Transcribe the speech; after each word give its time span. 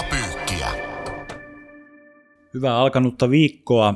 Liigapyykkiä. 0.00 0.68
Hyvää 2.54 2.76
alkanutta 2.76 3.30
viikkoa. 3.30 3.94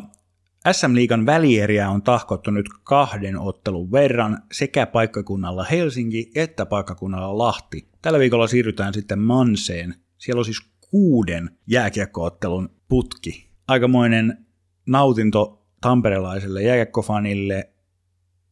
SM-liigan 0.72 1.26
välieriä 1.26 1.90
on 1.90 2.02
tahkottu 2.02 2.50
nyt 2.50 2.66
kahden 2.82 3.38
ottelun 3.38 3.92
verran 3.92 4.42
sekä 4.52 4.86
paikkakunnalla 4.86 5.64
Helsinki 5.64 6.30
että 6.34 6.66
paikkakunnalla 6.66 7.38
Lahti. 7.38 7.88
Tällä 8.02 8.18
viikolla 8.18 8.46
siirrytään 8.46 8.94
sitten 8.94 9.18
Manseen. 9.18 9.94
Siellä 10.18 10.38
on 10.38 10.44
siis 10.44 10.60
kuuden 10.90 11.50
jääkiekkoottelun 11.66 12.68
putki. 12.88 13.50
Aikamoinen 13.68 14.46
nautinto 14.86 15.66
tamperelaiselle 15.80 16.62
jääkiekkofanille. 16.62 17.73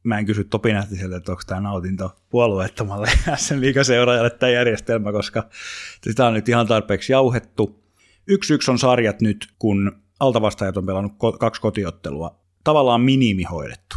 Mä 0.03 0.19
en 0.19 0.27
kysy 0.27 0.45
Topi 0.45 0.73
Nähtiseltä, 0.73 1.17
että 1.17 1.33
onko 1.33 1.43
tämä 1.47 1.61
nautinto 1.61 2.17
puolueettomalle 2.31 3.11
SM 3.37 3.61
liigaseuraajalle 3.61 4.31
tämä 4.31 4.51
järjestelmä, 4.51 5.13
koska 5.13 5.49
sitä 6.03 6.27
on 6.27 6.35
nyt 6.35 6.49
ihan 6.49 6.67
tarpeeksi 6.67 7.13
jauhettu. 7.13 7.83
Yksi 8.27 8.55
yksi 8.55 8.71
on 8.71 8.79
sarjat 8.79 9.21
nyt, 9.21 9.47
kun 9.59 10.03
altavastaajat 10.21 10.77
on 10.77 10.87
pelannut 10.87 11.13
kaksi 11.41 11.61
kotiottelua. 11.61 12.41
Tavallaan 12.65 13.01
minimi 13.01 13.43
hoidettu. 13.43 13.97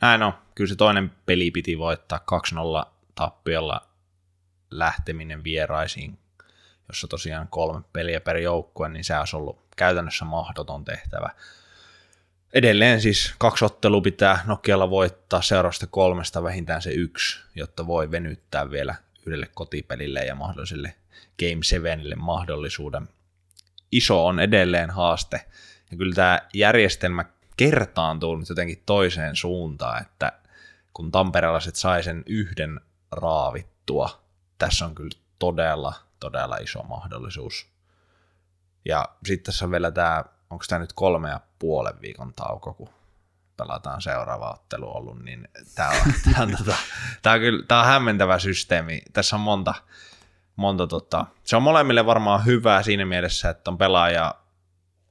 Näin 0.00 0.22
on. 0.22 0.32
Kyllä 0.54 0.68
se 0.68 0.76
toinen 0.76 1.12
peli 1.26 1.50
piti 1.50 1.78
voittaa 1.78 2.20
2-0 2.84 2.90
tappiolla 3.14 3.80
lähteminen 4.70 5.44
vieraisiin, 5.44 6.18
jossa 6.88 7.08
tosiaan 7.08 7.48
kolme 7.48 7.82
peliä 7.92 8.20
per 8.20 8.36
joukkue, 8.36 8.88
niin 8.88 9.04
se 9.04 9.18
olisi 9.18 9.36
ollut 9.36 9.58
käytännössä 9.76 10.24
mahdoton 10.24 10.84
tehtävä. 10.84 11.30
Edelleen 12.54 13.00
siis 13.00 13.34
kaksi 13.38 13.64
ottelua 13.64 14.00
pitää 14.00 14.40
Nokialla 14.46 14.90
voittaa 14.90 15.42
seuraavasta 15.42 15.86
kolmesta 15.86 16.42
vähintään 16.42 16.82
se 16.82 16.90
yksi, 16.90 17.40
jotta 17.54 17.86
voi 17.86 18.10
venyttää 18.10 18.70
vielä 18.70 18.94
yhdelle 19.26 19.48
kotipelille 19.54 20.20
ja 20.20 20.34
mahdolliselle 20.34 20.94
Game 21.38 21.62
7 21.64 22.00
mahdollisuuden. 22.16 23.08
Iso 23.92 24.26
on 24.26 24.40
edelleen 24.40 24.90
haaste, 24.90 25.46
ja 25.90 25.96
kyllä 25.96 26.14
tämä 26.14 26.40
järjestelmä 26.54 27.24
kertaantuu 27.56 28.36
nyt 28.36 28.48
jotenkin 28.48 28.82
toiseen 28.86 29.36
suuntaan, 29.36 30.02
että 30.02 30.32
kun 30.92 31.10
tamperelaiset 31.10 31.76
sai 31.76 32.02
sen 32.02 32.22
yhden 32.26 32.80
raavittua, 33.10 34.22
tässä 34.58 34.84
on 34.84 34.94
kyllä 34.94 35.18
todella, 35.38 35.94
todella 36.20 36.56
iso 36.56 36.82
mahdollisuus. 36.82 37.66
Ja 38.84 39.08
sitten 39.24 39.44
tässä 39.44 39.64
on 39.64 39.70
vielä 39.70 39.90
tämä, 39.90 40.24
onko 40.54 40.64
tämä 40.68 40.78
nyt 40.78 40.92
kolme 40.92 41.28
ja 41.28 41.40
puolen 41.58 42.00
viikon 42.00 42.34
tauko, 42.34 42.74
kun 42.74 42.88
pelataan 43.56 44.02
seuraava 44.02 44.50
ottelu 44.50 44.96
ollut, 44.96 45.24
niin 45.24 45.48
tämä 45.74 45.88
on, 45.90 45.96
tämä 46.24 46.42
on, 46.42 46.56
tota, 46.58 46.76
tämä 47.22 47.34
on, 47.34 47.40
kyllä, 47.40 47.64
tämä 47.68 47.80
on 47.80 47.86
hämmentävä 47.86 48.38
systeemi. 48.38 49.02
Tässä 49.12 49.36
on 49.36 49.40
monta, 49.40 49.74
monta 50.56 50.86
tota, 50.86 51.26
se 51.44 51.56
on 51.56 51.62
molemmille 51.62 52.06
varmaan 52.06 52.44
hyvää 52.44 52.82
siinä 52.82 53.06
mielessä, 53.06 53.50
että 53.50 53.70
on 53.70 53.78
pelaaja 53.78 54.34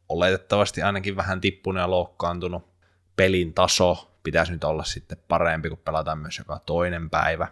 oletettavasti 0.09 0.81
ainakin 0.81 1.15
vähän 1.15 1.41
tippunut 1.41 1.81
ja 1.81 1.89
loukkaantunut. 1.89 2.73
Pelin 3.15 3.53
taso 3.53 4.11
pitäisi 4.23 4.51
nyt 4.51 4.63
olla 4.63 4.83
sitten 4.83 5.17
parempi, 5.27 5.69
kun 5.69 5.77
pelataan 5.77 6.19
myös 6.19 6.37
joka 6.37 6.59
toinen 6.65 7.09
päivä. 7.09 7.47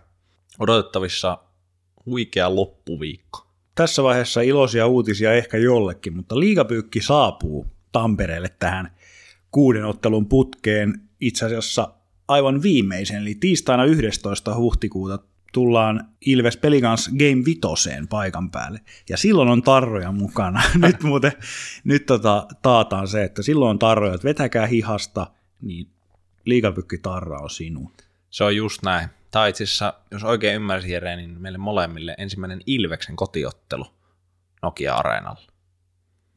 Odotettavissa 0.60 1.38
huikea 2.06 2.56
loppuviikko. 2.56 3.48
Tässä 3.76 4.04
vaiheessa 4.04 4.42
iloisia 4.42 4.88
uutisia 4.88 5.34
ehkä 5.34 5.58
jollekin, 5.58 6.16
mutta 6.16 6.40
liigapyykki 6.40 7.02
saapuu 7.02 7.68
Tampereelle 7.92 8.50
tähän 8.50 8.92
kuuden 9.52 9.86
ottelun 9.86 10.26
putkeen 10.26 11.02
itse 11.20 11.46
asiassa 11.46 11.94
aivan 12.28 12.62
viimeisen, 12.62 13.18
eli 13.18 13.36
tiistaina 13.36 13.86
11. 13.86 14.56
huhtikuuta 14.56 15.20
tullaan 15.54 16.08
Ilves 16.26 16.58
Pelikans 16.58 17.10
Game 17.10 17.46
Vitoseen 17.46 18.08
paikan 18.08 18.52
päälle. 18.52 18.82
Ja 19.10 19.18
silloin 19.18 19.50
on 19.50 19.64
tarroja 19.64 20.12
mukana. 20.12 20.62
nyt 20.86 21.04
muuten 21.04 21.32
nyt 21.84 22.06
tota, 22.06 22.48
taataan 22.62 23.08
se, 23.08 23.24
että 23.24 23.42
silloin 23.42 23.70
on 23.70 23.80
tarroja, 23.80 24.14
että 24.14 24.28
vetäkää 24.28 24.68
hihasta, 24.68 25.28
niin 25.62 25.88
liigapykki 26.46 26.98
tarra 26.98 27.40
on 27.40 27.50
sinun. 27.50 27.92
Se 28.30 28.44
on 28.44 28.56
just 28.56 28.84
näin. 28.84 29.10
Tämä 29.32 29.48
itse 29.48 29.64
asiassa, 29.64 29.94
jos 30.12 30.24
oikein 30.24 30.56
ymmärsin 30.56 30.92
Jere, 30.92 31.16
niin 31.16 31.42
meille 31.42 31.58
molemmille 31.58 32.16
ensimmäinen 32.18 32.62
Ilveksen 32.66 33.16
kotiottelu 33.16 33.86
Nokia-areenalla. 34.62 35.42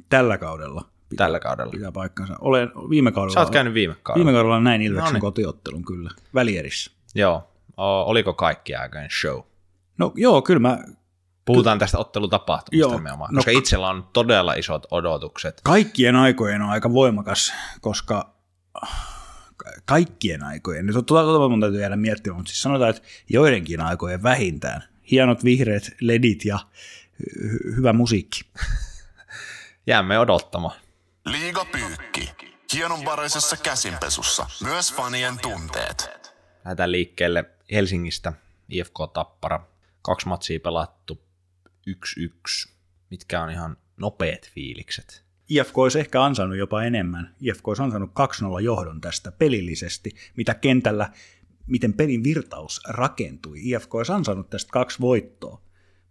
Tällä 0.09 0.39
kaudella. 0.39 0.94
Pitää, 1.09 1.25
Tällä 1.27 1.41
kaudella. 1.41 1.71
Pitää 1.71 1.93
paikkansa. 1.93 2.37
Olen 2.41 2.71
viime 2.91 3.13
kaudella. 3.13 3.35
Sä 3.35 3.41
oot 3.41 3.51
käynyt 3.51 3.75
viime 3.75 3.97
kaudella. 4.03 4.25
Viime 4.27 4.37
kaudella 4.39 4.61
näin 4.61 4.83
Ilveksen 4.83 5.07
No 5.07 5.13
niin. 5.13 5.21
kotiottelun 5.21 5.85
kyllä, 5.85 6.11
välierissä. 6.35 6.91
Joo. 7.15 7.51
O, 7.79 8.03
oliko 8.03 8.35
kaikki 8.35 8.75
aikojen 8.75 9.09
show? 9.21 9.41
No 9.99 10.13
joo, 10.15 10.43
kyllä 10.43 10.61
mä 10.61 10.79
Puhutaan 11.45 11.79
tästä 11.79 11.99
ottelutapahtumasta 11.99 12.89
Joo. 12.91 12.97
nimenomaan, 12.99 13.35
No 13.35 13.39
koska 13.39 13.53
ka- 13.53 13.59
itsellä 13.59 13.89
on 13.89 14.09
todella 14.13 14.55
isot 14.55 14.87
odotukset. 14.91 15.61
kaikkien 15.65 16.17
aikojen 16.17 16.63
on 16.63 16.71
aika 16.71 16.93
voimakas, 16.93 17.53
koska 17.81 18.35
ka- 19.57 19.71
kaikkien 19.85 20.43
aikojen, 20.43 20.87
nyt 20.87 20.95
tuota, 21.07 21.23
tuota 21.25 21.49
mun 21.49 21.61
täytyy 21.61 21.81
jäädä 21.81 21.97
miettimään, 21.97 22.37
mutta 22.37 22.51
siis 22.51 22.63
sanotaan, 22.63 22.91
että 22.91 23.03
joidenkin 23.31 23.81
aikojen 23.81 24.23
vähintään. 24.23 24.83
Hienot 25.11 25.45
vihreät 25.45 25.91
ledit 26.01 26.45
ja 26.45 26.59
hy- 27.23 27.77
hyvä 27.77 27.93
musiikki. 27.93 28.41
Jäämme 29.87 30.19
odottamaan. 30.19 30.75
Liigapyykki. 31.27 32.31
Hienonvaraisessa 32.75 33.57
käsinpesussa. 33.57 34.47
Myös 34.63 34.95
fanien 34.95 35.35
tunteet. 35.43 36.11
Lähdetään 36.65 36.93
liikkeelle 36.93 37.45
Helsingistä, 37.73 38.33
IFK 38.69 38.95
Tappara. 39.13 39.67
Kaksi 40.03 40.29
matsia 40.29 40.61
pelattu, 40.61 41.23
1-1. 41.91 42.73
Mitkä 43.11 43.43
on 43.43 43.51
ihan 43.51 43.77
nopeat 43.97 44.51
fiilikset? 44.51 45.25
IFK 45.49 45.79
olisi 45.79 46.01
ehkä 46.01 46.23
ansainnut 46.23 46.59
jopa 46.59 46.83
enemmän. 46.83 47.35
IFK 47.41 47.69
olisi 47.69 47.83
ansainnut 47.83 48.11
2-0 48.61 48.61
johdon 48.61 49.01
tästä 49.01 49.33
pelillisesti, 49.33 50.11
mitä 50.37 50.55
kentällä, 50.55 51.11
miten 51.67 51.93
pelin 51.93 52.25
virtaus 52.25 52.81
rakentui. 52.89 53.59
IFK 53.63 53.95
olisi 53.95 54.13
ansainnut 54.13 54.51
tästä 54.51 54.71
kaksi 54.73 55.01
voittoa, 55.01 55.61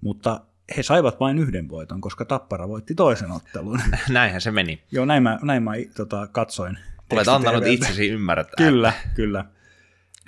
mutta 0.01 0.41
he 0.77 0.83
saivat 0.83 1.19
vain 1.19 1.39
yhden 1.39 1.69
voiton, 1.69 2.01
koska 2.01 2.25
Tappara 2.25 2.67
voitti 2.67 2.95
toisen 2.95 3.31
ottelun. 3.31 3.79
Näinhän 4.09 4.41
se 4.41 4.51
meni. 4.51 4.83
Joo, 4.91 5.05
näin 5.05 5.23
mä, 5.23 5.39
näin 5.41 5.63
mä 5.63 5.71
tota, 5.95 6.27
katsoin. 6.27 6.77
Olet 7.11 7.27
antanut 7.27 7.67
itsesi 7.67 8.09
ymmärtää. 8.09 8.55
Kyllä, 8.57 8.93
kyllä. 9.15 9.45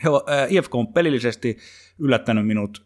Joo, 0.04 0.24
ää, 0.28 0.48
IFK 0.50 0.76
on 0.76 0.94
pelillisesti 0.94 1.58
yllättänyt 2.00 2.48
minut 2.48 2.86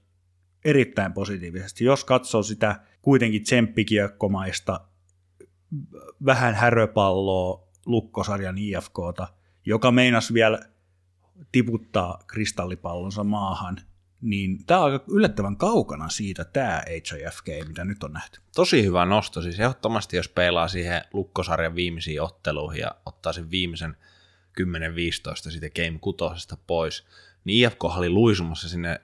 erittäin 0.66 1.14
positiivisesti. 1.14 1.86
Jos 1.86 2.06
katsoo 2.06 2.44
sitä 2.44 2.80
kuitenkin 3.02 3.44
tsemppikiekkomaista 3.44 4.80
vähän 6.26 6.56
häröpalloa 6.56 7.68
lukkosarjan 7.86 8.58
IFKta, 8.58 9.28
joka 9.66 9.92
meinas 9.92 10.34
vielä 10.34 10.60
tiputtaa 11.52 12.20
kristallipallonsa 12.28 13.24
maahan, 13.24 13.78
niin 14.22 14.66
tämä 14.66 14.80
on 14.80 14.92
aika 14.92 15.06
yllättävän 15.08 15.58
kaukana 15.58 16.10
siitä 16.10 16.46
tämä 16.46 16.84
HIFK, 16.88 17.68
mitä 17.68 17.86
nyt 17.86 18.04
on 18.04 18.14
nähty. 18.14 18.40
Tosi 18.56 18.84
hyvä 18.84 19.06
nosto. 19.06 19.42
Siis 19.42 19.60
ehdottomasti, 19.60 20.18
jos 20.18 20.30
peilaa 20.30 20.68
siihen 20.68 21.02
lukkosarjan 21.14 21.76
viimeisiin 21.76 22.22
otteluihin 22.22 22.82
ja 22.82 22.92
ottaa 23.06 23.34
sen 23.34 23.52
viimeisen 23.52 23.98
10-15 24.62 25.52
siitä 25.52 25.70
Game 25.70 26.00
6 26.00 26.18
pois, 26.68 27.06
niin 27.44 27.66
IFK 27.66 27.84
oli 27.84 28.10
luisumassa 28.10 28.70
sinne 28.70 29.02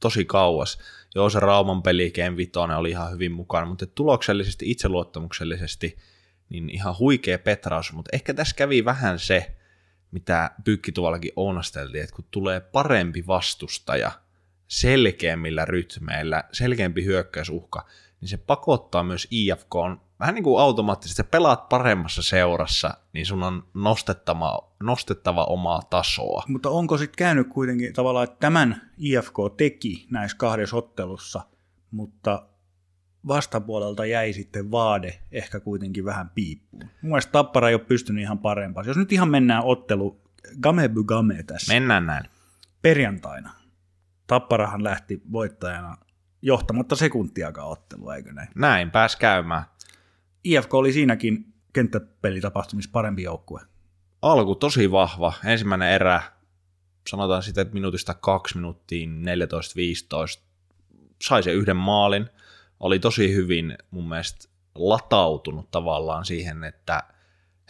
tosi 0.00 0.24
kauas. 0.24 0.78
Joo, 1.14 1.30
se 1.30 1.40
Rauman 1.40 1.82
peli 1.82 2.10
Game 2.10 2.36
5 2.36 2.52
oli 2.76 2.90
ihan 2.90 3.12
hyvin 3.12 3.32
mukana, 3.32 3.66
mutta 3.66 3.86
tuloksellisesti, 3.86 4.70
itseluottamuksellisesti, 4.70 5.98
niin 6.48 6.70
ihan 6.70 6.98
huikea 6.98 7.38
petraus, 7.38 7.92
mutta 7.92 8.10
ehkä 8.12 8.34
tässä 8.34 8.56
kävi 8.56 8.84
vähän 8.84 9.18
se, 9.18 9.56
mitä 10.10 10.50
Pykki 10.64 10.92
tuollakin 10.92 11.32
ounasteltiin, 11.36 12.04
että 12.04 12.16
kun 12.16 12.24
tulee 12.30 12.60
parempi 12.60 13.26
vastustaja 13.26 14.12
selkeämmillä 14.68 15.64
rytmeillä, 15.64 16.44
selkeämpi 16.52 17.04
hyökkäysuhka, 17.04 17.86
niin 18.20 18.28
se 18.28 18.36
pakottaa 18.36 19.02
myös 19.02 19.28
IFK 19.30 19.74
on 19.74 20.00
vähän 20.20 20.34
niin 20.34 20.44
kuin 20.44 20.62
automaattisesti, 20.62 21.22
että 21.22 21.30
pelaat 21.30 21.68
paremmassa 21.68 22.22
seurassa, 22.22 22.94
niin 23.12 23.26
sun 23.26 23.42
on 23.42 23.66
nostettava, 23.74 24.72
nostettava 24.82 25.44
omaa 25.44 25.82
tasoa. 25.82 26.42
Mutta 26.48 26.70
onko 26.70 26.98
sitten 26.98 27.16
käynyt 27.18 27.48
kuitenkin 27.48 27.92
tavallaan, 27.92 28.24
että 28.24 28.36
tämän 28.40 28.90
IFK 28.98 29.34
teki 29.56 30.06
näissä 30.10 30.36
kahdessa 30.36 30.76
ottelussa, 30.76 31.40
mutta 31.90 32.46
vastapuolelta 33.28 34.06
jäi 34.06 34.32
sitten 34.32 34.70
vaade 34.70 35.18
ehkä 35.32 35.60
kuitenkin 35.60 36.04
vähän 36.04 36.30
piippuun. 36.34 36.82
Mun 37.02 37.10
mielestä 37.10 37.32
Tappara 37.32 37.68
ei 37.68 37.74
ole 37.74 37.84
pystynyt 37.84 38.22
ihan 38.22 38.38
parempaan. 38.38 38.86
Jos 38.86 38.96
nyt 38.96 39.12
ihan 39.12 39.28
mennään 39.28 39.64
ottelu 39.64 40.20
game 40.60 40.88
by 40.88 41.04
game 41.04 41.42
tässä 41.42 41.72
Mennään 41.74 42.06
näin. 42.06 42.24
perjantaina. 42.82 43.57
Tapparahan 44.28 44.84
lähti 44.84 45.22
voittajana 45.32 45.96
johtamatta 46.42 46.96
sekuntiakaan 46.96 47.68
ottelua, 47.68 48.16
eikö 48.16 48.32
näin? 48.32 48.48
Näin, 48.54 48.90
pääs 48.90 49.16
käymään. 49.16 49.64
IFK 50.44 50.74
oli 50.74 50.92
siinäkin 50.92 51.54
kenttäpelitapahtumissa 51.72 52.90
parempi 52.92 53.22
joukkue. 53.22 53.60
Alku 54.22 54.54
tosi 54.54 54.90
vahva. 54.90 55.32
Ensimmäinen 55.44 55.88
erä, 55.88 56.22
sanotaan 57.08 57.42
sitä, 57.42 57.60
että 57.60 57.74
minuutista 57.74 58.14
kaksi 58.14 58.56
minuuttiin 58.56 59.22
14-15, 60.38 60.40
sai 61.22 61.42
se 61.42 61.52
yhden 61.52 61.76
maalin. 61.76 62.28
Oli 62.80 62.98
tosi 62.98 63.34
hyvin 63.34 63.78
mun 63.90 64.08
mielestä 64.08 64.48
latautunut 64.74 65.70
tavallaan 65.70 66.24
siihen, 66.24 66.64
että 66.64 67.02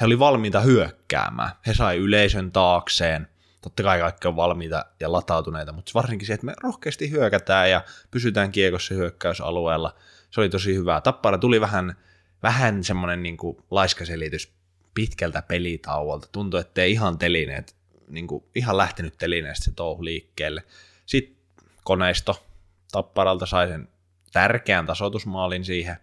he 0.01 0.07
oli 0.07 0.19
valmiita 0.19 0.61
hyökkäämään. 0.61 1.51
He 1.67 1.75
sai 1.75 1.97
yleisön 1.97 2.53
taakseen, 2.53 3.29
totta 3.61 3.83
kai 3.83 3.99
kaikki 3.99 4.29
on 4.29 4.37
valmiita 4.37 4.85
ja 5.01 5.13
latautuneita, 5.13 5.73
mutta 5.73 5.93
varsinkin 5.95 6.27
se, 6.27 6.33
että 6.33 6.47
me 6.47 6.55
rohkeasti 6.63 7.11
hyökätään 7.11 7.71
ja 7.71 7.85
pysytään 8.11 8.53
kiekossa 8.53 8.95
hyökkäysalueella, 8.95 9.95
se 10.31 10.41
oli 10.41 10.49
tosi 10.49 10.75
hyvää. 10.75 11.01
Tappara 11.01 11.39
tuli 11.39 11.61
vähän, 11.61 11.95
vähän 12.43 12.85
semmoinen 12.85 13.23
niin 13.23 13.37
laiskaselitys 13.71 14.53
pitkältä 14.95 15.43
pelitauolta. 15.43 16.29
Tuntui, 16.33 16.61
että 16.61 16.83
ei 16.83 16.93
ihan 16.93 17.19
telineet, 17.19 17.77
niin 18.09 18.27
kuin, 18.27 18.45
ihan 18.55 18.77
lähtenyt 18.77 19.15
telineestä 19.19 19.65
se 19.65 19.71
touhu 19.71 20.05
liikkeelle. 20.05 20.63
Sitten 21.07 21.37
koneisto 21.85 22.49
Tapparalta 22.93 23.47
sai 23.47 23.69
sen 23.69 23.89
tärkeän 24.33 24.87
tasoitusmaalin 24.87 25.65
siihen. 25.65 25.97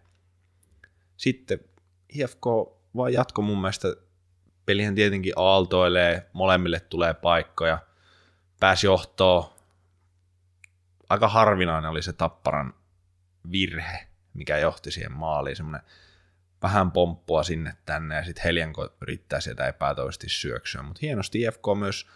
Sitten 1.17 1.59
IFK 2.09 2.45
vaan 2.95 3.13
jatko 3.13 3.41
mun 3.41 3.61
mielestä. 3.61 3.87
Pelihän 4.65 4.95
tietenkin 4.95 5.33
aaltoilee, 5.35 6.29
molemmille 6.33 6.79
tulee 6.79 7.13
paikkoja. 7.13 7.77
Pääsi 8.59 8.87
johtoon. 8.87 9.45
Aika 11.09 11.27
harvinainen 11.27 11.91
oli 11.91 12.01
se 12.01 12.13
Tapparan 12.13 12.73
virhe, 13.51 14.07
mikä 14.33 14.57
johti 14.57 14.91
siihen 14.91 15.11
maaliin. 15.11 15.55
Semmoinen 15.55 15.81
vähän 16.61 16.91
pomppua 16.91 17.43
sinne 17.43 17.73
tänne 17.85 18.15
ja 18.15 18.23
sitten 18.23 18.43
Heljanko 18.43 18.89
yrittää 19.01 19.39
sieltä 19.39 19.67
epätoisesti 19.67 20.29
syöksyä. 20.29 20.81
Mutta 20.81 20.99
hienosti 21.01 21.41
IFK 21.41 21.63
myös, 21.79 22.07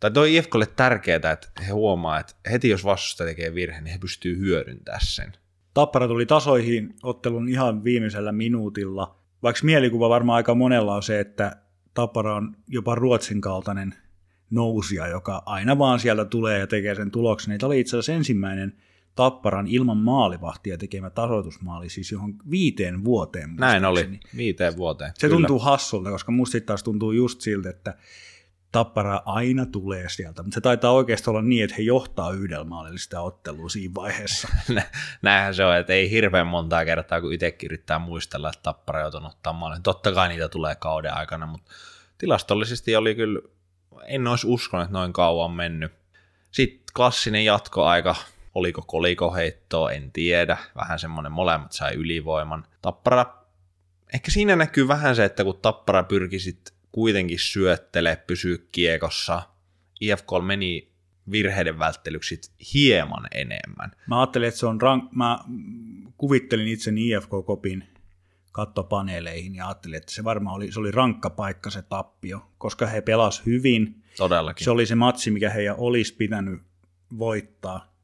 tai 0.00 0.10
toi 0.10 0.36
IFKlle 0.36 0.66
tärkeää, 0.66 1.32
että 1.32 1.48
he 1.66 1.72
huomaa, 1.72 2.20
että 2.20 2.34
heti 2.50 2.68
jos 2.68 2.84
vastusta 2.84 3.24
tekee 3.24 3.54
virhe, 3.54 3.80
niin 3.80 3.92
he 3.92 3.98
pystyy 3.98 4.38
hyödyntämään 4.38 5.00
sen. 5.04 5.32
Tappara 5.74 6.08
tuli 6.08 6.26
tasoihin 6.26 6.94
ottelun 7.02 7.48
ihan 7.48 7.84
viimeisellä 7.84 8.32
minuutilla. 8.32 9.18
Vaikka 9.42 9.60
mielikuva 9.64 10.08
varmaan 10.08 10.36
aika 10.36 10.54
monella 10.54 10.94
on 10.94 11.02
se, 11.02 11.20
että 11.20 11.56
Tappara 11.94 12.34
on 12.34 12.56
jopa 12.68 12.94
Ruotsin 12.94 13.40
kaltainen 13.40 13.94
nousija, 14.50 15.06
joka 15.06 15.42
aina 15.46 15.78
vaan 15.78 16.00
sieltä 16.00 16.24
tulee 16.24 16.58
ja 16.58 16.66
tekee 16.66 16.94
sen 16.94 17.10
tuloksen. 17.10 17.58
Tämä 17.58 17.68
oli 17.68 17.80
itse 17.80 17.96
asiassa 17.96 18.12
ensimmäinen 18.12 18.72
Tapparan 19.14 19.66
ilman 19.66 19.96
maalivahtia 19.96 20.78
tekemä 20.78 21.10
tasoitusmaali, 21.10 21.88
siis 21.88 22.12
johon 22.12 22.34
viiteen 22.50 23.04
vuoteen. 23.04 23.54
Näin 23.56 23.84
oli, 23.84 24.20
viiteen 24.36 24.76
vuoteen. 24.76 25.12
Se 25.14 25.28
kyllä. 25.28 25.36
tuntuu 25.36 25.58
hassulta, 25.58 26.10
koska 26.10 26.32
musta 26.32 26.60
taas 26.60 26.82
tuntuu 26.82 27.12
just 27.12 27.40
siltä, 27.40 27.70
että 27.70 27.94
Tappara 28.72 29.22
aina 29.24 29.66
tulee 29.66 30.08
sieltä, 30.08 30.42
mutta 30.42 30.54
se 30.54 30.60
taitaa 30.60 30.92
oikeasti 30.92 31.30
olla 31.30 31.42
niin, 31.42 31.64
että 31.64 31.76
he 31.76 31.82
johtaa 31.82 32.32
yhdellä 32.32 32.64
maalilla 32.64 32.98
sitä 32.98 33.20
ottelua 33.20 33.68
siinä 33.68 33.94
vaiheessa. 33.94 34.48
Näinhän 35.22 35.54
se 35.54 35.64
on, 35.64 35.76
että 35.76 35.92
ei 35.92 36.10
hirveän 36.10 36.46
montaa 36.46 36.84
kertaa, 36.84 37.20
kun 37.20 37.32
itsekin 37.32 37.66
yrittää 37.66 37.98
muistella, 37.98 38.48
että 38.48 38.62
Tappara 38.62 39.00
joutuu 39.00 39.20
ottaa 39.26 39.52
maalin. 39.52 39.82
Totta 39.82 40.12
kai 40.12 40.28
niitä 40.28 40.48
tulee 40.48 40.74
kauden 40.74 41.14
aikana, 41.14 41.46
mutta 41.46 41.70
tilastollisesti 42.18 42.96
oli 42.96 43.14
kyllä, 43.14 43.40
en 44.06 44.26
olisi 44.26 44.46
uskonut, 44.46 44.84
että 44.84 44.98
noin 44.98 45.12
kauan 45.12 45.50
mennyt. 45.50 45.92
Sitten 46.50 46.94
klassinen 46.96 47.44
jatkoaika, 47.44 48.16
oliko 48.54 48.82
kolikoheittoa, 48.82 49.92
en 49.92 50.12
tiedä. 50.12 50.56
Vähän 50.76 50.98
semmoinen 50.98 51.32
molemmat 51.32 51.72
sai 51.72 51.94
ylivoiman. 51.94 52.66
Tappara, 52.82 53.26
ehkä 54.14 54.30
siinä 54.30 54.56
näkyy 54.56 54.88
vähän 54.88 55.16
se, 55.16 55.24
että 55.24 55.44
kun 55.44 55.58
Tappara 55.62 56.02
pyrki 56.02 56.38
sitten 56.38 56.77
kuitenkin 56.92 57.38
syöttele, 57.38 58.22
pysyä 58.26 58.58
kiekossa. 58.72 59.42
IFK 60.00 60.28
meni 60.46 60.88
virheiden 61.30 61.78
välttelyksi 61.78 62.40
hieman 62.74 63.26
enemmän. 63.34 63.90
Mä 64.06 64.20
ajattelin, 64.20 64.48
että 64.48 64.60
se 64.60 64.66
on 64.66 64.80
rank... 64.80 65.12
Mä 65.12 65.38
kuvittelin 66.16 66.68
itseni 66.68 67.08
IFK-kopin 67.08 67.84
kattopaneeleihin 68.52 69.54
ja 69.54 69.66
ajattelin, 69.66 69.96
että 69.96 70.12
se 70.12 70.24
varmaan 70.24 70.56
oli, 70.56 70.72
se 70.72 70.80
oli 70.80 70.90
rankka 70.90 71.30
paikka 71.30 71.70
se 71.70 71.82
tappio, 71.82 72.50
koska 72.58 72.86
he 72.86 73.00
pelas 73.00 73.46
hyvin. 73.46 74.02
Todellakin. 74.16 74.64
Se 74.64 74.70
oli 74.70 74.86
se 74.86 74.94
matsi, 74.94 75.30
mikä 75.30 75.50
heidän 75.50 75.74
olisi 75.78 76.14
pitänyt 76.14 76.60
voittaa. 77.18 77.94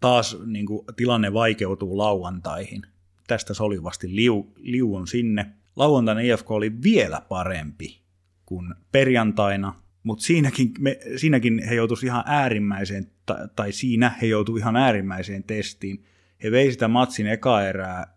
Taas 0.00 0.36
niin 0.46 0.66
kuin, 0.66 0.86
tilanne 0.96 1.32
vaikeutuu 1.32 1.98
lauantaihin. 1.98 2.82
Tästä 3.26 3.54
solivasti 3.54 4.16
liu, 4.16 4.52
liuun 4.56 5.08
sinne. 5.08 5.46
Lauantaina 5.76 6.20
IFK 6.20 6.50
oli 6.50 6.82
vielä 6.82 7.22
parempi 7.28 8.05
kuin 8.46 8.74
perjantaina, 8.92 9.74
mutta 10.02 10.24
siinäkin, 10.24 10.72
me, 10.78 10.98
siinäkin 11.16 11.62
he 11.68 11.74
joutuivat 11.74 12.02
ihan 12.02 12.24
äärimmäiseen, 12.26 13.10
tai, 13.26 13.48
tai 13.56 13.72
siinä 13.72 14.14
he 14.22 14.26
joutuivat 14.26 14.60
ihan 14.60 14.76
äärimmäiseen 14.76 15.42
testiin. 15.42 16.04
He 16.42 16.50
vei 16.50 16.72
sitä 16.72 16.88
matsin 16.88 17.26
eka 17.26 17.62
erää 17.62 18.16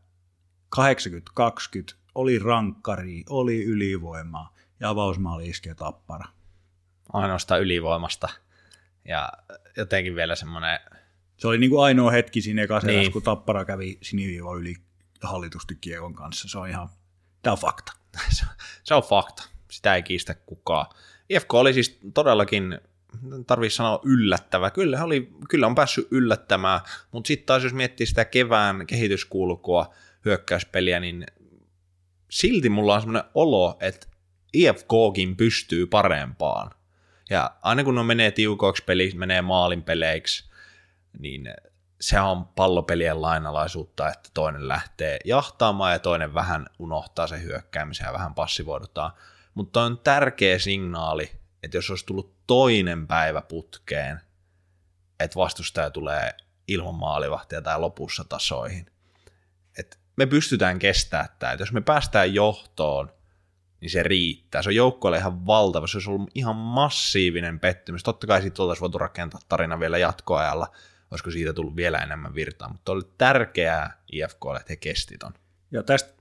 80-20, 0.75 0.81
oli 2.15 2.39
rankkari, 2.39 3.23
oli 3.29 3.63
ylivoimaa 3.63 4.55
ja 4.79 4.89
avausmaali 4.89 5.49
iskee 5.49 5.75
tappara. 5.75 6.25
Ainoastaan 7.13 7.61
ylivoimasta. 7.61 8.29
Ja 9.05 9.29
jotenkin 9.77 10.15
vielä 10.15 10.35
semmoinen... 10.35 10.79
Se 11.37 11.47
oli 11.47 11.57
niin 11.57 11.69
kuin 11.69 11.83
ainoa 11.83 12.11
hetki 12.11 12.41
siinä 12.41 12.61
ekassa 12.61 12.87
niin. 12.87 13.11
kun 13.11 13.23
tappara 13.23 13.65
kävi 13.65 13.97
siniviiva 14.01 14.55
yli 14.55 14.75
hallitusti 15.23 15.77
kiekon 15.81 16.13
kanssa. 16.13 16.49
Se 16.49 16.57
on 16.57 16.69
ihan... 16.69 16.89
Tämä 17.41 17.51
on 17.51 17.57
fakta. 17.57 17.93
se 18.83 18.93
on 18.93 19.03
fakta 19.03 19.58
sitä 19.71 19.95
ei 19.95 20.03
kiistä 20.03 20.33
kukaan. 20.33 20.85
IFK 21.29 21.53
oli 21.53 21.73
siis 21.73 21.99
todellakin, 22.13 22.79
tarvii 23.47 23.69
sanoa 23.69 23.99
yllättävä, 24.03 24.71
kyllä, 24.71 25.03
oli, 25.03 25.33
kyllä 25.49 25.67
on 25.67 25.75
päässyt 25.75 26.07
yllättämään, 26.11 26.79
mutta 27.11 27.27
sitten 27.27 27.45
taas 27.45 27.63
jos 27.63 27.73
miettii 27.73 28.05
sitä 28.05 28.25
kevään 28.25 28.87
kehityskulkua, 28.87 29.93
hyökkäyspeliä, 30.25 30.99
niin 30.99 31.25
silti 32.29 32.69
mulla 32.69 32.95
on 32.95 33.01
semmoinen 33.01 33.31
olo, 33.33 33.77
että 33.79 34.07
IFKkin 34.53 35.37
pystyy 35.37 35.87
parempaan. 35.87 36.71
Ja 37.29 37.51
aina 37.61 37.83
kun 37.83 37.97
on 37.97 38.05
menee 38.05 38.31
tiukoiksi 38.31 38.83
peliksi, 38.83 39.17
menee 39.17 39.41
maalin 39.41 39.83
peleiksi, 39.83 40.49
niin 41.19 41.53
se 42.01 42.19
on 42.19 42.45
pallopelien 42.45 43.21
lainalaisuutta, 43.21 44.09
että 44.09 44.29
toinen 44.33 44.67
lähtee 44.67 45.19
jahtaamaan 45.25 45.93
ja 45.93 45.99
toinen 45.99 46.33
vähän 46.33 46.65
unohtaa 46.79 47.27
se 47.27 47.41
hyökkäämisen 47.41 48.05
ja 48.05 48.13
vähän 48.13 48.33
passivoidutaan 48.33 49.11
mutta 49.53 49.81
on 49.81 49.97
tärkeä 49.97 50.59
signaali, 50.59 51.31
että 51.63 51.77
jos 51.77 51.89
olisi 51.89 52.05
tullut 52.05 52.35
toinen 52.47 53.07
päivä 53.07 53.41
putkeen, 53.41 54.21
että 55.19 55.35
vastustaja 55.35 55.89
tulee 55.89 56.33
ilman 56.67 56.95
maalivahtia 56.95 57.61
tai 57.61 57.79
lopussa 57.79 58.23
tasoihin. 58.23 58.91
että 59.77 59.97
me 60.17 60.25
pystytään 60.25 60.79
kestämään 60.79 61.29
tämä. 61.39 61.51
Että 61.51 61.61
jos 61.61 61.71
me 61.71 61.81
päästään 61.81 62.33
johtoon, 62.33 63.13
niin 63.81 63.89
se 63.89 64.03
riittää. 64.03 64.61
Se 64.61 64.69
on 64.69 64.75
joukkoille 64.75 65.17
ihan 65.17 65.45
valtava. 65.45 65.87
Se 65.87 65.97
olisi 65.97 66.09
ollut 66.09 66.31
ihan 66.35 66.55
massiivinen 66.55 67.59
pettymys. 67.59 68.03
Totta 68.03 68.27
kai 68.27 68.41
siitä 68.41 68.61
oltaisiin 68.63 68.81
voitu 68.81 68.97
rakentaa 68.97 69.41
tarina 69.49 69.79
vielä 69.79 69.97
jatkoajalla. 69.97 70.67
Olisiko 71.11 71.31
siitä 71.31 71.53
tullut 71.53 71.75
vielä 71.75 71.97
enemmän 71.97 72.35
virtaa. 72.35 72.69
Mutta 72.69 72.91
oli 72.91 73.01
tärkeää 73.17 74.03
IFKlle, 74.11 74.59
että 74.59 74.71
he 74.73 74.75
kesti 74.75 75.17
ton. 75.17 75.33
Ja 75.71 75.83
tästä 75.83 76.18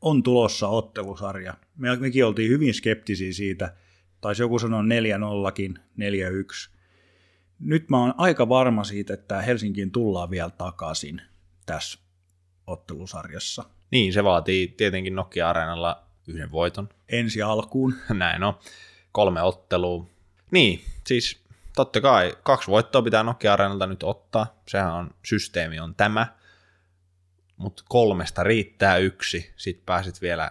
on 0.00 0.22
tulossa 0.22 0.68
ottelusarja. 0.68 1.54
Me, 1.76 1.96
mekin 1.96 2.26
oltiin 2.26 2.50
hyvin 2.50 2.74
skeptisiä 2.74 3.32
siitä, 3.32 3.74
taisi 4.20 4.42
joku 4.42 4.58
sanoa 4.58 4.82
4-0kin, 4.82 5.78
4-1. 5.78 6.70
Nyt 7.58 7.88
mä 7.88 7.98
oon 7.98 8.14
aika 8.16 8.48
varma 8.48 8.84
siitä, 8.84 9.14
että 9.14 9.42
Helsinkiin 9.42 9.90
tullaan 9.90 10.30
vielä 10.30 10.50
takaisin 10.50 11.22
tässä 11.66 11.98
ottelusarjassa. 12.66 13.64
Niin, 13.90 14.12
se 14.12 14.24
vaatii 14.24 14.68
tietenkin 14.68 15.14
Nokia-areenalla 15.14 16.02
yhden 16.26 16.52
voiton. 16.52 16.88
Ensi 17.08 17.42
alkuun. 17.42 17.94
Näin 18.14 18.42
on. 18.42 18.54
Kolme 19.12 19.42
ottelua. 19.42 20.06
Niin, 20.50 20.80
siis 21.06 21.40
totta 21.76 22.00
kai 22.00 22.36
kaksi 22.42 22.70
voittoa 22.70 23.02
pitää 23.02 23.22
Nokia-areenalta 23.22 23.86
nyt 23.86 24.02
ottaa. 24.02 24.60
Sehän 24.68 24.92
on, 24.92 25.10
systeemi 25.22 25.80
on 25.80 25.94
tämä 25.94 26.26
mutta 27.60 27.82
kolmesta 27.88 28.42
riittää 28.42 28.96
yksi, 28.96 29.52
sit 29.56 29.86
pääsit 29.86 30.22
vielä, 30.22 30.50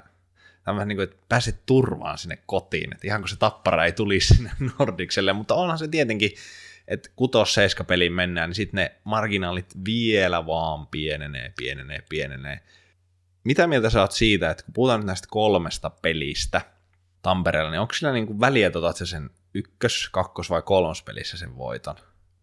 vähän 0.65 0.87
niin 0.87 0.97
kuin, 0.97 1.03
että 1.03 1.17
pääsit 1.29 1.65
turvaan 1.65 2.17
sinne 2.17 2.37
kotiin, 2.45 2.93
että 2.93 3.07
ihan 3.07 3.21
kun 3.21 3.29
se 3.29 3.35
tappara 3.35 3.85
ei 3.85 3.91
tulisi 3.91 4.27
sinne 4.35 4.51
Nordikselle, 4.79 5.33
mutta 5.33 5.55
onhan 5.55 5.77
se 5.77 5.87
tietenkin, 5.87 6.31
että 6.87 7.09
kutos 7.15 7.53
seiska 7.53 7.83
peliin 7.83 8.13
mennään, 8.13 8.49
niin 8.49 8.55
sitten 8.55 8.77
ne 8.77 8.95
marginaalit 9.03 9.73
vielä 9.85 10.45
vaan 10.45 10.87
pienenee, 10.87 11.53
pienenee, 11.57 12.03
pienenee. 12.09 12.59
Mitä 13.43 13.67
mieltä 13.67 13.89
sä 13.89 14.01
oot 14.01 14.11
siitä, 14.11 14.51
että 14.51 14.63
kun 14.63 14.73
puhutaan 14.73 15.05
näistä 15.05 15.27
kolmesta 15.31 15.89
pelistä 15.89 16.61
Tampereella, 17.21 17.71
niin 17.71 17.81
onko 17.81 17.93
sillä 17.93 18.13
niin 18.13 18.27
kuin 18.27 18.39
väliä, 18.39 18.67
että 18.67 18.79
otat 18.79 18.97
sen 18.97 19.29
ykkös-, 19.53 20.09
kakkos- 20.11 20.49
vai 20.49 20.61
kolmospelissä 20.61 21.37
sen 21.37 21.57
voiton? 21.57 21.95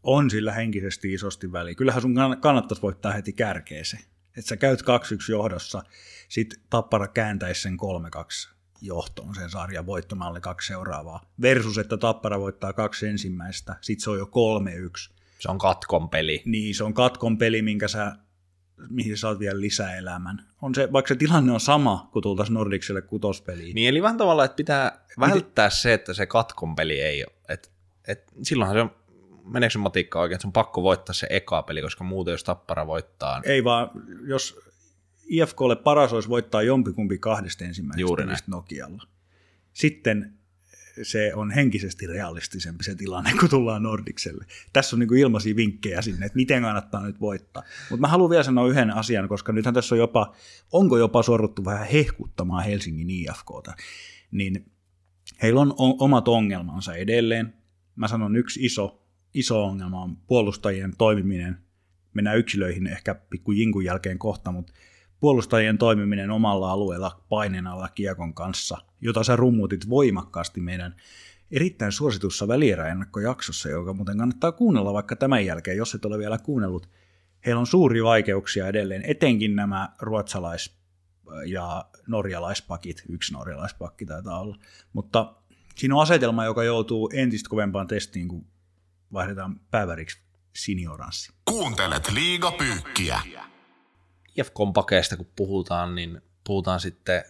On 0.02 0.30
sillä 0.30 0.52
henkisesti 0.52 1.12
isosti 1.12 1.52
väliä. 1.52 1.74
Kyllähän 1.74 2.02
sun 2.02 2.16
kannattaisi 2.40 2.82
voittaa 2.82 3.12
heti 3.12 3.32
kärkeeseen 3.32 4.02
että 4.36 4.48
sä 4.48 4.56
käyt 4.56 4.80
2-1 4.80 4.84
johdossa, 5.30 5.82
sit 6.28 6.54
Tappara 6.70 7.08
kääntäisi 7.08 7.62
sen 7.62 7.76
3-2 8.50 8.56
johtoon 8.80 9.34
sen 9.34 9.50
sarjan 9.50 9.86
voittomalle 9.86 10.40
kaksi 10.40 10.66
seuraavaa. 10.66 11.30
Versus, 11.42 11.78
että 11.78 11.96
Tappara 11.96 12.40
voittaa 12.40 12.72
kaksi 12.72 13.06
ensimmäistä, 13.06 13.76
sit 13.80 14.00
se 14.00 14.10
on 14.10 14.18
jo 14.18 14.24
3-1. 14.24 15.16
Se 15.38 15.50
on 15.50 15.58
katkon 15.58 16.08
peli. 16.08 16.42
Niin, 16.44 16.74
se 16.74 16.84
on 16.84 16.94
katkon 16.94 17.38
peli, 17.38 17.62
minkä 17.62 17.88
sä 17.88 18.16
mihin 18.90 19.18
saat 19.18 19.38
vielä 19.38 19.60
lisäelämän. 19.60 20.46
On 20.62 20.74
se, 20.74 20.92
vaikka 20.92 21.08
se 21.08 21.16
tilanne 21.16 21.52
on 21.52 21.60
sama, 21.60 22.08
kun 22.12 22.22
tultaisiin 22.22 22.54
Nordicselle 22.54 23.02
kutospeliin. 23.02 23.74
Niin 23.74 23.88
eli 23.88 24.02
vähän 24.02 24.16
tavalla, 24.16 24.44
että 24.44 24.56
pitää 24.56 25.04
välttää 25.20 25.70
se, 25.70 25.94
että 25.94 26.14
se 26.14 26.26
katkon 26.26 26.76
peli 26.76 27.00
ei 27.00 27.24
ole. 27.24 27.32
Et, 27.48 27.72
et, 28.08 28.32
silloinhan 28.42 28.76
se 28.76 28.80
on, 28.80 28.90
meneekö 29.46 29.72
se 29.72 29.78
matikka 29.78 30.20
oikein, 30.20 30.36
että 30.36 30.42
se 30.42 30.48
on 30.48 30.52
pakko 30.52 30.82
voittaa 30.82 31.14
se 31.14 31.26
eka 31.30 31.62
peli, 31.62 31.82
koska 31.82 32.04
muuten 32.04 32.32
jos 32.32 32.44
Tappara 32.44 32.86
voittaa. 32.86 33.42
Ei 33.44 33.64
vaan, 33.64 33.90
jos 34.26 34.60
IFKlle 35.26 35.76
paras 35.76 36.12
olisi 36.12 36.28
voittaa 36.28 36.62
jompikumpi 36.62 37.18
kahdesta 37.18 37.64
ensimmäisestä 37.64 38.00
Juuri 38.00 38.24
Nokialla. 38.46 39.02
Sitten 39.72 40.32
se 41.02 41.34
on 41.34 41.50
henkisesti 41.50 42.06
realistisempi 42.06 42.84
se 42.84 42.94
tilanne, 42.94 43.32
kun 43.40 43.50
tullaan 43.50 43.82
Nordikselle. 43.82 44.44
Tässä 44.72 44.96
on 44.96 45.00
niin 45.00 45.16
ilmaisia 45.16 45.56
vinkkejä 45.56 46.02
sinne, 46.02 46.26
että 46.26 46.36
miten 46.36 46.62
kannattaa 46.62 47.06
nyt 47.06 47.20
voittaa. 47.20 47.62
Mutta 47.90 48.00
mä 48.00 48.08
haluan 48.08 48.30
vielä 48.30 48.42
sanoa 48.42 48.68
yhden 48.68 48.90
asian, 48.90 49.28
koska 49.28 49.52
nythän 49.52 49.74
tässä 49.74 49.94
on 49.94 49.98
jopa, 49.98 50.34
onko 50.72 50.98
jopa 50.98 51.22
sorruttu 51.22 51.64
vähän 51.64 51.86
hehkuttamaan 51.86 52.64
Helsingin 52.64 53.10
IFKta, 53.10 53.74
niin 54.30 54.72
heillä 55.42 55.60
on 55.60 55.74
omat 55.78 56.28
ongelmansa 56.28 56.94
edelleen. 56.94 57.54
Mä 57.96 58.08
sanon 58.08 58.36
yksi 58.36 58.64
iso, 58.64 59.05
iso 59.36 59.64
ongelma 59.64 60.02
on 60.02 60.16
puolustajien 60.16 60.92
toimiminen. 60.98 61.58
Mennään 62.14 62.38
yksilöihin 62.38 62.86
ehkä 62.86 63.14
pikku 63.14 63.52
jinkun 63.52 63.84
jälkeen 63.84 64.18
kohta, 64.18 64.52
mutta 64.52 64.72
puolustajien 65.20 65.78
toimiminen 65.78 66.30
omalla 66.30 66.72
alueella 66.72 67.24
paineen 67.28 67.66
alla 67.66 67.88
kiekon 67.88 68.34
kanssa, 68.34 68.78
jota 69.00 69.24
sä 69.24 69.36
rummutit 69.36 69.88
voimakkaasti 69.88 70.60
meidän 70.60 70.96
erittäin 71.50 71.92
suositussa 71.92 72.48
välieräennakkojaksossa, 72.48 73.68
joka 73.68 73.92
muuten 73.92 74.18
kannattaa 74.18 74.52
kuunnella 74.52 74.92
vaikka 74.92 75.16
tämän 75.16 75.46
jälkeen, 75.46 75.76
jos 75.76 75.94
et 75.94 76.04
ole 76.04 76.18
vielä 76.18 76.38
kuunnellut. 76.38 76.88
Heillä 77.46 77.60
on 77.60 77.66
suuri 77.66 78.04
vaikeuksia 78.04 78.68
edelleen, 78.68 79.02
etenkin 79.06 79.56
nämä 79.56 79.88
ruotsalais- 80.02 80.76
ja 81.46 81.84
norjalaispakit, 82.06 83.02
yksi 83.08 83.32
norjalaispakki 83.32 84.06
taitaa 84.06 84.40
olla, 84.40 84.56
mutta 84.92 85.34
siinä 85.74 85.94
on 85.94 86.02
asetelma, 86.02 86.44
joka 86.44 86.64
joutuu 86.64 87.10
entistä 87.12 87.48
kovempaan 87.48 87.86
testiin, 87.86 88.28
kun 88.28 88.46
vaihdetaan 89.12 89.60
päiväriksi 89.70 90.18
sinioranssi. 90.52 91.32
Kuuntelet 91.44 92.10
liigapyykkiä. 92.10 93.20
IFKn 94.36 94.72
pakeista 94.74 95.16
kun 95.16 95.32
puhutaan, 95.36 95.94
niin 95.94 96.22
puhutaan 96.44 96.80
sitten 96.80 97.24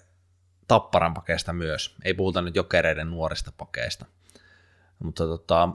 Tapparan 0.69 1.15
pakeista 1.15 1.53
myös. 1.53 1.97
Ei 2.05 2.15
puhuta 2.15 2.43
nyt 2.43 2.57
jokereiden 2.57 3.11
nuorista 3.11 3.53
pakeista. 3.57 4.07
Mutta 4.99 5.25
tota, 5.25 5.69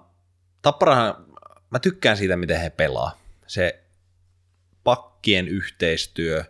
Tapparahan, 0.62 1.16
mä 1.70 1.80
tykkään 1.80 2.18
siitä, 2.18 2.38
miten 2.38 2.62
he 2.62 2.70
pelaa. 2.70 3.18
Se 3.48 3.84
pakkien 4.84 5.48
yhteistyö, 5.48 6.44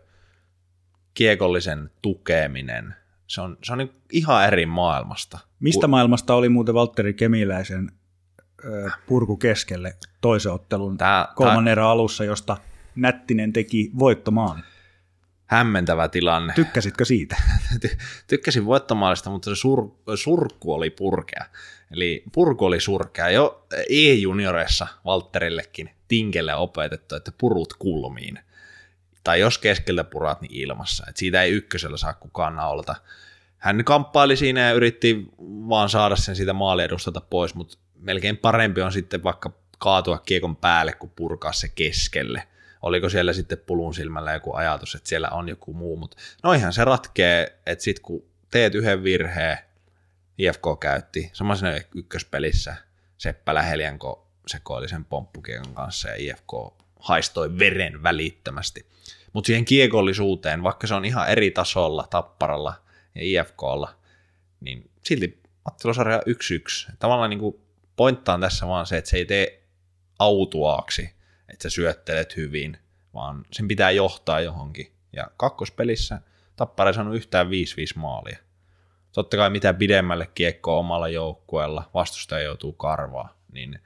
kiekollisen 1.13 1.91
tukeminen, 2.01 2.95
se 3.27 3.41
on, 3.41 3.57
se 3.63 3.71
on 3.71 3.77
niin 3.77 4.01
ihan 4.11 4.47
eri 4.47 4.65
maailmasta. 4.65 5.39
Mistä 5.59 5.87
maailmasta 5.87 6.35
oli 6.35 6.49
muuten 6.49 6.75
Valtteri 6.75 7.13
Kemiläisen 7.13 7.91
purku 9.07 9.37
keskelle 9.37 9.95
toisen 10.21 10.51
ottelun 10.51 10.97
Tää, 10.97 11.27
kolmannen 11.35 11.65
tää 11.65 11.71
erän 11.71 11.85
alussa, 11.85 12.23
josta 12.23 12.57
Nättinen 12.95 13.53
teki 13.53 13.91
voittomaan. 13.99 14.63
hämmentävä 15.45 16.07
tilanne. 16.07 16.53
Tykkäsitkö 16.53 17.05
siitä? 17.05 17.35
Ty- 17.85 17.97
tykkäsin 18.27 18.65
voittomaalista, 18.65 19.29
mutta 19.29 19.49
se 19.49 19.55
sur, 19.55 19.91
surkku 20.15 20.73
oli 20.73 20.89
purkea. 20.89 21.45
Eli 21.91 22.23
purku 22.31 22.65
oli 22.65 22.79
surkea. 22.79 23.29
Jo 23.29 23.67
E-junioreissa 23.89 24.87
Valtterillekin 25.05 25.89
Tinkelle 26.07 26.55
opetettu, 26.55 27.15
että 27.15 27.31
purut 27.37 27.73
kulmiin. 27.73 28.39
Tai 29.23 29.39
jos 29.39 29.57
keskeltä 29.57 30.03
purat, 30.03 30.41
niin 30.41 30.53
ilmassa. 30.53 31.05
Et 31.09 31.17
siitä 31.17 31.43
ei 31.43 31.51
ykkösellä 31.51 31.97
saa 31.97 32.13
kukaan 32.13 32.55
naulata. 32.55 32.95
Hän 33.57 33.85
kamppaili 33.85 34.37
siinä 34.37 34.61
ja 34.61 34.73
yritti 34.73 35.25
vaan 35.69 35.89
saada 35.89 36.15
sen 36.15 36.35
siitä 36.35 36.53
maaliedustalta 36.53 37.21
pois, 37.29 37.55
mutta 37.55 37.77
melkein 38.01 38.37
parempi 38.37 38.81
on 38.81 38.91
sitten 38.91 39.23
vaikka 39.23 39.51
kaatua 39.77 40.17
kiekon 40.17 40.55
päälle, 40.55 40.93
kuin 40.93 41.11
purkaa 41.15 41.53
se 41.53 41.67
keskelle. 41.67 42.47
Oliko 42.81 43.09
siellä 43.09 43.33
sitten 43.33 43.57
pulun 43.57 43.93
silmällä 43.93 44.33
joku 44.33 44.53
ajatus, 44.55 44.95
että 44.95 45.09
siellä 45.09 45.29
on 45.29 45.49
joku 45.49 45.73
muu, 45.73 45.97
mutta 45.97 46.17
noihan 46.43 46.73
se 46.73 46.85
ratkee, 46.85 47.59
että 47.65 47.83
sit 47.83 47.99
kun 47.99 48.23
teet 48.51 48.75
yhden 48.75 49.03
virheen, 49.03 49.57
IFK 50.37 50.61
käytti, 50.79 51.29
samaisena 51.33 51.77
ykköspelissä 51.95 52.75
Seppälä 53.17 53.61
Heljanko 53.61 54.27
sekoili 54.47 54.89
sen 54.89 55.05
pomppukiekon 55.05 55.73
kanssa 55.73 56.09
ja 56.09 56.15
IFK 56.17 56.51
haistoi 56.99 57.59
veren 57.59 58.03
välittömästi. 58.03 58.85
Mutta 59.33 59.47
siihen 59.47 59.65
kiekollisuuteen, 59.65 60.63
vaikka 60.63 60.87
se 60.87 60.93
on 60.93 61.05
ihan 61.05 61.29
eri 61.29 61.51
tasolla 61.51 62.07
Tapparalla 62.09 62.73
ja 63.15 63.21
IFKlla, 63.23 63.95
niin 64.59 64.89
silti 65.03 65.41
ottelusarja 65.65 66.21
1-1. 66.89 66.91
Tavallaan 66.99 67.29
niin 67.29 67.39
kuin 67.39 67.61
pointta 67.95 68.33
on 68.33 68.41
tässä 68.41 68.67
vaan 68.67 68.85
se, 68.85 68.97
että 68.97 69.09
se 69.09 69.17
ei 69.17 69.25
tee 69.25 69.63
autuaaksi, 70.19 71.15
että 71.49 71.63
sä 71.63 71.69
syöttelet 71.69 72.37
hyvin, 72.37 72.77
vaan 73.13 73.45
sen 73.51 73.67
pitää 73.67 73.91
johtaa 73.91 74.39
johonkin. 74.39 74.91
Ja 75.13 75.27
kakkospelissä 75.37 76.21
Tappara 76.55 76.89
ei 76.89 76.93
saanut 76.93 77.15
yhtään 77.15 77.47
5-5 77.47 77.49
maalia. 77.95 78.37
Totta 79.11 79.37
kai 79.37 79.49
mitä 79.49 79.73
pidemmälle 79.73 80.27
kiekkoa 80.35 80.79
omalla 80.79 81.07
joukkueella 81.07 81.89
vastustaja 81.93 82.45
joutuu 82.45 82.73
karvaa, 82.73 83.37
niin 83.51 83.79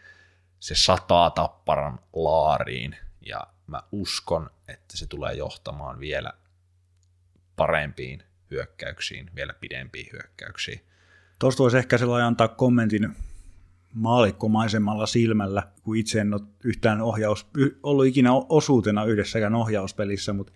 se 0.60 0.76
sataa 0.76 1.30
Tapparan 1.30 2.00
laariin. 2.14 2.96
Ja 3.22 3.48
mä 3.68 3.84
uskon, 3.92 4.50
että 4.68 4.98
se 4.98 5.08
tulee 5.08 5.34
johtamaan 5.34 6.00
vielä 6.00 6.34
parempiin 7.56 8.24
hyökkäyksiin, 8.52 9.32
vielä 9.36 9.54
pidempiin 9.54 10.10
hyökkäyksiin. 10.12 10.86
Tuosta 11.40 11.64
voisi 11.64 11.78
ehkä 11.78 11.98
sellainen 11.98 12.28
antaa 12.28 12.48
kommentin 12.48 13.16
maalikkomaisemmalla 13.96 15.06
silmällä, 15.06 15.64
kun 15.84 15.98
itse 15.98 16.20
en 16.20 16.34
ole 16.34 16.42
yhtään 16.64 17.02
ohjaus, 17.02 17.48
ollut 17.84 18.06
ikinä 18.06 18.30
osuutena 18.50 19.06
yhdessäkään 19.06 19.56
ohjauspelissä, 19.56 20.34
mutta 20.34 20.54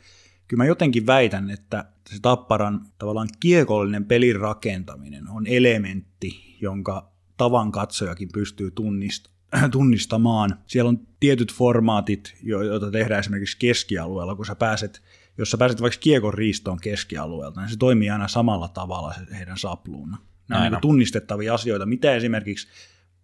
kyllä 0.47 0.63
mä 0.63 0.67
jotenkin 0.67 1.07
väitän, 1.07 1.49
että 1.49 1.85
se 2.09 2.21
Tapparan 2.21 2.85
tavallaan 2.97 3.27
kiekollinen 3.39 4.05
pelin 4.05 4.39
rakentaminen 4.39 5.29
on 5.29 5.47
elementti, 5.47 6.57
jonka 6.61 7.11
tavan 7.37 7.71
katsojakin 7.71 8.29
pystyy 8.33 8.69
tunnist- 8.69 9.29
tunnistamaan. 9.71 10.59
Siellä 10.67 10.89
on 10.89 11.07
tietyt 11.19 11.53
formaatit, 11.53 12.35
jo- 12.43 12.61
joita 12.61 12.91
tehdään 12.91 13.19
esimerkiksi 13.19 13.57
keskialueella, 13.59 14.35
kun 14.35 14.45
sä 14.45 14.55
pääset, 14.55 15.01
jos 15.37 15.51
sä 15.51 15.57
pääset 15.57 15.81
vaikka 15.81 15.99
kiekon 15.99 16.33
riistoon 16.33 16.79
keskialueelta, 16.79 17.61
niin 17.61 17.69
se 17.69 17.77
toimii 17.77 18.09
aina 18.09 18.27
samalla 18.27 18.67
tavalla 18.67 19.13
se 19.13 19.37
heidän 19.37 19.57
sapluuna. 19.57 20.17
Nämä 20.47 20.59
on 20.59 20.63
Aina. 20.63 20.75
niin 20.77 20.81
tunnistettavia 20.81 21.53
asioita, 21.53 21.85
mitä 21.85 22.15
esimerkiksi 22.15 22.67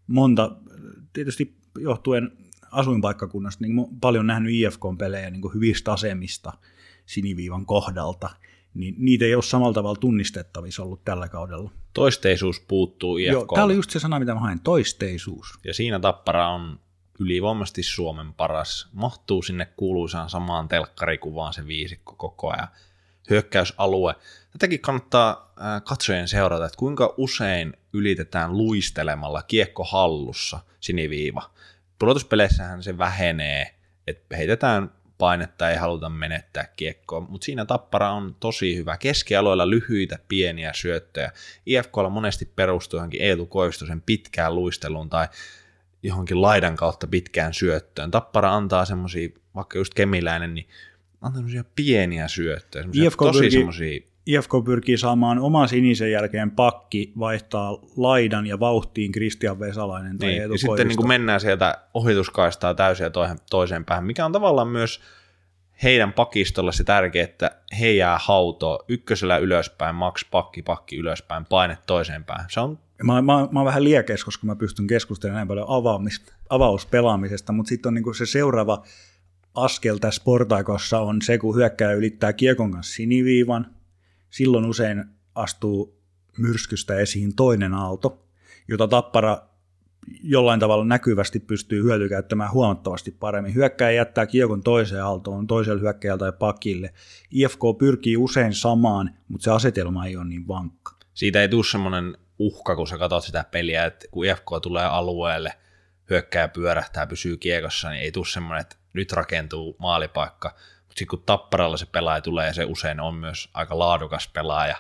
monta, 0.08 0.56
tietysti 1.14 1.56
johtuen 1.80 2.32
asuinpaikkakunnasta, 2.72 3.66
niin 3.66 3.88
paljon 4.02 4.28
nähnyt 4.28 4.54
IFK-pelejä 4.54 5.30
niin 5.30 5.54
hyvistä 5.54 5.94
asemista 5.94 6.54
siniviivan 7.06 7.66
kohdalta, 7.66 8.30
niin 8.74 8.96
niitä 8.98 9.26
ei 9.26 9.36
ole 9.36 9.44
samalla 9.44 9.74
tavalla 9.74 10.00
tunnistettavissa 10.00 10.84
ollut 10.84 11.06
tällä 11.06 11.28
kaudella. 11.28 11.72
Toisteisuus 11.94 12.60
puuttuu 12.60 13.18
IFK. 13.18 13.32
Joo, 13.32 13.46
tämä 13.54 13.66
oli 13.66 13.76
just 13.76 13.90
se 13.90 14.00
sana, 14.00 14.20
mitä 14.20 14.34
mä 14.34 14.40
hain, 14.40 14.60
toisteisuus. 14.60 15.60
Ja 15.64 15.74
siinä 15.74 16.00
Tappara 16.00 16.50
on 16.50 16.80
ylivoimaisesti 17.20 17.84
Suomen 17.84 18.34
paras. 18.34 18.90
Mahtuu 18.94 19.42
sinne 19.42 19.66
kuuluisaan 19.66 20.30
samaan 20.30 20.68
telkkarikuvaan 20.68 21.54
se 21.54 21.68
viisikko 21.68 22.16
koko 22.18 22.52
ajan. 22.52 22.68
Hyökkäysalue. 23.30 24.16
Tätäkin 24.52 24.80
kannattaa 24.80 25.54
äh, 25.62 25.84
katsojien 25.84 26.28
seurata, 26.28 26.66
että 26.66 26.78
kuinka 26.78 27.14
usein 27.18 27.74
ylitetään 27.94 28.58
luistelemalla 28.58 29.42
kiekko 29.42 29.84
hallussa 29.84 30.60
siniviiva. 30.80 31.50
Pudotuspeleissähän 32.00 32.84
se 32.84 32.98
vähenee, 32.98 33.76
että 34.08 34.38
heitetään 34.38 34.92
painetta, 35.18 35.70
ei 35.70 35.78
haluta 35.78 36.10
menettää 36.10 36.68
kiekkoa, 36.76 37.20
mutta 37.20 37.46
siinä 37.46 37.66
Tappara 37.66 38.12
on 38.12 38.36
tosi 38.40 38.76
hyvä. 38.76 38.98
Keskialoilla 38.98 39.70
lyhyitä, 39.70 40.20
pieniä 40.28 40.72
syöttöjä. 40.74 41.32
IFKlla 41.66 42.10
monesti 42.10 42.52
perustuu 42.56 42.98
johonkin 42.98 43.22
Eetu 43.22 43.46
Koivustosen 43.46 44.02
pitkään 44.02 44.56
luisteluun 44.56 45.10
tai 45.10 45.28
johonkin 46.04 46.42
laidan 46.42 46.76
kautta 46.76 47.08
pitkään 47.08 47.54
syöttöön. 47.54 48.12
Tappara 48.12 48.56
antaa 48.56 48.86
semmoisia, 48.86 49.30
vaikka 49.56 49.78
just 49.78 49.94
Kemiläinen, 49.94 50.54
niin 50.54 50.68
antaa 51.26 51.38
semmoisia 51.38 51.64
pieniä 51.76 52.28
syöttöjä, 52.28 52.84
semmoisia 52.84 53.08
IFK 53.08 53.20
tosi 53.20 53.40
pyrkii- 53.40 53.52
semmoisia 53.52 54.02
IFK 54.26 54.52
pyrkii 54.66 54.98
saamaan 54.98 55.40
oman 55.40 55.70
sinisen 55.70 56.12
jälkeen 56.12 56.52
pakki 56.52 57.14
vaihtaa 57.20 57.78
laidan 57.98 58.48
ja 58.48 58.60
vauhtiin 58.60 59.12
Kristian 59.12 59.60
Vesalainen 59.60 60.18
tai 60.18 60.30
Niin, 60.30 60.42
ja 60.42 60.58
sitten 60.58 60.88
niin 60.88 60.98
kuin 60.98 61.08
mennään 61.08 61.40
sieltä 61.40 61.78
ohituskaistaa 61.94 62.74
täysin 62.74 63.04
ja 63.04 63.10
toiseen, 63.10 63.40
toiseen 63.50 63.86
päähän, 63.86 64.06
mikä 64.06 64.26
on 64.26 64.32
tavallaan 64.32 64.68
myös 64.68 65.02
heidän 65.84 66.14
pakistolla 66.14 66.72
se 66.72 66.84
tärkeä, 66.84 67.24
että 67.24 67.52
he 67.80 67.92
jää 67.92 68.18
hautoon 68.22 68.80
ykkösellä 68.88 69.38
ylöspäin, 69.38 69.96
maks 69.96 70.26
pakki, 70.32 70.62
pakki 70.62 70.98
ylöspäin, 70.98 71.46
paine 71.46 71.78
toiseen 71.88 72.24
päähän. 72.24 72.46
Se 72.50 72.60
on 72.60 72.80
Mä, 73.04 73.22
mä, 73.22 73.48
mä 73.52 73.60
oon 73.60 73.66
vähän 73.66 73.84
liekeis, 73.84 74.26
koska 74.26 74.46
mä 74.46 74.56
pystyn 74.56 74.88
keskustelemaan 74.88 75.38
näin 75.38 75.48
paljon 75.48 75.66
avaamis, 75.70 76.22
avauspelaamisesta, 76.50 77.54
mutta 77.54 77.70
sitten 77.70 77.90
on 77.90 77.94
niinku 77.94 78.14
se 78.14 78.26
seuraava 78.26 78.84
askel 79.56 79.98
tässä 79.98 80.22
portaikossa 80.26 81.00
on 81.00 81.22
se, 81.22 81.38
kun 81.38 81.56
hyökkääjä 81.56 81.96
ylittää 81.96 82.34
kiekon 82.34 82.72
kanssa 82.72 82.94
siniviivan. 82.94 83.76
Silloin 84.30 84.66
usein 84.66 85.04
astuu 85.36 86.02
myrskystä 86.38 86.96
esiin 86.96 87.36
toinen 87.36 87.74
aalto, 87.74 88.28
jota 88.68 88.88
tappara 88.88 89.42
jollain 90.24 90.60
tavalla 90.60 90.86
näkyvästi 90.86 91.40
pystyy 91.40 91.84
hyötykäyttämään 91.84 92.52
huomattavasti 92.52 93.12
paremmin. 93.12 93.56
Hyökkäjä 93.56 93.92
jättää 93.92 94.26
kiekon 94.26 94.64
toiseen 94.64 95.04
aaltoon, 95.04 95.48
toiselle 95.48 95.82
hyökkäjältä 95.82 96.20
tai 96.20 96.34
pakille. 96.40 96.94
IFK 97.32 97.60
pyrkii 97.80 98.18
usein 98.18 98.54
samaan, 98.54 99.18
mutta 99.28 99.44
se 99.44 99.52
asetelma 99.52 100.06
ei 100.06 100.18
ole 100.18 100.26
niin 100.26 100.48
vankka. 100.48 100.96
Siitä 101.14 101.42
ei 101.42 101.50
tule 101.50 101.64
semmoinen 101.72 102.18
uhka, 102.40 102.76
kun 102.76 102.88
sä 102.88 102.98
katsot 102.98 103.24
sitä 103.24 103.46
peliä, 103.52 103.86
että 103.86 104.06
kun 104.12 104.26
IFK 104.26 104.46
tulee 104.62 104.86
alueelle, 104.86 105.54
hyökkääjä 106.10 106.48
pyörähtää, 106.48 107.08
pysyy 107.08 107.38
kiekossa, 107.38 107.90
niin 107.90 108.02
ei 108.02 108.12
tule 108.12 108.26
semmoinen, 108.26 108.62
että 108.62 108.76
nyt 108.96 109.12
rakentuu 109.12 109.76
maalipaikka. 109.80 110.48
Mutta 110.48 111.00
sitten 111.00 111.08
kun 111.08 111.24
tapparalla 111.26 111.78
se 111.78 111.86
pelaaja 111.86 112.22
tulee, 112.22 112.48
ja 112.48 112.54
se 112.54 112.66
usein 112.66 113.00
on 113.00 113.16
myös 113.16 113.50
aika 113.54 113.80
laadukas 113.80 114.28
pelaaja, 114.28 114.76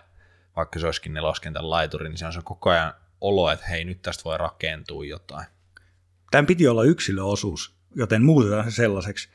vaikka 0.56 0.80
se 0.80 0.86
olisikin 0.86 1.14
neloskentän 1.14 1.70
laituri, 1.70 2.10
niin 2.10 2.18
se 2.18 2.26
on 2.26 2.34
se 2.34 2.40
koko 2.44 2.70
ajan 2.70 2.94
olo, 3.22 3.52
että 3.52 3.66
hei, 3.66 3.84
nyt 3.84 4.02
tästä 4.02 4.24
voi 4.24 4.38
rakentua 4.38 5.06
jotain. 5.06 5.46
Tämän 6.32 6.46
piti 6.46 6.68
olla 6.68 6.84
yksilöosuus, 6.84 7.76
joten 7.96 8.24
muutetaan 8.24 8.72
se 8.72 8.76
sellaiseksi. 8.76 9.30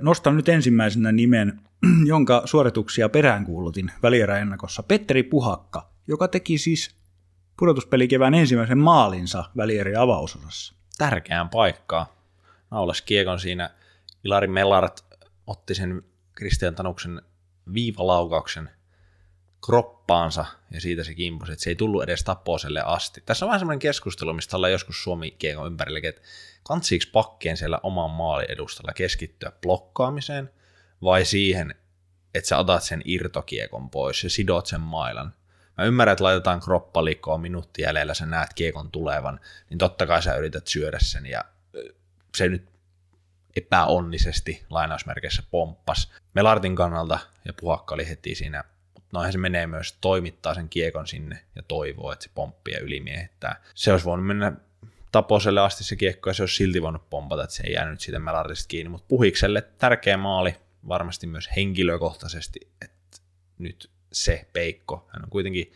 Nostan 0.00 0.36
nyt 0.36 0.48
ensimmäisenä 0.48 1.12
nimen, 1.12 1.60
jonka 2.06 2.42
suorituksia 2.44 3.08
peräänkuulutin 3.08 3.92
välieräennakossa. 4.02 4.82
Petteri 4.82 5.22
Puhakka, 5.22 5.90
joka 6.06 6.28
teki 6.28 6.58
siis 6.58 6.96
pudotuspelikevään 7.56 8.34
ensimmäisen 8.34 8.78
maalinsa 8.78 9.44
välieri 9.56 9.96
avausosassa. 9.96 10.74
Tärkeään 10.98 11.48
paikkaan. 11.48 12.06
Naulas 12.74 13.02
kiekon 13.02 13.40
siinä. 13.40 13.70
Ilari 14.24 14.46
Mellart 14.46 15.04
otti 15.46 15.74
sen 15.74 16.02
Kristian 16.32 16.74
Tanuksen 16.74 17.22
viivalaukauksen 17.74 18.70
kroppaansa 19.66 20.44
ja 20.70 20.80
siitä 20.80 21.04
se 21.04 21.14
kimpus, 21.14 21.50
että 21.50 21.64
se 21.64 21.70
ei 21.70 21.76
tullut 21.76 22.02
edes 22.02 22.24
taposelle 22.24 22.82
asti. 22.84 23.22
Tässä 23.26 23.44
on 23.44 23.48
vähän 23.48 23.60
semmoinen 23.60 23.78
keskustelu, 23.78 24.32
mistä 24.32 24.56
ollaan 24.56 24.72
joskus 24.72 25.02
Suomi 25.02 25.30
kiekon 25.30 25.66
ympärillä, 25.66 26.00
että 26.08 26.22
kantsiiksi 26.62 27.10
pakkeen 27.10 27.56
siellä 27.56 27.80
oman 27.82 28.10
maalin 28.10 28.50
edustalla 28.50 28.92
keskittyä 28.92 29.52
blokkaamiseen 29.62 30.50
vai 31.02 31.24
siihen, 31.24 31.74
että 32.34 32.48
sä 32.48 32.58
otat 32.58 32.82
sen 32.82 33.02
irtokiekon 33.04 33.90
pois 33.90 34.24
ja 34.24 34.30
sidot 34.30 34.66
sen 34.66 34.80
mailan. 34.80 35.34
Mä 35.78 35.84
ymmärrän, 35.84 36.12
että 36.12 36.24
laitetaan 36.24 36.60
kroppa 36.60 37.04
likoon 37.04 37.40
minuutti 37.40 37.82
jäljellä, 37.82 38.14
sä 38.14 38.26
näet 38.26 38.54
kiekon 38.54 38.90
tulevan, 38.90 39.40
niin 39.70 39.78
totta 39.78 40.06
kai 40.06 40.22
sä 40.22 40.36
yrität 40.36 40.66
syödä 40.66 40.98
sen 41.00 41.26
ja 41.26 41.44
se 42.34 42.48
nyt 42.48 42.68
epäonnisesti 43.56 44.64
lainausmerkeissä 44.70 45.42
pomppas. 45.50 46.12
Melartin 46.34 46.76
kannalta 46.76 47.18
ja 47.44 47.52
puhakka 47.60 47.94
oli 47.94 48.08
heti 48.08 48.34
siinä 48.34 48.64
noinhan 49.12 49.32
se 49.32 49.38
menee 49.38 49.66
myös 49.66 49.98
toimittaa 50.00 50.54
sen 50.54 50.68
kiekon 50.68 51.06
sinne 51.06 51.38
ja 51.56 51.62
toivoo, 51.62 52.12
että 52.12 52.22
se 52.22 52.30
pomppii 52.34 52.74
ja 52.74 52.80
ylimiehittää. 52.80 53.62
Se 53.74 53.92
olisi 53.92 54.04
voinut 54.04 54.26
mennä 54.26 54.52
taposelle 55.12 55.60
asti 55.60 55.84
se 55.84 55.96
kiekko 55.96 56.30
ja 56.30 56.34
se 56.34 56.42
olisi 56.42 56.56
silti 56.56 56.82
voinut 56.82 57.10
pompata, 57.10 57.44
että 57.44 57.56
se 57.56 57.62
ei 57.66 57.72
jäänyt 57.72 58.00
siitä 58.00 58.18
melarista 58.18 58.68
kiinni, 58.68 58.88
mutta 58.88 59.06
puhikselle 59.08 59.62
tärkeä 59.78 60.16
maali, 60.16 60.56
varmasti 60.88 61.26
myös 61.26 61.50
henkilökohtaisesti, 61.56 62.60
että 62.82 63.18
nyt 63.58 63.90
se 64.12 64.48
peikko, 64.52 65.08
hän 65.12 65.24
on 65.24 65.30
kuitenkin 65.30 65.72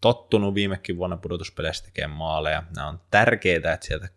tottunut 0.00 0.54
viimekin 0.54 0.96
vuonna 0.96 1.16
pudotuspeleissä 1.16 1.84
tekemään 1.84 2.18
maaleja, 2.18 2.62
nämä 2.76 2.88
on 2.88 3.00
tärkeitä, 3.10 3.72
että 3.72 3.86
sieltä 3.86 4.08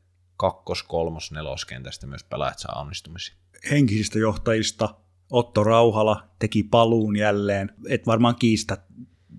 kakkos, 0.44 0.84
kolmos, 0.84 1.32
neloskentästä 1.32 2.08
myös 2.08 2.24
pelaajat 2.24 2.60
saa 2.60 2.82
onnistumisia. 2.82 3.36
Henkisistä 3.72 4.20
johtajista 4.20 4.96
Otto 5.32 5.64
Rauhala 5.64 6.28
teki 6.40 6.64
paluun 6.64 7.16
jälleen, 7.16 7.72
et 7.90 8.08
varmaan 8.08 8.36
kiistä, 8.36 8.78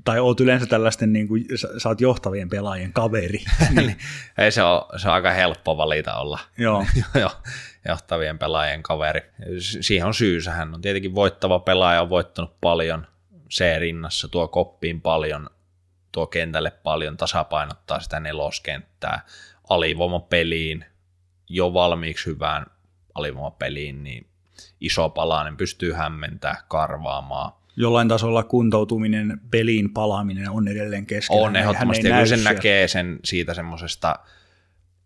tai 0.05 0.21
oot 0.21 0.41
yleensä 0.41 0.67
tällaisten, 0.67 1.13
niin 1.13 1.29
kuin, 1.29 1.45
sä, 1.55 1.69
sä 1.79 1.89
oot 1.89 2.01
johtavien 2.01 2.49
pelaajien 2.49 2.93
kaveri. 2.93 3.45
niin. 3.77 3.99
Ei 4.39 4.53
se 4.53 4.63
on, 4.63 4.99
se 4.99 5.09
on 5.09 5.15
aika 5.15 5.31
helppo 5.31 5.77
valita 5.77 6.15
olla 6.15 6.39
Joo. 6.59 6.87
johtavien 7.89 8.39
pelaajien 8.39 8.83
kaveri. 8.83 9.21
Siihen 9.81 10.07
on 10.07 10.15
syysä, 10.15 10.51
hän 10.51 10.75
on 10.75 10.81
tietenkin 10.81 11.15
voittava 11.15 11.59
pelaaja, 11.59 12.03
on 12.03 12.11
voittanut 12.11 12.61
paljon 12.61 13.07
C-rinnassa, 13.51 14.29
tuo 14.29 14.49
koppiin 14.49 15.01
paljon, 15.01 15.51
tuo 16.13 16.27
kentälle 16.27 16.71
paljon, 16.71 17.17
tasapainottaa 17.17 18.01
sitä 18.01 18.21
neloskenttää, 18.21 19.21
alivoimapeliin, 19.69 20.85
jo 21.49 21.75
valmiiksi 21.75 22.27
hyvään 22.27 22.67
alivoimapeliin, 23.15 24.05
niin 24.05 24.27
iso 24.81 25.09
palanen 25.09 25.57
pystyy 25.57 25.93
hämmentää, 25.93 26.63
karvaamaan. 26.69 27.53
Jollain 27.77 28.09
tasolla 28.09 28.43
kuntoutuminen, 28.43 29.41
peliin 29.51 29.93
palaaminen 29.93 30.51
on 30.51 30.69
edelleen 30.69 31.07
kesken. 31.07 31.37
On 31.37 31.57
ehdottomasti, 31.57 32.09
ja 32.09 32.27
sen 32.27 32.45
näkee 32.45 32.89
sen 32.89 33.19
siitä 33.25 33.55
semmoisesta, 33.55 34.19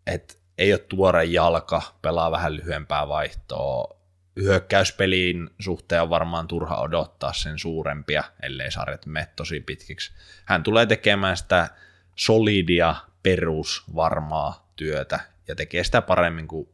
että 0.07 0.35
ei 0.59 0.73
ole 0.73 0.79
tuore 0.89 1.25
jalka, 1.25 1.83
pelaa 2.03 2.31
vähän 2.31 2.57
lyhyempää 2.57 3.09
vaihtoa. 3.09 3.99
Hyökkäyspeliin 4.37 5.51
suhteen 5.61 6.03
on 6.03 6.11
varmaan 6.11 6.49
turha 6.49 6.77
odottaa 6.77 7.33
sen 7.33 7.59
suurempia, 7.59 8.25
ellei 8.43 8.73
sarjat 8.73 9.07
mene 9.07 9.29
tosi 9.37 9.61
pitkiksi. 9.61 10.13
Hän 10.45 10.63
tulee 10.63 10.87
tekemään 10.87 11.37
sitä 11.37 11.69
solidia, 12.15 12.95
perusvarmaa 13.23 14.73
työtä 14.77 15.21
ja 15.49 15.55
tekee 15.55 15.85
sitä 15.85 16.03
paremmin 16.03 16.49
kuin 16.49 16.69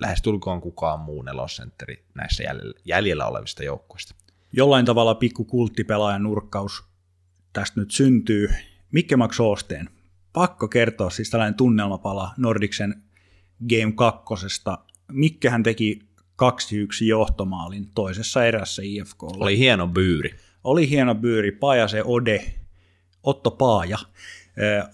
lähestulkoon 0.00 0.60
kukaan 0.60 1.00
muu 1.00 1.22
nelosentteri 1.22 2.04
näissä 2.14 2.44
jäljellä 2.84 3.26
olevista 3.26 3.64
joukkueista. 3.64 4.14
Jollain 4.52 4.84
tavalla 4.84 5.14
pikku 5.14 5.44
kulttipelaajan 5.44 6.22
nurkkaus 6.22 6.84
tästä 7.52 7.80
nyt 7.80 7.90
syntyy. 7.90 8.48
Mikke 8.92 9.16
Max 9.16 9.40
Oosteen, 9.40 9.90
pakko 10.32 10.68
kertoa 10.68 11.10
siis 11.10 11.30
tällainen 11.30 11.54
tunnelmapala 11.54 12.30
Nordiksen 12.36 13.02
Game 13.68 13.92
2. 13.92 14.24
Mikkehän 15.12 15.62
teki 15.62 16.00
2-1 16.42 17.04
johtomaalin 17.06 17.90
toisessa 17.94 18.44
erässä 18.44 18.82
IFK. 18.84 19.22
Oli 19.22 19.58
hieno 19.58 19.86
byyri. 19.86 20.34
Oli 20.64 20.90
hieno 20.90 21.14
byyri. 21.14 21.52
Paajase 21.52 22.02
Ode, 22.04 22.54
Otto 23.22 23.50
Paaja, 23.50 23.98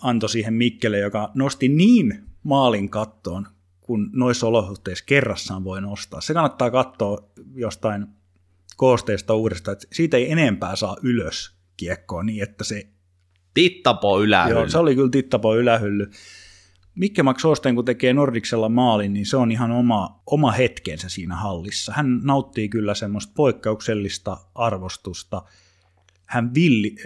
antoi 0.00 0.28
siihen 0.28 0.54
Mikkelle, 0.54 0.98
joka 0.98 1.30
nosti 1.34 1.68
niin 1.68 2.24
maalin 2.44 2.88
kattoon 2.88 3.46
kun 3.84 4.10
noissa 4.12 4.46
olosuhteissa 4.46 5.04
kerrassaan 5.06 5.64
voi 5.64 5.80
nostaa. 5.80 6.20
Se 6.20 6.34
kannattaa 6.34 6.70
katsoa 6.70 7.18
jostain 7.54 8.06
koosteesta 8.76 9.34
uudestaan, 9.34 9.72
että 9.72 9.86
siitä 9.92 10.16
ei 10.16 10.32
enempää 10.32 10.76
saa 10.76 10.96
ylös 11.02 11.54
kiekkoa 11.76 12.22
niin, 12.22 12.42
että 12.42 12.64
se... 12.64 12.88
Tittapo 13.54 14.22
ylähylly. 14.22 14.58
Joo, 14.58 14.68
se 14.68 14.78
oli 14.78 14.94
kyllä 14.94 15.10
tittapo 15.10 15.56
ylähylly. 15.56 16.10
Mikke 16.94 17.22
Max 17.22 17.44
Osten, 17.44 17.74
kun 17.74 17.84
tekee 17.84 18.12
Nordiksella 18.12 18.68
maalin, 18.68 19.12
niin 19.12 19.26
se 19.26 19.36
on 19.36 19.52
ihan 19.52 19.70
oma, 19.70 20.22
oma 20.26 20.50
hetkensä 20.52 21.08
siinä 21.08 21.36
hallissa. 21.36 21.92
Hän 21.92 22.20
nauttii 22.22 22.68
kyllä 22.68 22.94
semmoista 22.94 23.32
poikkeuksellista 23.36 24.36
arvostusta– 24.54 25.42
hän 26.26 26.54
villi, 26.54 26.96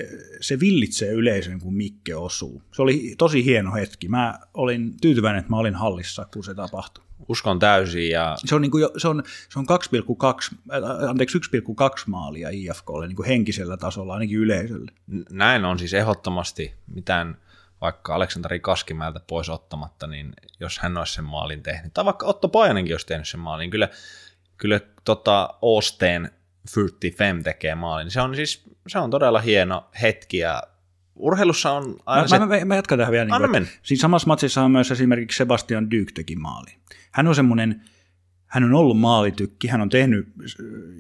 se 0.41 0.61
villitsee 0.61 1.13
yleisön, 1.13 1.61
kun 1.61 1.75
Mikke 1.75 2.17
osuu. 2.17 2.63
Se 2.73 2.83
oli 2.83 3.15
tosi 3.19 3.45
hieno 3.45 3.75
hetki. 3.75 4.09
Mä 4.09 4.39
olin 4.55 5.01
tyytyväinen, 5.01 5.39
että 5.39 5.51
mä 5.51 5.57
olin 5.57 5.75
hallissa, 5.75 6.27
kun 6.33 6.45
se 6.45 6.55
tapahtui. 6.55 7.05
Uskon 7.29 7.59
täysin. 7.59 8.11
Ja... 8.11 8.37
Se 8.45 8.55
on, 8.55 8.63
niin 8.63 8.71
kuin, 8.71 8.89
se 8.97 9.09
on, 9.09 9.23
se 9.49 9.59
on 9.59 9.67
2,2, 9.69 10.59
äh, 10.73 11.11
anteeksi, 11.11 11.39
1,2 11.39 11.45
maalia 12.07 12.49
IFKlle 12.53 13.07
niin 13.07 13.17
kuin 13.17 13.29
henkisellä 13.29 13.77
tasolla, 13.77 14.15
ainakin 14.15 14.39
yleisölle. 14.39 14.93
Näin 15.31 15.65
on 15.65 15.79
siis 15.79 15.95
ehdottomasti 15.95 16.75
mitään 16.87 17.37
vaikka 17.81 18.15
Aleksanteri 18.15 18.61
Kaskimäeltä 18.61 19.21
pois 19.27 19.49
ottamatta, 19.49 20.07
niin 20.07 20.33
jos 20.61 20.79
hän 20.79 20.97
olisi 20.97 21.15
sen 21.15 21.25
maalin 21.25 21.63
tehnyt, 21.63 21.95
tai 21.95 22.05
vaikka 22.05 22.27
Otto 22.27 22.49
Pajanenkin 22.49 22.95
olisi 22.95 23.07
tehnyt 23.07 23.29
sen 23.29 23.41
maalin, 23.41 23.63
niin 23.63 23.71
kyllä, 23.71 23.89
kyllä 24.57 24.81
tota 25.05 25.55
Osteen 25.63 26.31
Fyrtti 26.71 27.11
Fem 27.11 27.43
tekee 27.43 27.75
maalin. 27.75 28.05
Niin 28.05 28.13
se 28.13 28.21
on 28.21 28.37
siis 28.37 28.65
se 28.87 28.99
on 28.99 29.11
todella 29.11 29.41
hieno 29.41 29.85
hetki 30.03 30.39
ja 30.39 30.63
urheilussa 31.17 31.73
on 31.73 31.97
aina 32.07 32.23
mä, 32.23 32.29
se... 32.29 32.39
Mä, 32.39 32.47
mä, 32.47 32.65
mä 32.65 32.77
jatkan 32.77 32.99
tähän 32.99 33.13
vielä. 33.13 33.39
Niin 33.39 33.51
kuin, 33.51 33.69
Siinä 33.83 34.01
samassa 34.01 34.27
matsissa 34.27 34.63
on 34.63 34.71
myös 34.71 34.91
esimerkiksi 34.91 35.37
Sebastian 35.37 35.91
Dyk 35.91 36.13
teki 36.13 36.37
maali. 36.37 36.71
Hän 37.11 37.27
on 37.27 37.35
semmoinen, 37.35 37.83
hän 38.47 38.65
on 38.65 38.75
ollut 38.75 38.99
maalitykki, 38.99 39.69
hän 39.69 39.81
on 39.81 39.89
tehnyt 39.89 40.29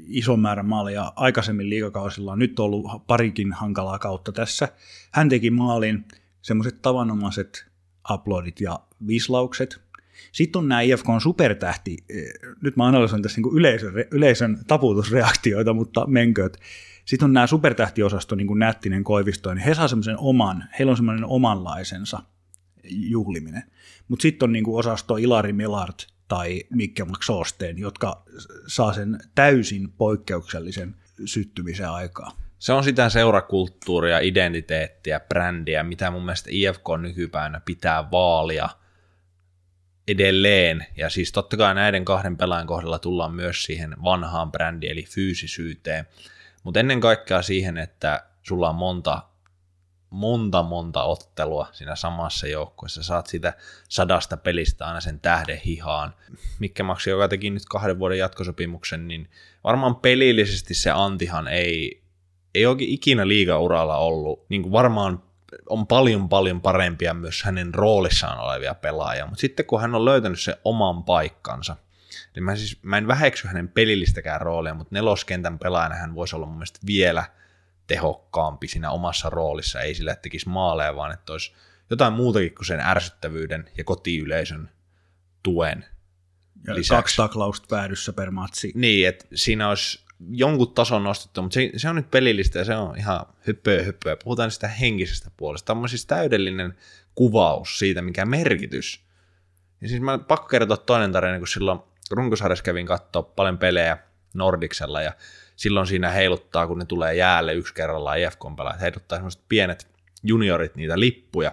ison 0.06 0.40
määrän 0.40 0.66
maalia 0.66 1.12
aikaisemmin 1.16 1.70
liikakausilla, 1.70 2.36
nyt 2.36 2.58
on 2.60 2.64
ollut 2.64 3.06
parikin 3.06 3.52
hankalaa 3.52 3.98
kautta 3.98 4.32
tässä. 4.32 4.68
Hän 5.12 5.28
teki 5.28 5.50
maalin, 5.50 6.04
semmoiset 6.42 6.82
tavanomaiset 6.82 7.66
uploadit 8.14 8.60
ja 8.60 8.80
vislaukset. 9.06 9.80
Sitten 10.32 10.58
on 10.58 10.68
nämä 10.68 10.80
IFKn 10.80 11.20
supertähti, 11.20 11.96
nyt 12.62 12.76
mä 12.76 12.86
analysoin 12.86 13.22
tässä 13.22 13.40
niin 13.40 13.56
yleisön, 13.56 13.92
yleisön 14.10 14.58
taputusreaktioita, 14.66 15.74
mutta 15.74 16.06
menkööt. 16.06 16.58
Sitten 17.04 17.24
on 17.24 17.32
nämä 17.32 17.46
supertähtiosasto, 17.46 18.34
niin 18.34 18.46
kuin 18.46 18.58
Nättinen, 18.58 19.04
Koivisto, 19.04 19.54
niin 19.54 19.64
he 19.64 19.74
saa 19.74 19.88
semmoisen 19.88 20.18
oman, 20.18 20.64
heillä 20.78 20.90
on 20.90 20.96
semmoinen 20.96 21.24
omanlaisensa 21.24 22.22
juhliminen. 22.90 23.62
Mutta 24.08 24.22
sitten 24.22 24.46
on 24.46 24.52
niin 24.52 24.64
kuin 24.64 24.78
osasto 24.78 25.16
Ilari 25.16 25.52
Melart, 25.52 26.06
tai 26.28 26.62
Mikke 26.70 27.04
McSausteen, 27.04 27.78
jotka 27.78 28.22
saa 28.66 28.92
sen 28.92 29.18
täysin 29.34 29.92
poikkeuksellisen 29.98 30.94
syttymisen 31.24 31.90
aikaa. 31.90 32.32
Se 32.58 32.72
on 32.72 32.84
sitä 32.84 33.08
seurakulttuuria, 33.08 34.18
identiteettiä, 34.18 35.20
brändiä, 35.20 35.82
mitä 35.82 36.10
mun 36.10 36.24
mielestä 36.24 36.48
IFK 36.52 36.84
nykypäivänä 37.00 37.60
pitää 37.60 38.10
vaalia 38.10 38.68
edelleen. 40.08 40.86
Ja 40.96 41.10
siis 41.10 41.32
totta 41.32 41.56
kai 41.56 41.74
näiden 41.74 42.04
kahden 42.04 42.36
pelaajan 42.36 42.66
kohdalla 42.66 42.98
tullaan 42.98 43.34
myös 43.34 43.62
siihen 43.62 43.96
vanhaan 44.04 44.52
brändiin, 44.52 44.92
eli 44.92 45.02
fyysisyyteen. 45.02 46.06
Mutta 46.62 46.80
ennen 46.80 47.00
kaikkea 47.00 47.42
siihen, 47.42 47.78
että 47.78 48.24
sulla 48.42 48.68
on 48.68 48.74
monta, 48.74 49.22
monta, 50.10 50.62
monta 50.62 51.02
ottelua 51.02 51.68
siinä 51.72 51.96
samassa 51.96 52.46
joukkueessa. 52.46 53.02
Saat 53.02 53.26
sitä 53.26 53.52
sadasta 53.88 54.36
pelistä 54.36 54.86
aina 54.86 55.00
sen 55.00 55.20
tähden 55.20 55.58
hihaan. 55.58 56.14
Mikä 56.58 56.82
Maksi, 56.82 57.10
joka 57.10 57.28
teki 57.28 57.50
nyt 57.50 57.66
kahden 57.70 57.98
vuoden 57.98 58.18
jatkosopimuksen, 58.18 59.08
niin 59.08 59.30
varmaan 59.64 59.96
pelillisesti 59.96 60.74
se 60.74 60.90
antihan 60.90 61.48
ei 61.48 62.02
ei 62.54 62.66
oikein 62.66 62.90
ikinä 62.90 63.28
liigauralla 63.28 63.96
ollut, 63.96 64.46
niin 64.48 64.62
kuin 64.62 64.72
varmaan 64.72 65.22
on 65.68 65.86
paljon 65.86 66.28
paljon 66.28 66.60
parempia 66.60 67.14
myös 67.14 67.42
hänen 67.42 67.74
roolissaan 67.74 68.40
olevia 68.40 68.74
pelaajia, 68.74 69.26
mutta 69.26 69.40
sitten 69.40 69.66
kun 69.66 69.80
hän 69.80 69.94
on 69.94 70.04
löytänyt 70.04 70.40
sen 70.40 70.56
oman 70.64 71.04
paikkansa, 71.04 71.76
niin 72.34 72.44
mä, 72.44 72.56
siis, 72.56 72.82
mä 72.82 72.98
en 72.98 73.08
väheksy 73.08 73.48
hänen 73.48 73.68
pelillistäkään 73.68 74.40
roolia, 74.40 74.74
mutta 74.74 74.94
neloskentän 74.94 75.58
pelaajana 75.58 75.94
hän 75.94 76.14
voisi 76.14 76.36
olla 76.36 76.46
mun 76.46 76.54
mielestä 76.54 76.80
vielä 76.86 77.24
tehokkaampi 77.86 78.68
siinä 78.68 78.90
omassa 78.90 79.30
roolissa, 79.30 79.80
ei 79.80 79.94
sillä, 79.94 80.12
että 80.12 80.22
tekisi 80.22 80.48
maaleja, 80.48 80.96
vaan 80.96 81.12
että 81.12 81.32
olisi 81.32 81.52
jotain 81.90 82.12
muutakin 82.12 82.54
kuin 82.54 82.66
sen 82.66 82.80
ärsyttävyyden 82.80 83.70
ja 83.78 83.84
kotiyleisön 83.84 84.70
tuen 85.42 85.84
ja 86.66 86.74
lisäksi. 86.74 86.96
Kaksi 86.96 87.16
taklausta 87.16 87.66
päädyssä 87.70 88.12
per 88.12 88.30
matsi. 88.30 88.72
Niin, 88.74 89.08
että 89.08 89.26
siinä 89.34 89.68
olisi 89.68 90.07
jonkun 90.30 90.74
tason 90.74 91.04
nostettu, 91.04 91.42
mutta 91.42 91.54
se, 91.54 91.70
se 91.76 91.88
on 91.88 91.96
nyt 91.96 92.10
pelillistä 92.10 92.58
ja 92.58 92.64
se 92.64 92.76
on 92.76 92.98
ihan 92.98 93.26
hyppöä 93.46 93.82
hyppöä. 93.82 94.16
Puhutaan 94.24 94.50
sitä 94.50 94.68
henkisestä 94.68 95.30
puolesta. 95.36 95.66
Tämä 95.66 95.80
on 95.80 95.88
siis 95.88 96.06
täydellinen 96.06 96.74
kuvaus 97.14 97.78
siitä, 97.78 98.02
mikä 98.02 98.24
merkitys. 98.24 99.00
Ja 99.80 99.88
siis 99.88 100.00
mä 100.00 100.18
pakko 100.18 100.48
kertoa 100.48 100.76
toinen 100.76 101.12
tarina, 101.12 101.38
kun 101.38 101.48
silloin 101.48 101.78
runkosarjassa 102.10 102.64
kävin 102.64 102.86
katsoa 102.86 103.22
paljon 103.22 103.58
pelejä 103.58 103.98
Nordiksella 104.34 105.02
ja 105.02 105.12
silloin 105.56 105.86
siinä 105.86 106.10
heiluttaa, 106.10 106.66
kun 106.66 106.78
ne 106.78 106.84
tulee 106.84 107.14
jäälle 107.14 107.54
yksi 107.54 107.74
kerrallaan 107.74 108.18
IFKn 108.18 108.56
pelaajat, 108.56 108.80
heiluttaa 108.80 109.18
semmoiset 109.18 109.42
pienet 109.48 109.88
juniorit 110.22 110.76
niitä 110.76 111.00
lippuja, 111.00 111.52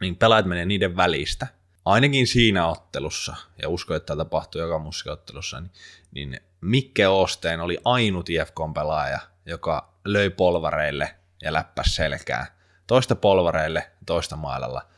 niin 0.00 0.16
pelaajat 0.16 0.46
menee 0.46 0.66
niiden 0.66 0.96
välistä. 0.96 1.46
Ainakin 1.84 2.26
siinä 2.26 2.66
ottelussa, 2.66 3.36
ja 3.62 3.68
uskon, 3.68 3.96
että 3.96 4.06
tämä 4.06 4.24
tapahtuu 4.24 4.60
joka 4.60 4.78
muussakin 4.78 5.12
ottelussa, 5.12 5.60
niin, 5.60 5.70
niin 6.12 6.40
Mikke 6.64 7.08
Osteen 7.08 7.60
oli 7.60 7.78
ainut 7.84 8.30
IFK-pelaaja, 8.30 9.18
joka 9.46 9.94
löi 10.04 10.30
polvareille 10.30 11.14
ja 11.42 11.52
läppäs 11.52 11.96
selkää. 11.96 12.46
Toista 12.86 13.14
polvareille, 13.16 13.90
toista 14.06 14.36
mailalla. 14.36 14.88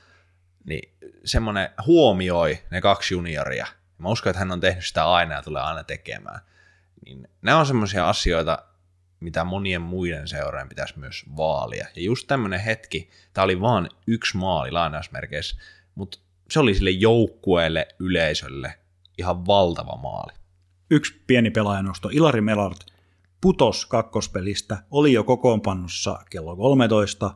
Niin 0.65 0.93
semmoinen 1.25 1.69
huomioi 1.87 2.59
ne 2.71 2.81
kaksi 2.81 3.15
junioria. 3.15 3.67
Mä 3.99 4.09
uskon, 4.09 4.31
että 4.31 4.39
hän 4.39 4.53
on 4.53 4.61
tehnyt 4.61 4.87
sitä 4.87 5.11
aina 5.13 5.35
ja 5.35 5.43
tulee 5.43 5.63
aina 5.63 5.85
tekemään. 5.85 6.41
Niin 7.05 7.29
nämä 7.43 7.59
on 7.59 7.67
semmoisia 7.67 8.09
asioita, 8.09 8.59
mitä 9.21 9.45
monien 9.45 9.83
muiden 9.83 10.29
seurojen 10.29 10.69
pitäisi 10.69 10.99
myös 10.99 11.25
vaalia. 11.37 11.87
Ja 11.97 12.03
just 12.03 12.27
tämmöinen 12.27 12.61
hetki, 12.61 13.11
tämä 13.33 13.45
oli 13.45 13.61
vaan 13.61 13.89
yksi 14.07 14.37
maali 14.37 14.71
lainausmerkeissä, 14.71 15.57
mutta 15.95 16.19
se 16.51 16.61
oli 16.61 16.75
sille 16.75 16.91
joukkueelle, 16.91 17.89
yleisölle 17.99 18.75
ihan 19.19 19.47
valtava 19.47 19.97
maali. 19.97 20.33
Yksi 20.91 21.23
pieni 21.27 21.51
pelaajanosto, 21.51 22.09
Ilari 22.13 22.41
Melart, 22.41 22.87
putos 23.41 23.87
kakkospelistä, 23.87 24.79
oli 24.91 25.13
jo 25.13 25.25
kokoonpannussa 25.25 26.19
kello 26.31 26.57
13, 26.57 27.35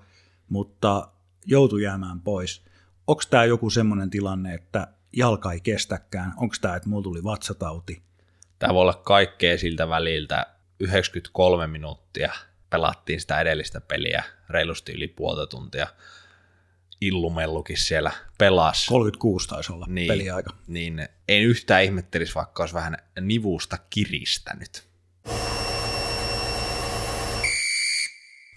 mutta 0.48 1.08
joutui 1.46 1.82
jäämään 1.82 2.20
pois. 2.20 2.64
Onko 3.06 3.22
tämä 3.30 3.44
joku 3.44 3.70
semmoinen 3.70 4.10
tilanne, 4.10 4.54
että 4.54 4.88
jalka 5.16 5.52
ei 5.52 5.60
kestäkään? 5.60 6.32
Onko 6.36 6.54
tämä, 6.60 6.76
että 6.76 6.88
mulla 6.88 7.02
tuli 7.02 7.24
vatsatauti? 7.24 8.02
Tämä 8.58 8.74
voi 8.74 8.80
olla 8.80 8.94
kaikkea 8.94 9.58
siltä 9.58 9.88
väliltä. 9.88 10.46
93 10.80 11.66
minuuttia 11.66 12.32
pelattiin 12.70 13.20
sitä 13.20 13.40
edellistä 13.40 13.80
peliä, 13.80 14.24
reilusti 14.50 14.92
yli 14.92 15.08
puolta 15.08 15.46
tuntia. 15.46 15.86
Illumellukin 17.00 17.78
siellä 17.78 18.12
pelasi. 18.38 18.88
36 18.88 19.48
taisi 19.48 19.72
olla 19.72 19.86
niin, 19.88 20.08
peliaika. 20.08 20.50
Niin 20.66 21.08
en 21.28 21.42
yhtään 21.42 21.84
ihmettelisi, 21.84 22.34
vaikka 22.34 22.62
olisi 22.62 22.74
vähän 22.74 22.96
nivusta 23.20 23.78
kiristänyt. 23.90 24.88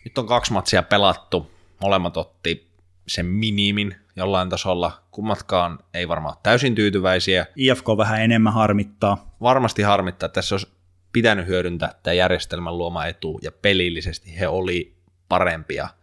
Nyt 0.05 0.17
on 0.17 0.27
kaksi 0.27 0.53
matsia 0.53 0.83
pelattu. 0.83 1.51
Molemmat 1.81 2.17
otti 2.17 2.67
sen 3.07 3.25
minimin 3.25 3.95
jollain 4.15 4.49
tasolla. 4.49 5.03
Kummatkaan 5.11 5.79
ei 5.93 6.07
varmaan 6.07 6.35
täysin 6.43 6.75
tyytyväisiä. 6.75 7.45
IFK 7.55 7.85
vähän 7.97 8.21
enemmän 8.21 8.53
harmittaa. 8.53 9.35
Varmasti 9.41 9.81
harmittaa. 9.81 10.29
Tässä 10.29 10.55
olisi 10.55 10.71
pitänyt 11.13 11.47
hyödyntää 11.47 11.93
tämä 12.03 12.13
järjestelmän 12.13 12.77
luoma 12.77 13.05
etu, 13.05 13.39
ja 13.41 13.51
pelillisesti 13.51 14.39
he 14.39 14.47
oli 14.47 14.95
parempia– 15.29 15.89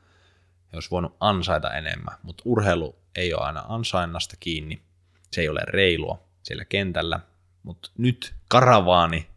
he 0.73 0.77
olisi 0.77 0.91
voinut 0.91 1.17
ansaita 1.21 1.75
enemmän, 1.75 2.15
mutta 2.23 2.43
urheilu 2.47 2.99
ei 3.15 3.35
ole 3.35 3.43
aina 3.43 3.65
ansainnasta 3.69 4.37
kiinni, 4.41 4.83
se 5.31 5.41
ei 5.41 5.49
ole 5.49 5.61
reilua 5.65 6.23
siellä 6.43 6.65
kentällä, 6.65 7.21
mutta 7.63 7.91
nyt 7.99 8.35
karavaani 8.49 9.29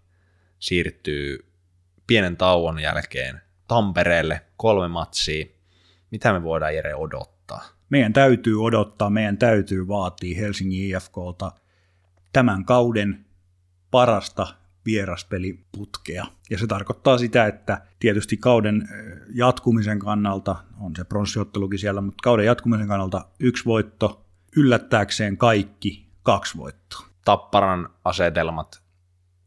siirtyy 0.60 1.46
pienen 2.08 2.38
tauon 2.38 2.80
jälkeen 2.80 3.42
Tampereelle, 3.68 4.42
kolme 4.58 4.88
matsia. 4.88 5.46
Mitä 6.12 6.34
me 6.34 6.44
voidaan 6.44 6.76
Jere 6.76 6.96
odottaa? 6.96 7.64
Meidän 7.90 8.14
täytyy 8.14 8.64
odottaa, 8.64 9.10
meidän 9.10 9.38
täytyy 9.38 9.88
vaatia 9.88 10.40
Helsingin 10.40 10.96
IFKlta 10.96 11.52
tämän 12.34 12.66
kauden 12.66 13.26
parasta 13.92 14.48
vieraspeliputkea. 14.86 16.26
Ja 16.50 16.58
se 16.58 16.68
tarkoittaa 16.68 17.18
sitä, 17.18 17.46
että 17.46 17.82
tietysti 18.00 18.38
kauden 18.38 18.90
jatkumisen 19.34 20.00
kannalta, 20.00 20.56
on 20.80 20.92
se 20.96 21.04
pronssiottelukin 21.04 21.80
siellä, 21.80 22.02
mutta 22.02 22.22
kauden 22.24 22.46
jatkumisen 22.46 22.88
kannalta 22.88 23.26
yksi 23.40 23.66
voitto, 23.66 24.26
yllättääkseen 24.56 25.38
kaikki 25.38 26.08
kaksi 26.24 26.58
voittoa. 26.58 27.06
Tapparan 27.26 27.90
asetelmat, 28.04 28.82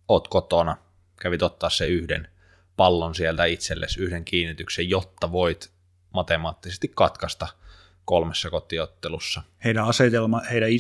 oot 0.09 0.29
kotona, 0.29 0.77
kävit 1.21 1.43
ottaa 1.43 1.71
se 1.71 1.87
yhden 1.87 2.29
pallon 2.77 3.15
sieltä 3.15 3.45
itsellesi, 3.45 4.01
yhden 4.01 4.25
kiinnityksen, 4.25 4.91
jotta 4.91 5.33
voit 5.33 5.71
matemaattisesti 6.15 6.93
katkaista 6.95 7.49
kolmessa 8.05 8.51
kotiottelussa. 8.51 9.43
Heidän 9.65 9.85
asetelma, 9.85 10.41
heidän 10.41 10.71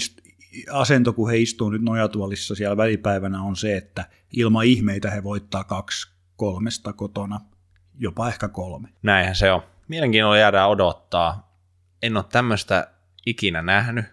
asento, 0.72 1.12
kun 1.12 1.30
he 1.30 1.38
istuu 1.38 1.70
nyt 1.70 1.82
nojatuolissa 1.82 2.54
siellä 2.54 2.76
välipäivänä, 2.76 3.42
on 3.42 3.56
se, 3.56 3.76
että 3.76 4.04
ilman 4.32 4.64
ihmeitä 4.64 5.10
he 5.10 5.22
voittaa 5.22 5.64
kaksi 5.64 6.10
kolmesta 6.36 6.92
kotona, 6.92 7.40
jopa 7.98 8.28
ehkä 8.28 8.48
kolme. 8.48 8.88
Näinhän 9.02 9.36
se 9.36 9.52
on. 9.52 9.62
Mielenkiinnolla 9.88 10.38
jäädään 10.38 10.68
odottaa. 10.68 11.60
En 12.02 12.16
ole 12.16 12.24
tämmöistä 12.28 12.90
ikinä 13.26 13.62
nähnyt, 13.62 14.04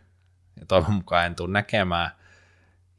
ja 0.59 0.65
toivon 0.65 0.93
mukaan 0.93 1.25
en 1.25 1.35
tule 1.35 1.51
näkemään. 1.51 2.11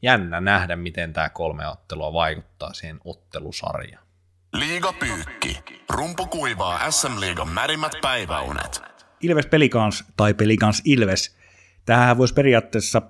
Jännä 0.03 0.41
nähdä, 0.41 0.77
miten 0.77 1.13
tämä 1.13 1.29
kolme 1.29 1.69
ottelua 1.69 2.13
vaikuttaa 2.13 2.73
siihen 2.73 3.01
ottelusarjaan. 3.05 4.05
Liiga 4.53 4.93
Pyykki. 4.93 5.63
Rumpu 5.91 6.27
kuivaa 6.27 6.91
SM-liigan 6.91 7.49
märimmät 7.49 7.93
päiväunet. 8.03 8.83
Ilves 9.21 9.47
Pelikans 9.47 10.05
tai 10.17 10.35
Pelikans 10.35 10.83
Ilves. 10.85 11.37
Tähän 11.85 12.19
voisi 12.19 12.35
periaatteessa 12.35 13.03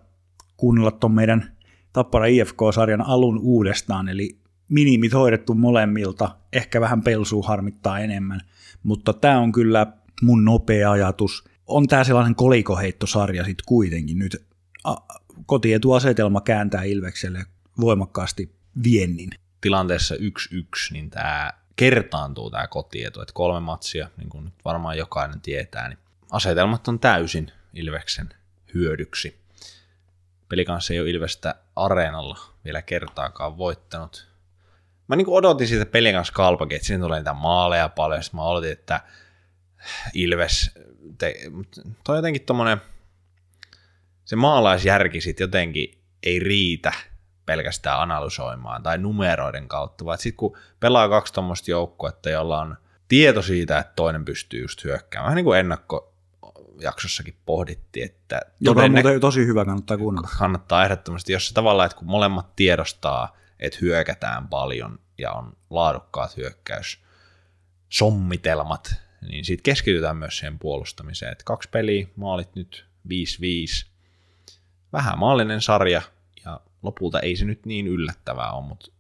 kuunnella 0.57 0.90
tuon 0.90 1.12
meidän 1.12 1.57
Tappara 1.93 2.27
IFK-sarjan 2.27 3.07
alun 3.07 3.38
uudestaan, 3.38 4.09
eli 4.09 4.38
minimit 4.69 5.12
hoidettu 5.12 5.55
molemmilta, 5.55 6.37
ehkä 6.53 6.81
vähän 6.81 7.03
pelsuu 7.03 7.43
harmittaa 7.43 7.99
enemmän, 7.99 8.40
mutta 8.83 9.12
tämä 9.12 9.38
on 9.38 9.53
kyllä 9.53 9.87
mun 10.23 10.45
nopea 10.45 10.90
ajatus. 10.90 11.45
On 11.67 11.87
tämä 11.87 12.05
sellainen 12.05 12.35
kolikoheittosarja 12.35 13.45
sitten 13.45 13.64
kuitenkin 13.67 14.19
nyt. 14.19 14.47
Kotietuasetelma 15.47 16.40
kääntää 16.40 16.83
Ilvekselle 16.83 17.45
voimakkaasti 17.81 18.55
viennin. 18.83 19.31
Tilanteessa 19.61 20.14
1-1, 20.14 20.19
niin 20.93 21.11
tämä 21.11 21.53
kertaantuu 21.77 22.51
tämä 22.51 22.67
kotietu, 22.67 23.21
että 23.21 23.35
kolme 23.35 23.61
matsia, 23.61 24.09
niin 24.17 24.29
kuin 24.29 24.45
nyt 24.45 24.55
varmaan 24.64 24.99
jokainen 24.99 25.40
tietää, 25.40 25.88
niin 25.88 25.99
asetelmat 26.31 26.88
on 26.88 26.99
täysin 26.99 27.53
Ilveksen 27.75 28.29
hyödyksi. 28.75 29.44
Pelikanssa 30.55 30.95
ei 30.95 31.01
ole 31.01 31.11
Ilvestä 31.11 31.55
areenalla 31.77 32.38
vielä 32.64 32.83
kertaakaan 32.83 33.59
voittanut. 33.59 34.29
Mä 35.09 35.17
niin 35.17 35.29
odotin 35.29 35.69
siitä 35.69 35.87
pelin 35.87 36.14
kanssa 36.14 36.33
kalpakin, 36.33 36.77
että 36.77 36.87
siinä 36.87 37.03
tulee 37.03 37.19
niitä 37.19 37.33
maaleja 37.33 37.88
paljon, 37.88 38.23
sitten 38.23 38.38
mä 38.38 38.45
odotin, 38.45 38.73
että 38.73 39.01
Ilves, 40.14 40.71
te, 41.19 41.35
toi 42.05 42.17
jotenkin 42.19 42.43
tommonen, 42.43 42.81
se 44.25 44.37
maalaisjärki 44.37 45.21
sitten 45.21 45.45
jotenkin 45.45 45.99
ei 46.23 46.38
riitä 46.38 46.93
pelkästään 47.47 48.01
analysoimaan 48.01 48.83
tai 48.83 48.99
numeroiden 48.99 49.69
kautta, 49.69 50.05
vaan 50.05 50.19
sitten 50.19 50.37
kun 50.37 50.57
pelaa 50.81 51.09
kaksi 51.09 51.33
tuommoista 51.33 51.71
joukkuetta, 51.71 52.31
jolla 52.31 52.61
on 52.61 52.77
tieto 53.09 53.43
siitä, 53.43 53.79
että 53.79 53.93
toinen 53.97 54.25
pystyy 54.25 54.62
just 54.62 54.85
hyökkäämään, 54.85 55.27
vähän 55.27 55.37
niin 55.37 55.45
kuin 55.45 55.59
ennakkojaksossakin 56.75 57.37
pohdittiin, 57.47 58.07
että 58.07 58.41
Joka 58.61 58.83
on 58.83 59.21
tosi 59.21 59.47
hyvä, 59.47 59.65
kannattaa 59.65 59.97
kuunnella. 59.97 60.29
kannattaa 60.39 60.85
ehdottomasti, 60.85 61.33
jos 61.33 61.49
se 61.49 61.55
tavallaan, 61.55 61.87
että 61.87 61.99
kun 61.99 62.09
molemmat 62.09 62.57
tiedostaa, 62.57 63.37
että 63.61 63.79
hyökätään 63.81 64.49
paljon 64.49 64.99
ja 65.19 65.33
on 65.33 65.57
laadukkaat 65.71 66.37
hyökkäys 66.37 66.99
sommitelmat, 67.89 68.95
niin 69.29 69.45
siitä 69.45 69.63
keskitytään 69.63 70.17
myös 70.17 70.39
siihen 70.39 70.59
puolustamiseen. 70.59 71.33
Että 71.33 71.45
kaksi 71.45 71.69
peliä, 71.69 72.07
maalit 72.17 72.55
nyt 72.55 72.87
5-5, 73.09 73.11
vähän 74.93 75.19
maallinen 75.19 75.61
sarja 75.61 76.03
ja 76.45 76.61
lopulta 76.83 77.21
ei 77.21 77.37
se 77.37 77.45
nyt 77.45 77.67
niin 77.67 77.87
yllättävää 77.87 78.53
ole, 78.53 78.67
mutta 78.67 78.93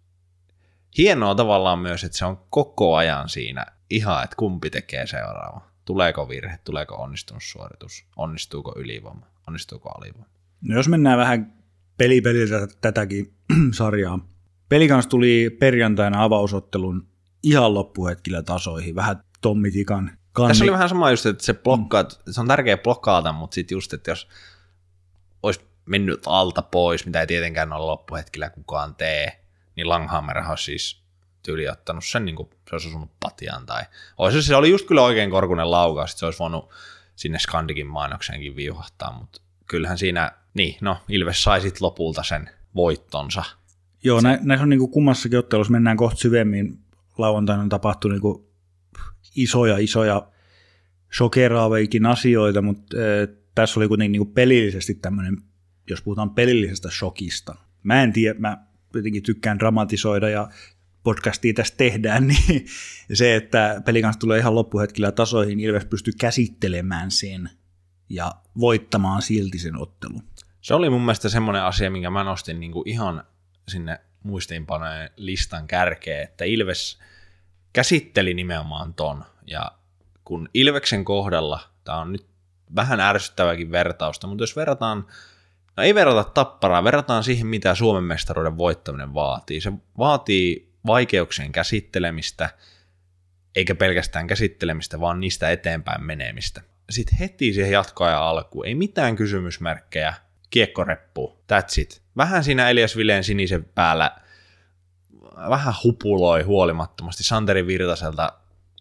hienoa 0.98 1.34
tavallaan 1.34 1.78
myös, 1.78 2.04
että 2.04 2.18
se 2.18 2.24
on 2.24 2.44
koko 2.50 2.96
ajan 2.96 3.28
siinä 3.28 3.66
ihan, 3.90 4.24
että 4.24 4.36
kumpi 4.36 4.70
tekee 4.70 5.06
seuraava. 5.06 5.73
Tuleeko 5.84 6.28
virhe, 6.28 6.58
tuleeko 6.64 6.94
onnistunut 6.94 7.42
suoritus, 7.42 8.04
onnistuuko 8.16 8.72
ylivoima, 8.76 9.26
onnistuuko 9.48 9.88
alivoima. 9.88 10.26
No 10.60 10.76
jos 10.76 10.88
mennään 10.88 11.18
vähän 11.18 11.52
peli 11.98 12.20
peliltä 12.20 12.68
tätäkin 12.80 13.34
sarjaa. 13.78 14.18
Pelikans 14.68 15.06
tuli 15.06 15.56
perjantaina 15.60 16.24
avausottelun 16.24 17.08
ihan 17.42 17.74
loppuhetkillä 17.74 18.42
tasoihin, 18.42 18.94
vähän 18.94 19.24
Tommi 19.40 19.70
Tikan 19.70 20.10
kanni. 20.32 20.48
Tässä 20.48 20.64
oli 20.64 20.72
vähän 20.72 20.88
sama 20.88 21.10
just, 21.10 21.26
että 21.26 21.44
se 21.44 21.54
blokkaat, 21.54 22.20
se 22.30 22.40
on 22.40 22.48
tärkeä 22.48 22.76
blokkaata, 22.76 23.32
mutta 23.32 23.54
sitten 23.54 23.76
just, 23.76 23.92
että 23.92 24.10
jos 24.10 24.28
olisi 25.42 25.60
mennyt 25.86 26.22
alta 26.26 26.62
pois, 26.62 27.06
mitä 27.06 27.20
ei 27.20 27.26
tietenkään 27.26 27.72
ole 27.72 27.86
loppuhetkellä 27.86 28.50
kukaan 28.50 28.94
tee, 28.94 29.44
niin 29.76 29.88
Langhammer 29.88 30.38
olisi 30.50 30.64
siis 30.64 31.03
tyyli 31.44 31.68
ottanut 31.68 32.04
sen, 32.04 32.24
niin 32.24 32.36
kuin 32.36 32.50
se 32.50 32.74
olisi 32.74 32.88
osunut 32.88 33.10
patjaan. 33.20 33.66
Tai 33.66 33.82
olisi, 34.18 34.42
se 34.42 34.56
oli 34.56 34.70
just 34.70 34.86
kyllä 34.86 35.02
oikein 35.02 35.30
korkunen 35.30 35.70
laukaus, 35.70 36.10
että 36.10 36.18
se 36.18 36.26
olisi 36.26 36.38
voinut 36.38 36.70
sinne 37.16 37.38
Skandikin 37.38 37.86
mainokseenkin 37.86 38.56
viuhahtaa, 38.56 39.18
mutta 39.18 39.40
kyllähän 39.66 39.98
siinä, 39.98 40.32
niin, 40.54 40.76
no 40.80 40.96
Ilves 41.08 41.42
sai 41.42 41.60
sitten 41.60 41.78
lopulta 41.80 42.22
sen 42.22 42.50
voittonsa. 42.74 43.44
Joo, 44.04 44.20
nä, 44.20 44.38
näissä 44.42 44.62
on 44.62 44.68
niin 44.68 44.90
kummassakin 44.90 45.38
ottelussa, 45.38 45.72
mennään 45.72 45.96
kohta 45.96 46.20
syvemmin. 46.20 46.78
Lauantaina 47.18 47.62
on 47.62 47.68
tapahtunut 47.68 48.22
niin 48.22 48.44
isoja, 49.36 49.78
isoja 49.78 50.28
shokeraaviakin 51.16 52.06
asioita, 52.06 52.62
mutta 52.62 52.96
äh, 52.96 53.36
tässä 53.54 53.80
oli 53.80 53.88
kuitenkin 53.88 54.20
niin 54.20 54.34
pelillisesti 54.34 54.94
tämmöinen, 54.94 55.36
jos 55.90 56.02
puhutaan 56.02 56.30
pelillisestä 56.30 56.90
shokista. 56.90 57.54
Mä 57.82 58.02
en 58.02 58.12
tiedä, 58.12 58.38
mä 58.38 58.58
jotenkin 58.94 59.22
tykkään 59.22 59.58
dramatisoida 59.58 60.28
ja 60.28 60.48
podcastia 61.04 61.54
tästä 61.54 61.76
tehdään, 61.76 62.26
niin 62.28 62.66
se, 63.12 63.36
että 63.36 63.82
peli 63.84 64.02
kanssa 64.02 64.20
tulee 64.20 64.38
ihan 64.38 64.54
loppuhetkellä 64.54 65.12
tasoihin, 65.12 65.60
Ilves 65.60 65.84
pystyy 65.84 66.12
käsittelemään 66.20 67.10
sen 67.10 67.50
ja 68.08 68.34
voittamaan 68.60 69.22
silti 69.22 69.58
sen 69.58 69.76
ottelun. 69.76 70.22
Se 70.60 70.74
oli 70.74 70.90
mun 70.90 71.00
mielestä 71.00 71.28
semmoinen 71.28 71.62
asia, 71.62 71.90
minkä 71.90 72.10
mä 72.10 72.24
nostin 72.24 72.60
niin 72.60 72.72
kuin 72.72 72.88
ihan 72.88 73.24
sinne 73.68 74.00
muistiinpanojen 74.22 75.10
listan 75.16 75.66
kärkeen, 75.66 76.22
että 76.22 76.44
Ilves 76.44 76.98
käsitteli 77.72 78.34
nimenomaan 78.34 78.94
ton. 78.94 79.24
Ja 79.46 79.72
kun 80.24 80.48
Ilveksen 80.54 81.04
kohdalla, 81.04 81.60
tämä 81.84 81.98
on 81.98 82.12
nyt 82.12 82.26
vähän 82.76 83.00
ärsyttäväkin 83.00 83.70
vertausta, 83.70 84.26
mutta 84.26 84.42
jos 84.42 84.56
verrataan, 84.56 85.06
no 85.76 85.82
ei 85.82 85.94
verrata 85.94 86.24
tapparaa, 86.24 86.84
verrataan 86.84 87.24
siihen, 87.24 87.46
mitä 87.46 87.74
Suomen 87.74 88.04
mestaruuden 88.04 88.56
voittaminen 88.56 89.14
vaatii. 89.14 89.60
Se 89.60 89.72
vaatii 89.98 90.73
vaikeuksien 90.86 91.52
käsittelemistä, 91.52 92.50
eikä 93.56 93.74
pelkästään 93.74 94.26
käsittelemistä, 94.26 95.00
vaan 95.00 95.20
niistä 95.20 95.50
eteenpäin 95.50 96.02
menemistä. 96.02 96.62
Sitten 96.90 97.18
heti 97.18 97.52
siihen 97.52 97.72
jatkoajan 97.72 98.22
alkuun, 98.22 98.66
ei 98.66 98.74
mitään 98.74 99.16
kysymysmerkkejä, 99.16 100.14
kiekkoreppu, 100.50 101.38
that's 101.52 101.80
it. 101.80 102.02
Vähän 102.16 102.44
siinä 102.44 102.70
Elias 102.70 102.96
Vileen 102.96 103.24
sinisen 103.24 103.64
päällä 103.64 104.10
vähän 105.48 105.74
hupuloi 105.84 106.42
huolimattomasti 106.42 107.22
Santeri 107.22 107.66
Virtaselta 107.66 108.32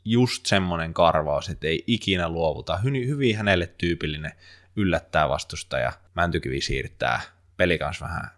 just 0.06 0.46
semmoinen 0.46 0.94
karvaus, 0.94 1.50
että 1.50 1.68
ei 1.68 1.84
ikinä 1.88 2.30
luovuta. 2.30 2.80
Hy- 2.84 3.08
hyvin 3.08 3.38
hänelle 3.38 3.68
tyypillinen 3.68 4.32
yllättää 4.76 5.30
vastustaja. 5.30 5.94
Mäntykivi 6.16 6.62
siirtää 6.62 7.22
peli 7.58 7.78
kanssa 7.78 8.06
vähän 8.06 8.30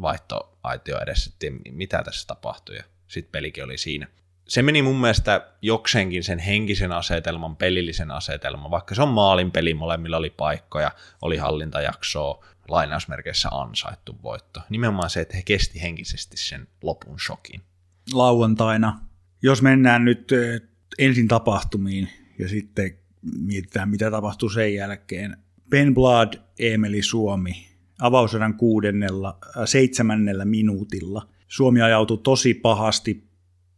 vaihtoaitio 0.00 1.00
edessä, 1.02 1.30
että 1.32 1.70
mitä 1.70 2.02
tässä 2.02 2.26
tapahtui 2.26 2.76
ja 2.76 2.84
sitten 3.08 3.32
pelikin 3.32 3.64
oli 3.64 3.78
siinä. 3.78 4.06
Se 4.48 4.62
meni 4.62 4.82
mun 4.82 5.00
mielestä 5.00 5.52
jokseenkin 5.62 6.24
sen 6.24 6.38
henkisen 6.38 6.92
asetelman, 6.92 7.56
pelillisen 7.56 8.10
asetelman, 8.10 8.70
vaikka 8.70 8.94
se 8.94 9.02
on 9.02 9.08
maalin 9.08 9.50
peli, 9.50 9.74
molemmilla 9.74 10.16
oli 10.16 10.30
paikkoja, 10.30 10.90
oli 11.22 11.36
hallintajaksoa, 11.36 12.44
lainausmerkeissä 12.68 13.48
ansaittu 13.52 14.16
voitto. 14.22 14.60
Nimenomaan 14.70 15.10
se, 15.10 15.20
että 15.20 15.36
he 15.36 15.42
kesti 15.42 15.82
henkisesti 15.82 16.36
sen 16.36 16.68
lopun 16.82 17.20
shokin. 17.20 17.60
Lauantaina, 18.12 19.00
jos 19.42 19.62
mennään 19.62 20.04
nyt 20.04 20.30
ensin 20.98 21.28
tapahtumiin 21.28 22.08
ja 22.38 22.48
sitten 22.48 22.98
mietitään, 23.40 23.88
mitä 23.88 24.10
tapahtuu 24.10 24.48
sen 24.48 24.74
jälkeen. 24.74 25.36
Ben 25.70 25.94
Blood, 25.94 26.32
Emeli 26.58 27.02
Suomi, 27.02 27.68
avauserän 28.00 28.54
kuudennella, 28.54 29.38
äh, 29.44 29.62
seitsemännellä 29.64 30.44
minuutilla. 30.44 31.28
Suomi 31.48 31.82
ajautui 31.82 32.18
tosi 32.18 32.54
pahasti 32.54 33.28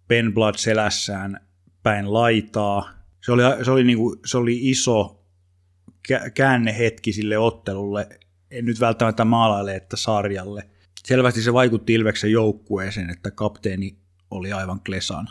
Ben 0.09 0.35
Blood 0.35 0.55
selässään 0.57 1.41
päin 1.83 2.13
laitaa. 2.13 2.91
Se 3.25 3.33
oli, 3.33 3.43
se 3.65 3.71
oli, 3.71 3.85
niin 3.85 3.99
kuin, 3.99 4.21
se 4.27 4.39
oli 4.39 4.71
iso 4.71 5.25
käännehetki 6.35 7.13
sille 7.13 7.39
ottelulle, 7.39 8.09
en 8.51 8.65
nyt 8.65 8.81
välttämättä 8.81 9.25
maalaile, 9.25 9.77
että 9.77 9.97
sarjalle. 9.97 10.69
Selvästi 11.05 11.43
se 11.43 11.53
vaikutti 11.53 11.95
Ilveksen 11.95 12.33
joukkueeseen, 12.33 13.11
että 13.11 13.31
kapteeni 13.31 13.97
oli 14.31 14.53
aivan 14.53 14.81
klesan. 14.81 15.29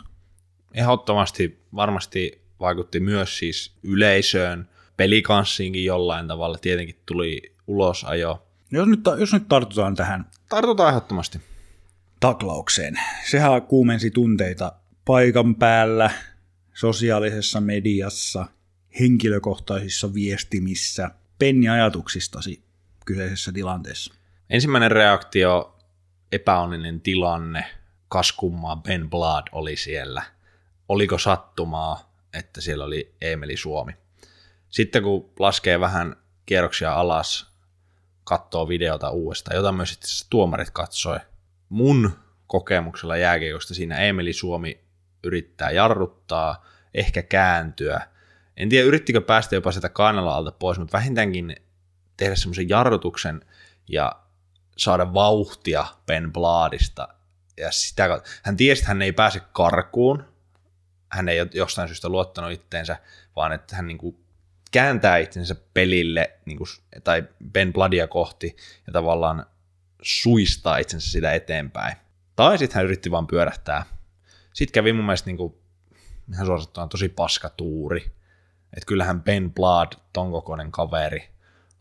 Ehdottomasti 0.74 1.62
varmasti 1.74 2.42
vaikutti 2.60 3.00
myös 3.00 3.38
siis 3.38 3.72
yleisöön, 3.82 4.68
pelikanssiinkin 4.96 5.84
jollain 5.84 6.28
tavalla, 6.28 6.58
tietenkin 6.58 6.96
tuli 7.06 7.42
ulosajo. 7.66 8.46
Jos 8.70 8.88
nyt, 8.88 9.00
jos 9.18 9.32
nyt 9.32 9.48
tartutaan 9.48 9.94
tähän 9.94 10.26
Tartutaan 10.48 10.88
ehdottomasti. 10.88 11.40
Taklaukseen. 12.20 13.00
Sehän 13.30 13.62
kuumensi 13.62 14.10
tunteita 14.10 14.72
paikan 15.04 15.54
päällä, 15.54 16.10
sosiaalisessa 16.74 17.60
mediassa, 17.60 18.46
henkilökohtaisissa 19.00 20.14
viestimissä. 20.14 21.10
Penni 21.38 21.68
ajatuksistasi 21.68 22.62
kyseisessä 23.04 23.52
tilanteessa. 23.52 24.14
Ensimmäinen 24.50 24.90
reaktio, 24.90 25.78
epäonninen 26.32 27.00
tilanne, 27.00 27.64
kaskummaa 28.08 28.76
Ben 28.76 29.10
Blood 29.10 29.46
oli 29.52 29.76
siellä. 29.76 30.22
Oliko 30.88 31.18
sattumaa, 31.18 32.12
että 32.32 32.60
siellä 32.60 32.84
oli 32.84 33.14
Emeli 33.20 33.56
Suomi? 33.56 33.92
Sitten 34.70 35.02
kun 35.02 35.30
laskee 35.38 35.80
vähän 35.80 36.16
kierroksia 36.46 36.94
alas, 36.94 37.52
katsoo 38.24 38.68
videota 38.68 39.10
uudestaan, 39.10 39.56
jota 39.56 39.72
myös 39.72 39.92
itse 39.92 40.26
tuomarit 40.30 40.70
katsoi. 40.70 41.18
Mun 41.68 42.12
kokemuksella 42.46 43.16
jääkiekosta 43.16 43.74
siinä 43.74 43.98
Emeli 43.98 44.32
Suomi 44.32 44.80
yrittää 45.24 45.70
jarruttaa, 45.70 46.66
ehkä 46.94 47.22
kääntyä. 47.22 48.00
En 48.56 48.68
tiedä, 48.68 48.86
yrittikö 48.86 49.20
päästä 49.20 49.54
jopa 49.54 49.72
sitä 49.72 49.88
kainalla 49.88 50.34
alta 50.34 50.52
pois, 50.52 50.78
mutta 50.78 50.96
vähintäänkin 50.96 51.56
tehdä 52.16 52.34
semmoisen 52.34 52.68
jarrutuksen 52.68 53.40
ja 53.88 54.12
saada 54.76 55.14
vauhtia 55.14 55.86
Ben 56.06 56.32
Bladista. 56.32 57.08
Ja 57.56 57.72
sitä, 57.72 58.22
hän 58.42 58.56
tiesi, 58.56 58.80
että 58.80 58.88
hän 58.88 59.02
ei 59.02 59.12
pääse 59.12 59.40
karkuun, 59.52 60.24
hän 61.12 61.28
ei 61.28 61.38
jostain 61.54 61.88
syystä 61.88 62.08
luottanut 62.08 62.52
itteensä, 62.52 62.96
vaan 63.36 63.52
että 63.52 63.76
hän 63.76 63.86
niin 63.86 63.98
kuin 63.98 64.24
kääntää 64.70 65.16
itsensä 65.16 65.56
pelille 65.74 66.30
niin 66.44 66.58
kuin, 66.58 66.68
tai 67.04 67.24
Ben 67.52 67.72
Bladia 67.72 68.06
kohti 68.06 68.56
ja 68.86 68.92
tavallaan 68.92 69.46
suistaa 70.02 70.78
itsensä 70.78 71.10
sitä 71.10 71.32
eteenpäin. 71.32 71.96
Tai 72.36 72.58
sitten 72.58 72.76
hän 72.76 72.84
yritti 72.84 73.10
vaan 73.10 73.26
pyörähtää. 73.26 73.84
Sitten 74.52 74.72
kävi 74.72 74.92
mun 74.92 75.04
mielestä 75.04 75.30
niin 75.30 75.36
kuin, 75.36 75.54
ihan 76.32 76.46
suosittua 76.46 76.86
tosi 76.86 77.08
paska 77.08 77.48
tuuri. 77.48 78.00
Että 78.76 78.86
kyllähän 78.86 79.22
Ben 79.22 79.52
Blood, 79.54 79.92
ton 80.12 80.32
kokoinen 80.32 80.72
kaveri, 80.72 81.28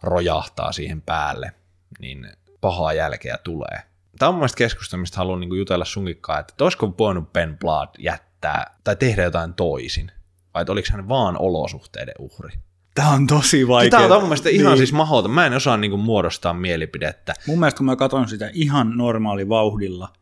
rojahtaa 0.03 0.71
siihen 0.71 1.01
päälle, 1.01 1.51
niin 1.99 2.31
pahaa 2.61 2.93
jälkeä 2.93 3.37
tulee. 3.37 3.81
Tämä 4.19 4.29
on 4.29 4.35
mun 4.35 4.39
mielestä 4.39 4.57
keskustelu, 4.57 4.99
mistä 4.99 5.17
haluan 5.17 5.39
niin 5.39 5.57
jutella 5.57 5.85
sunkikkaan, 5.85 6.39
että 6.39 6.63
olisiko 6.63 6.95
voinut 6.99 7.33
Ben 7.33 7.57
Blood 7.57 7.89
jättää 7.99 8.77
tai 8.83 8.95
tehdä 8.95 9.23
jotain 9.23 9.53
toisin, 9.53 10.11
vai 10.53 10.61
että 10.61 10.71
oliko 10.71 10.87
hän 10.91 11.09
vaan 11.09 11.37
olosuhteiden 11.39 12.15
uhri. 12.19 12.59
Tämä 12.97 13.09
on 13.09 13.27
tosi 13.27 13.67
vaikea. 13.67 13.99
Tämä 13.99 14.15
on 14.15 14.21
mun 14.21 14.29
mielestä 14.29 14.49
ihan 14.49 14.71
niin. 14.71 14.77
siis 14.77 14.93
mahdoton. 14.93 15.31
Mä 15.31 15.45
en 15.45 15.53
osaa 15.53 15.77
niinku 15.77 15.97
muodostaa 15.97 16.53
mielipidettä. 16.53 17.33
Mun 17.47 17.59
mielestä 17.59 17.77
kun 17.77 17.85
mä 17.85 17.95
katson 17.95 18.29
sitä 18.29 18.49
ihan 18.53 18.97
normaali 18.97 19.49
vauhdilla, 19.49 20.13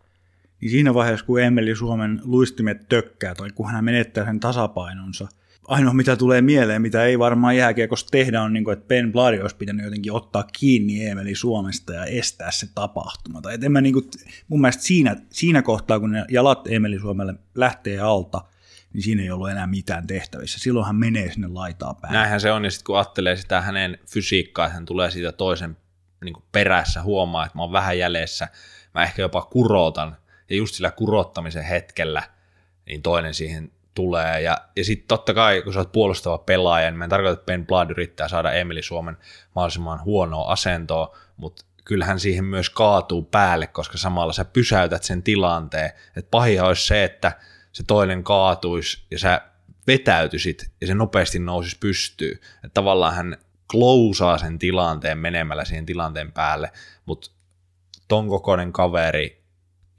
niin 0.61 0.71
siinä 0.71 0.93
vaiheessa 0.93 1.25
kun 1.25 1.41
Emeli 1.41 1.75
Suomen 1.75 2.21
luistimet 2.23 2.89
tökkää 2.89 3.35
tai 3.35 3.49
kun 3.55 3.71
hän 3.71 3.85
menettää 3.85 4.25
sen 4.25 4.39
tasapainonsa, 4.39 5.27
ainoa 5.67 5.93
mitä 5.93 6.15
tulee 6.15 6.41
mieleen, 6.41 6.81
mitä 6.81 7.03
ei 7.03 7.19
varmaan 7.19 7.57
jääkiekossa 7.57 8.07
tehdä, 8.11 8.41
on, 8.41 8.53
niin 8.53 8.63
kuin, 8.63 8.73
että 8.73 8.87
Ben 8.87 9.11
Bloody 9.11 9.41
olisi 9.41 9.55
pitänyt 9.55 9.85
jotenkin 9.85 10.11
ottaa 10.11 10.43
kiinni 10.59 11.05
Emeli 11.05 11.35
Suomesta 11.35 11.93
ja 11.93 12.05
estää 12.05 12.51
se 12.51 12.67
tapahtuma. 12.75 13.41
Tai, 13.41 13.57
en 13.63 13.71
mä, 13.71 13.81
niin 13.81 13.93
kuin, 13.93 14.05
mun 14.47 14.61
mielestä 14.61 14.83
siinä, 14.83 15.15
siinä 15.29 15.61
kohtaa, 15.61 15.99
kun 15.99 16.11
ne 16.11 16.25
jalat 16.29 16.67
Emeli 16.67 16.99
Suomelle 16.99 17.33
lähtee 17.55 17.99
alta, 17.99 18.41
niin 18.95 19.03
siinä 19.03 19.23
ei 19.23 19.31
ollut 19.31 19.49
enää 19.49 19.67
mitään 19.67 20.07
tehtävissä. 20.07 20.59
Silloin 20.59 20.85
hän 20.85 20.95
menee 20.95 21.31
sinne 21.31 21.47
laitaa 21.47 21.93
päin. 21.93 22.13
Näinhän 22.13 22.41
se 22.41 22.51
on, 22.51 22.65
ja 22.65 22.71
sitten 22.71 22.85
kun 22.85 22.97
ajattelee 22.97 23.35
sitä 23.35 23.61
hänen 23.61 23.99
fysiikkaa, 24.07 24.69
hän 24.69 24.85
tulee 24.85 25.11
siitä 25.11 25.31
toisen 25.31 25.77
niin 26.23 26.35
perässä, 26.51 27.01
huomaa, 27.01 27.45
että 27.45 27.57
mä 27.57 27.61
oon 27.61 27.71
vähän 27.71 27.97
jäljessä, 27.97 28.47
mä 28.93 29.03
ehkä 29.03 29.21
jopa 29.21 29.41
kurotan, 29.41 30.17
ja 30.49 30.55
just 30.55 30.75
sillä 30.75 30.91
kurottamisen 30.91 31.63
hetkellä, 31.63 32.23
niin 32.85 33.01
toinen 33.01 33.33
siihen 33.33 33.71
tulee. 33.93 34.41
Ja, 34.41 34.57
ja 34.75 34.85
sitten 34.85 35.07
totta 35.07 35.33
kai, 35.33 35.61
kun 35.61 35.73
sä 35.73 35.79
oot 35.79 35.91
puolustava 35.91 36.37
pelaaja, 36.37 36.91
niin 36.91 36.97
mä 36.97 37.03
en 37.03 37.09
tarkoita, 37.09 37.33
että 37.33 37.45
Ben 37.45 37.65
Blood 37.65 37.89
yrittää 37.89 38.27
saada 38.27 38.51
Emeli 38.51 38.81
Suomen 38.81 39.17
mahdollisimman 39.55 40.03
huonoa 40.03 40.51
asentoa, 40.51 41.17
mutta 41.37 41.65
kyllähän 41.85 42.19
siihen 42.19 42.45
myös 42.45 42.69
kaatuu 42.69 43.21
päälle, 43.21 43.67
koska 43.67 43.97
samalla 43.97 44.33
sä 44.33 44.45
pysäytät 44.45 45.03
sen 45.03 45.23
tilanteen. 45.23 45.91
Että 46.15 46.31
pahihan 46.31 46.67
olisi 46.67 46.87
se, 46.87 47.03
että 47.03 47.31
se 47.75 47.83
toinen 47.87 48.23
kaatuisi 48.23 49.05
ja 49.11 49.19
sä 49.19 49.41
vetäytyisit 49.87 50.71
ja 50.81 50.87
se 50.87 50.93
nopeasti 50.93 51.39
nousisi 51.39 51.77
pystyy. 51.79 52.31
Että 52.31 52.73
tavallaan 52.73 53.15
hän 53.15 53.37
klousaa 53.71 54.37
sen 54.37 54.59
tilanteen 54.59 55.17
menemällä 55.17 55.65
siihen 55.65 55.85
tilanteen 55.85 56.31
päälle, 56.31 56.71
mutta 57.05 57.31
ton 58.07 58.27
kokoinen 58.27 58.73
kaveri 58.73 59.43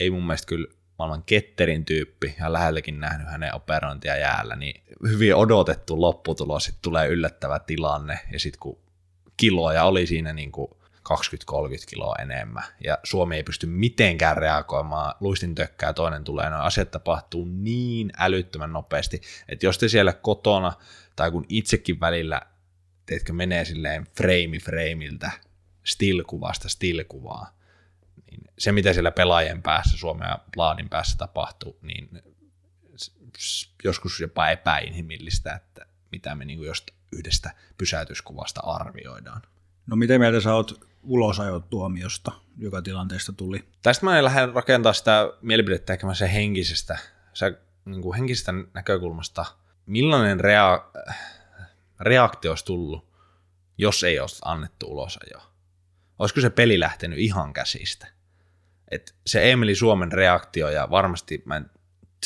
ei 0.00 0.10
mun 0.10 0.26
mielestä 0.26 0.46
kyllä 0.46 0.68
maailman 0.98 1.22
ketterin 1.22 1.84
tyyppi 1.84 2.34
ja 2.40 2.52
lähelläkin 2.52 3.00
nähnyt 3.00 3.28
hänen 3.30 3.54
operointia 3.54 4.16
jäällä, 4.16 4.56
niin 4.56 4.82
hyvin 5.08 5.34
odotettu 5.34 6.00
lopputulos, 6.00 6.64
sitten 6.64 6.82
tulee 6.82 7.08
yllättävä 7.08 7.58
tilanne 7.58 8.18
ja 8.32 8.40
sitten 8.40 8.60
kun 8.60 8.78
kiloja 9.36 9.84
oli 9.84 10.06
siinä 10.06 10.32
niin 10.32 10.52
kuin 10.52 10.70
20-30 11.06 11.86
kiloa 11.88 12.16
enemmän 12.22 12.64
ja 12.84 12.98
Suomi 13.04 13.36
ei 13.36 13.42
pysty 13.42 13.66
mitenkään 13.66 14.36
reagoimaan, 14.36 15.14
luistin 15.20 15.54
tökkää 15.54 15.92
toinen 15.92 16.24
tulee, 16.24 16.50
noin 16.50 16.62
asiat 16.62 16.90
tapahtuu 16.90 17.44
niin 17.44 18.12
älyttömän 18.18 18.72
nopeasti, 18.72 19.20
että 19.48 19.66
jos 19.66 19.78
te 19.78 19.88
siellä 19.88 20.12
kotona 20.12 20.72
tai 21.16 21.30
kun 21.30 21.44
itsekin 21.48 22.00
välillä 22.00 22.40
teetkö 23.06 23.32
menee 23.32 23.64
silleen 23.64 24.06
frame 24.16 24.58
frameiltä, 24.64 25.30
still-kuvasta 25.84 26.68
still-kuvaa, 26.68 27.58
niin 28.30 28.40
se, 28.58 28.72
mitä 28.72 28.92
siellä 28.92 29.10
pelaajien 29.10 29.62
päässä, 29.62 29.98
Suomen 29.98 30.28
ja 30.28 30.38
Laadin 30.56 30.88
päässä 30.88 31.18
tapahtuu, 31.18 31.78
niin 31.82 32.22
joskus 33.84 34.20
jopa 34.20 34.48
epäinhimillistä, 34.48 35.54
että 35.54 35.86
mitä 36.12 36.34
me 36.34 36.44
niin 36.44 36.62
josta 36.62 36.92
yhdestä 37.12 37.54
pysäytyskuvasta 37.78 38.60
arvioidaan. 38.60 39.42
No 39.86 39.96
miten 39.96 40.20
mieltä 40.20 40.40
sä 40.40 40.54
oot 40.54 40.86
ulosajotuomiosta, 41.06 42.32
joka 42.58 42.82
tilanteesta 42.82 43.32
tuli? 43.32 43.64
Tästä 43.82 44.06
mä 44.06 44.24
lähden 44.24 44.54
rakentaa 44.54 44.92
sitä 44.92 45.32
mielipidettä 45.42 45.92
ehkä 45.92 46.14
se 46.14 46.32
henkisestä, 46.32 46.98
se, 47.32 47.58
niin 47.84 48.02
kuin 48.02 48.16
henkisestä 48.16 48.52
näkökulmasta. 48.74 49.44
Millainen 49.86 50.40
rea- 50.40 51.02
reaktio 52.00 52.50
olisi 52.50 52.64
tullut, 52.64 53.06
jos 53.78 54.04
ei 54.04 54.20
olisi 54.20 54.38
annettu 54.44 54.86
ulosajoa? 54.86 55.42
Olisiko 56.18 56.40
se 56.40 56.50
peli 56.50 56.80
lähtenyt 56.80 57.18
ihan 57.18 57.52
käsistä? 57.52 58.06
Et 58.90 59.14
se 59.26 59.52
Emeli 59.52 59.74
Suomen 59.74 60.12
reaktio 60.12 60.68
ja 60.68 60.90
varmasti 60.90 61.42
mä 61.44 61.56
en, 61.56 61.70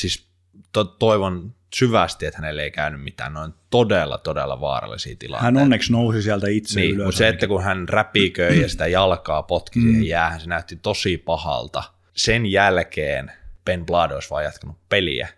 siis 0.01 0.27
to, 0.73 0.85
toivon 0.85 1.55
syvästi, 1.74 2.26
että 2.26 2.38
hänelle 2.40 2.62
ei 2.62 2.70
käynyt 2.70 3.02
mitään 3.02 3.33
noin 3.33 3.54
todella, 3.70 4.18
todella 4.18 4.61
vaarallisia 4.61 5.16
tilanteita. 5.18 5.44
Hän 5.44 5.56
onneksi 5.62 5.92
nousi 5.92 6.22
sieltä 6.22 6.48
itse 6.48 6.80
niin, 6.80 6.94
ylös. 6.94 7.04
Mutta 7.04 7.18
se, 7.18 7.28
että 7.28 7.46
kun 7.46 7.62
hän 7.62 7.88
räpiköi 7.88 8.62
ja 8.62 8.68
sitä 8.68 8.87
jalkaa 8.87 9.42
potki 9.42 9.80
siihen 9.80 10.00
mm. 10.00 10.06
jäähän, 10.06 10.40
se 10.40 10.48
näytti 10.48 10.76
tosi 10.76 11.18
pahalta. 11.18 11.83
Sen 12.16 12.46
jälkeen 12.46 13.33
Ben 13.64 13.87
Blood 13.87 14.11
olisi 14.11 14.30
vaan 14.30 14.44
jatkanut 14.44 14.76
peliä 14.88 15.28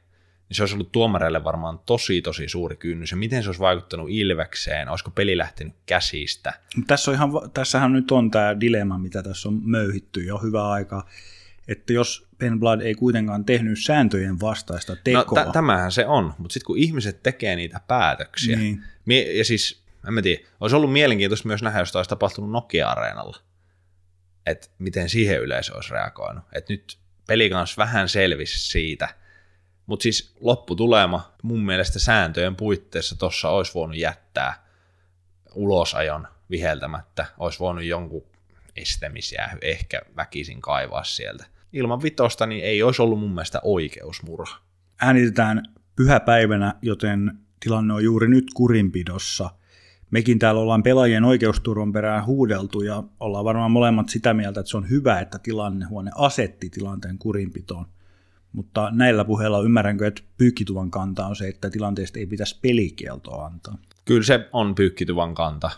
niin 0.52 0.56
se 0.56 0.62
olisi 0.62 0.74
ollut 0.74 0.92
tuomareille 0.92 1.44
varmaan 1.44 1.78
tosi 1.78 2.22
tosi 2.22 2.48
suuri 2.48 2.76
kynnys. 2.76 3.10
Ja 3.10 3.16
miten 3.16 3.42
se 3.42 3.48
olisi 3.48 3.60
vaikuttanut 3.60 4.10
Ilvekseen? 4.10 4.88
Olisiko 4.88 5.10
peli 5.10 5.38
lähtenyt 5.38 5.74
käsistä? 5.86 6.52
Tässä 6.86 7.10
on 7.10 7.14
ihan, 7.14 7.30
tässähän 7.54 7.92
nyt 7.92 8.10
on 8.10 8.30
tämä 8.30 8.60
dilemma, 8.60 8.98
mitä 8.98 9.22
tässä 9.22 9.48
on 9.48 9.60
möyhitty 9.64 10.24
jo 10.24 10.38
hyvää 10.38 10.70
aikaa. 10.70 11.08
Että 11.72 11.92
jos 11.92 12.26
Ben 12.38 12.60
Blood 12.60 12.80
ei 12.80 12.94
kuitenkaan 12.94 13.44
tehnyt 13.44 13.78
sääntöjen 13.84 14.40
vastaista 14.40 14.96
tekoa. 15.04 15.44
No, 15.44 15.50
t- 15.50 15.52
tämähän 15.52 15.92
se 15.92 16.06
on, 16.06 16.34
mutta 16.38 16.52
sitten 16.52 16.66
kun 16.66 16.78
ihmiset 16.78 17.22
tekee 17.22 17.56
niitä 17.56 17.80
päätöksiä, 17.88 18.56
niin. 18.56 18.82
ja 19.38 19.44
siis, 19.44 19.82
en 20.08 20.14
mä 20.14 20.22
tiedä, 20.22 20.42
olisi 20.60 20.76
ollut 20.76 20.92
mielenkiintoista 20.92 21.48
myös 21.48 21.62
nähdä, 21.62 21.78
jos 21.78 21.96
olisi 21.96 22.08
tapahtunut 22.08 22.50
Nokia-areenalla, 22.50 23.36
että 24.46 24.68
miten 24.78 25.08
siihen 25.08 25.40
yleisö 25.40 25.74
olisi 25.74 25.92
reagoinut. 25.92 26.44
Että 26.52 26.72
nyt 26.72 26.98
peli 27.26 27.50
kanssa 27.50 27.82
vähän 27.82 28.08
selvisi 28.08 28.70
siitä, 28.70 29.08
mutta 29.86 30.02
siis 30.02 30.34
lopputulema 30.40 31.34
mun 31.42 31.64
mielestä 31.64 31.98
sääntöjen 31.98 32.56
puitteissa 32.56 33.18
tuossa 33.18 33.48
olisi 33.48 33.74
voinut 33.74 33.96
jättää 33.96 34.66
ulosajon 35.54 36.28
viheltämättä, 36.50 37.26
olisi 37.38 37.58
voinut 37.58 37.84
jonkun 37.84 38.26
estämisiä 38.76 39.50
ehkä 39.62 40.02
väkisin 40.16 40.60
kaivaa 40.60 41.04
sieltä. 41.04 41.44
Ilman 41.72 42.02
vitosta 42.02 42.46
niin 42.46 42.64
ei 42.64 42.82
olisi 42.82 43.02
ollut 43.02 43.20
mun 43.20 43.30
mielestä 43.30 43.60
oikeusmurha. 43.62 44.56
Äänitetään 45.00 45.62
pyhäpäivänä, 45.96 46.74
joten 46.82 47.38
tilanne 47.60 47.94
on 47.94 48.04
juuri 48.04 48.28
nyt 48.28 48.44
kurinpidossa. 48.54 49.50
Mekin 50.10 50.38
täällä 50.38 50.60
ollaan 50.60 50.82
pelaajien 50.82 51.24
oikeusturvan 51.24 51.92
perään 51.92 52.26
huudeltu 52.26 52.82
ja 52.82 53.02
ollaan 53.20 53.44
varmaan 53.44 53.70
molemmat 53.70 54.08
sitä 54.08 54.34
mieltä, 54.34 54.60
että 54.60 54.70
se 54.70 54.76
on 54.76 54.90
hyvä, 54.90 55.20
että 55.20 55.38
tilannehuone 55.38 56.10
asetti 56.14 56.70
tilanteen 56.70 57.18
kurinpitoon– 57.18 57.86
mutta 58.52 58.90
näillä 58.90 59.24
puheilla 59.24 59.60
ymmärränkö, 59.60 60.06
että 60.06 60.22
pyykkituvan 60.38 60.90
kanta 60.90 61.26
on 61.26 61.36
se, 61.36 61.48
että 61.48 61.70
tilanteesta 61.70 62.18
ei 62.18 62.26
pitäisi 62.26 62.58
pelikieltoa 62.62 63.46
antaa. 63.46 63.78
Kyllä 64.04 64.22
se 64.22 64.48
on 64.52 64.74
pyykkituvan 64.74 65.34
kanta. 65.34 65.70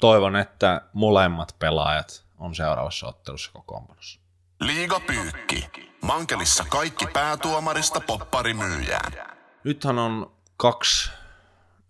Toivon, 0.00 0.36
että 0.36 0.82
molemmat 0.92 1.56
pelaajat 1.58 2.24
on 2.38 2.54
seuraavassa 2.54 3.08
ottelussa 3.08 3.50
kokoonpanossa. 3.52 4.19
Liiga 4.60 5.00
pyykki. 5.00 5.70
Mankelissa 6.02 6.64
kaikki 6.64 7.06
päätuomarista 7.06 8.00
popparimyyjään. 8.00 9.12
Nythän 9.64 9.98
on 9.98 10.32
kaksi 10.56 11.10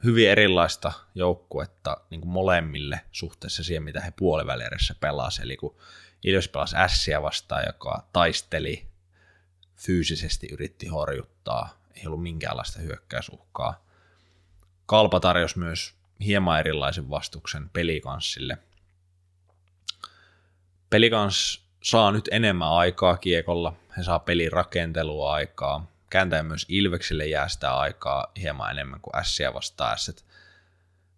hyvin 0.05 0.31
erilaista 0.31 0.93
joukkuetta 1.15 1.97
niin 2.11 2.21
kuin 2.21 2.31
molemmille 2.31 3.01
suhteessa 3.13 3.65
siihen, 3.65 3.83
mitä 3.83 4.01
he 4.01 4.11
puolivälieressä 4.11 4.95
pelasivat. 5.01 5.45
Eli 5.45 5.57
kun 5.57 5.77
Ilves 6.25 6.49
pelasi 6.49 6.77
Ässiä 6.77 7.23
vastaan, 7.23 7.63
joka 7.67 8.07
taisteli 8.13 8.87
fyysisesti 9.77 10.49
yritti 10.53 10.87
horjuttaa, 10.87 11.83
ei 11.95 12.07
ollut 12.07 12.23
minkäänlaista 12.23 12.81
hyökkäysuhkaa. 12.81 13.85
Kalpa 14.87 15.21
tarjosi 15.21 15.59
myös 15.59 15.95
hieman 16.21 16.61
erilaisen 16.61 17.11
vastuksen 17.11 17.71
pelikanssille. 17.71 18.59
Pelikans 20.91 21.70
saa 21.83 22.13
nyt 22.13 22.29
enemmän 22.31 22.69
aikaa 22.69 23.17
kiekolla, 23.17 23.73
he 23.97 24.03
saa 24.03 24.19
pelin 24.19 24.53
rakentelua 24.53 25.33
aikaa, 25.33 25.91
kääntäen 26.11 26.47
myös 26.47 26.67
Ilveksille 26.69 27.27
jää 27.27 27.49
sitä 27.49 27.75
aikaa 27.75 28.33
hieman 28.41 28.71
enemmän 28.71 29.01
kuin 29.01 29.17
Ässiä 29.17 29.55
vastaan 29.55 29.93
Ässet. 29.93 30.25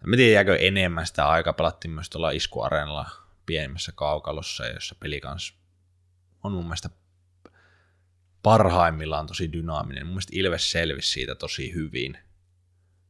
En 0.05 0.17
tiedä 0.17 0.33
jääkö 0.33 0.57
enemmän 0.57 1.07
sitä 1.07 1.29
aikaa, 1.29 1.53
pelattiin 1.53 1.93
myös 1.93 2.11
tuolla 2.11 2.31
iskuareenalla 2.31 3.11
pienimmässä 3.47 3.93
kaukalossa, 3.95 4.67
jossa 4.67 4.95
pelikans 5.01 5.55
on 6.43 6.53
mun 6.53 6.65
mielestä 6.65 6.91
parhaimmillaan 8.43 9.27
tosi 9.27 9.53
dynaaminen. 9.53 10.07
Mun 10.07 10.13
mielestä 10.13 10.33
Ilves 10.35 10.71
selvisi 10.71 11.11
siitä 11.11 11.35
tosi 11.35 11.75
hyvin, 11.75 12.19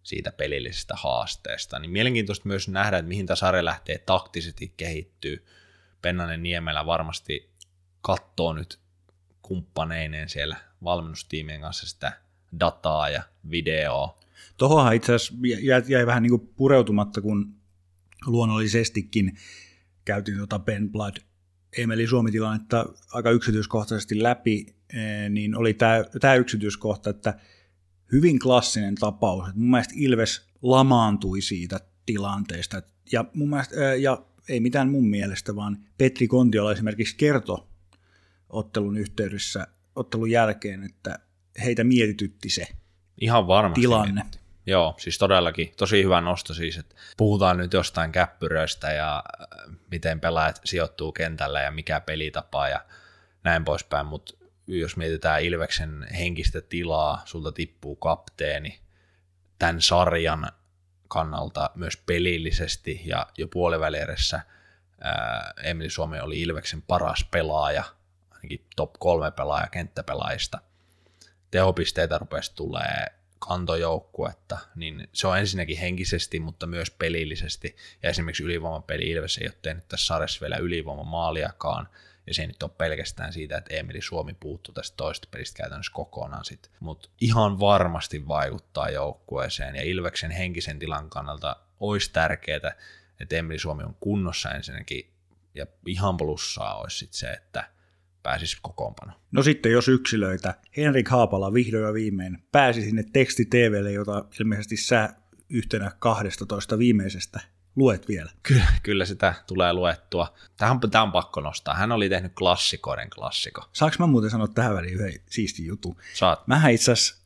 siitä 0.03 0.33
pelillisestä 0.33 0.95
haasteesta. 0.97 1.79
Niin 1.79 1.91
mielenkiintoista 1.91 2.49
myös 2.49 2.69
nähdä, 2.69 2.99
että 2.99 3.09
mihin 3.09 3.27
tämä 3.27 3.37
sarja 3.37 3.65
lähtee 3.65 3.99
taktisesti 3.99 4.75
kehittyy. 4.77 5.47
Pennanen 6.03 6.43
Niemelä 6.43 6.87
varmasti 6.87 7.51
katsoo 8.01 8.53
nyt 8.53 8.79
kumppaneineen 9.43 10.29
siellä 10.29 10.57
valmennustiimien 10.85 11.61
kanssa 11.61 11.87
sitä 11.87 12.13
dataa 12.61 13.09
ja 13.09 13.23
videoa. 13.51 14.19
Tuohonhan 14.57 14.95
itse 14.95 15.15
asiassa 15.15 15.35
jäi, 15.89 16.07
vähän 16.07 16.23
niin 16.23 16.31
kuin 16.31 16.53
pureutumatta, 16.57 17.21
kun 17.21 17.55
luonnollisestikin 18.27 19.39
käytiin 20.05 20.37
tuota 20.37 20.59
Ben 20.59 20.91
Blood 20.91 21.17
Emeli 21.79 22.07
Suomi-tilannetta 22.07 22.87
aika 23.13 23.31
yksityiskohtaisesti 23.31 24.23
läpi, 24.23 24.67
eh, 24.95 25.31
niin 25.31 25.57
oli 25.57 25.75
tämä, 25.75 26.05
tämä 26.21 26.35
yksityiskohta, 26.35 27.11
että 27.11 27.35
hyvin 28.13 28.39
klassinen 28.39 28.95
tapaus. 28.95 29.49
Että 29.49 29.61
mun 29.61 29.71
mielestä 29.71 29.95
Ilves 29.97 30.47
lamaantui 30.63 31.41
siitä 31.41 31.81
tilanteista. 32.07 32.83
Ja, 33.13 33.25
mun 33.35 33.51
mielestä, 33.51 33.77
ja 33.95 34.23
ei 34.49 34.61
mitään 34.61 34.91
mun 34.91 35.09
mielestä, 35.09 35.57
vaan 35.57 35.79
Petri 35.99 36.29
Kontiola 36.29 36.73
esimerkiksi 36.73 37.17
kertoi 37.17 37.59
ottelun 38.49 38.99
yhteydessä, 38.99 39.67
ottelun 39.97 40.31
jälkeen, 40.31 40.85
että 40.85 41.19
heitä 41.65 41.85
mietitytti 41.85 42.49
se 42.49 42.67
Ihan 43.21 43.47
varmasti. 43.47 43.81
tilanne. 43.81 44.13
Mietti. 44.13 44.39
Joo, 44.67 44.95
siis 44.99 45.19
todellakin 45.19 45.73
tosi 45.77 46.03
hyvä 46.03 46.21
nosto 46.21 46.55
siis, 46.55 46.79
että 46.79 46.95
puhutaan 47.17 47.57
nyt 47.57 47.73
jostain 47.73 48.13
käppyröistä 48.13 48.93
ja 48.93 49.17
äh, 49.41 49.77
miten 49.91 50.21
pelaajat 50.21 50.61
sijoittuu 50.65 51.13
kentällä 51.13 51.61
ja 51.61 51.71
mikä 51.71 52.01
pelitapa 52.01 52.69
ja 52.69 52.85
näin 53.45 53.65
poispäin, 53.65 54.07
mutta 54.07 54.35
jos 54.67 54.97
mietitään 54.97 55.43
Ilveksen 55.43 56.07
henkistä 56.19 56.61
tilaa, 56.61 57.23
sulta 57.25 57.53
tippuu 57.53 57.97
kapteeni, 57.97 58.81
tämän 59.59 59.81
sarjan 59.81 60.49
kannalta 61.13 61.71
myös 61.75 61.97
pelillisesti 61.97 63.03
ja 63.05 63.27
jo 63.39 63.49
puolivälieressä 63.49 64.41
Emili 65.63 65.91
Suomi 65.91 66.21
oli 66.21 66.41
Ilveksen 66.41 66.83
paras 66.83 67.25
pelaaja, 67.31 67.85
ainakin 68.31 68.65
top 68.77 68.93
kolme 68.99 69.31
pelaaja 69.31 69.67
kenttäpelaajista. 69.67 70.59
Tehopisteitä 71.51 72.19
rupesi 72.19 72.55
tulee 72.55 73.07
kantojoukkuetta, 73.39 74.59
niin 74.77 75.09
se 75.13 75.27
on 75.27 75.39
ensinnäkin 75.39 75.79
henkisesti, 75.79 76.41
mutta 76.41 76.67
myös 76.67 76.91
pelillisesti. 76.91 77.77
Ja 78.03 78.11
esimerkiksi 78.11 78.43
ylivoimapeli 78.43 79.11
Ilves 79.11 79.39
ei 79.39 79.47
ole 79.47 79.55
tehnyt 79.63 79.89
tässä 79.89 80.07
sarjassa 80.07 80.41
vielä 80.41 80.57
ylivoimamaaliakaan, 80.57 81.89
ja 82.27 82.35
se 82.35 82.43
ei 82.43 82.49
nyt 82.49 82.63
ole 82.63 82.71
pelkästään 82.79 83.33
siitä, 83.33 83.57
että 83.57 83.75
Emeli 83.75 84.01
Suomi 84.03 84.35
puuttuu 84.41 84.75
tästä 84.75 84.97
toista 84.97 85.29
pelistä 85.31 85.57
käytännössä 85.57 85.93
kokonaan 85.93 86.45
sitten. 86.45 86.73
Mutta 86.81 87.09
ihan 87.21 87.61
varmasti 87.61 88.29
vaikuttaa 88.29 88.91
joukkueeseen, 88.91 89.77
ja 89.77 89.83
Ilveksen 89.83 90.31
henkisen 90.31 90.79
tilan 90.79 91.11
kannalta 91.11 91.57
olisi 91.81 92.13
tärkeää, 92.13 92.77
että 93.21 93.37
Emeli 93.37 93.59
Suomi 93.59 93.83
on 93.83 93.97
kunnossa 94.01 94.51
ensinnäkin, 94.51 95.11
ja 95.55 95.67
ihan 95.87 96.17
plussaa 96.17 96.81
olisi 96.81 96.99
sitten 96.99 97.19
se, 97.19 97.31
että 97.31 97.69
pääsisi 98.23 98.57
kokoonpano. 98.63 99.13
No 99.33 99.43
sitten 99.43 99.73
jos 99.73 99.89
yksilöitä, 99.89 100.55
Henrik 100.77 101.09
Haapala 101.09 101.53
vihdoin 101.53 101.85
ja 101.85 101.95
viimein 101.95 102.39
pääsi 102.53 102.83
sinne 102.83 103.05
teksti 103.13 103.45
TVlle, 103.45 103.93
jota 103.93 104.25
ilmeisesti 104.41 104.77
sä 104.77 105.09
yhtenä 105.49 105.93
12 105.99 106.79
viimeisestä 106.79 107.41
luet 107.77 108.09
vielä. 108.09 108.31
Kyllä, 108.43 108.67
kyllä 108.83 109.05
sitä 109.05 109.35
tulee 109.47 109.73
luettua. 109.73 110.35
Tähän, 110.57 110.81
tämä 110.91 111.03
on 111.03 111.13
pakko 111.13 111.41
nostaa. 111.41 111.75
Hän 111.75 111.93
oli 111.93 112.09
tehnyt 112.09 112.33
klassikoiden 112.35 113.11
klassikko. 113.11 113.65
Saanko 113.73 113.97
mä 113.99 114.07
muuten 114.07 114.31
sanoa 114.31 114.49
tähän 114.49 114.75
väliin 114.75 114.95
yhden 114.95 115.13
siisti 115.31 115.67
jutun? 115.67 115.97
Saat. 116.15 116.49
Mähän 116.49 116.73
itse 116.73 116.93
asiassa 116.93 117.17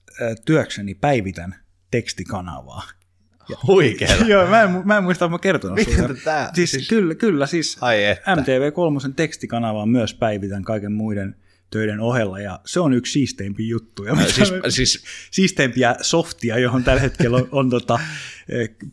työkseni 0.44 0.94
päivitän 0.94 1.54
tekstikanavaa. 1.90 2.82
Huikeeta. 3.66 4.24
Joo, 4.32 4.46
mä 4.46 4.62
en, 4.62 4.82
mä 4.84 4.96
en 4.96 5.04
muista, 5.04 5.24
että 5.24 5.32
mä 5.32 5.38
kertonut 5.38 5.76
Miten 5.76 6.16
Siis, 6.54 6.70
siis- 6.70 6.88
Kyllä, 6.88 7.14
kyllä, 7.14 7.46
siis 7.46 7.78
Ai 7.80 8.04
että. 8.04 8.34
MTV3 8.34 9.12
tekstikanavaa 9.16 9.86
myös 9.86 10.14
päivitän 10.14 10.62
kaiken 10.64 10.92
muiden 10.92 11.36
töiden 11.70 12.00
ohella, 12.00 12.38
ja 12.38 12.60
se 12.66 12.80
on 12.80 12.92
yksi 12.92 13.12
siisteimpiä 13.12 13.66
juttuja. 13.68 14.14
mitä 14.14 14.32
Siis, 14.32 14.52
mä- 14.52 14.70
siis 14.70 15.04
siisteimpiä 15.30 15.96
softia, 16.00 16.58
johon 16.58 16.84
tällä 16.84 17.00
hetkellä 17.00 17.36
on, 17.36 17.48
on 17.52 17.70
tota, 17.70 17.98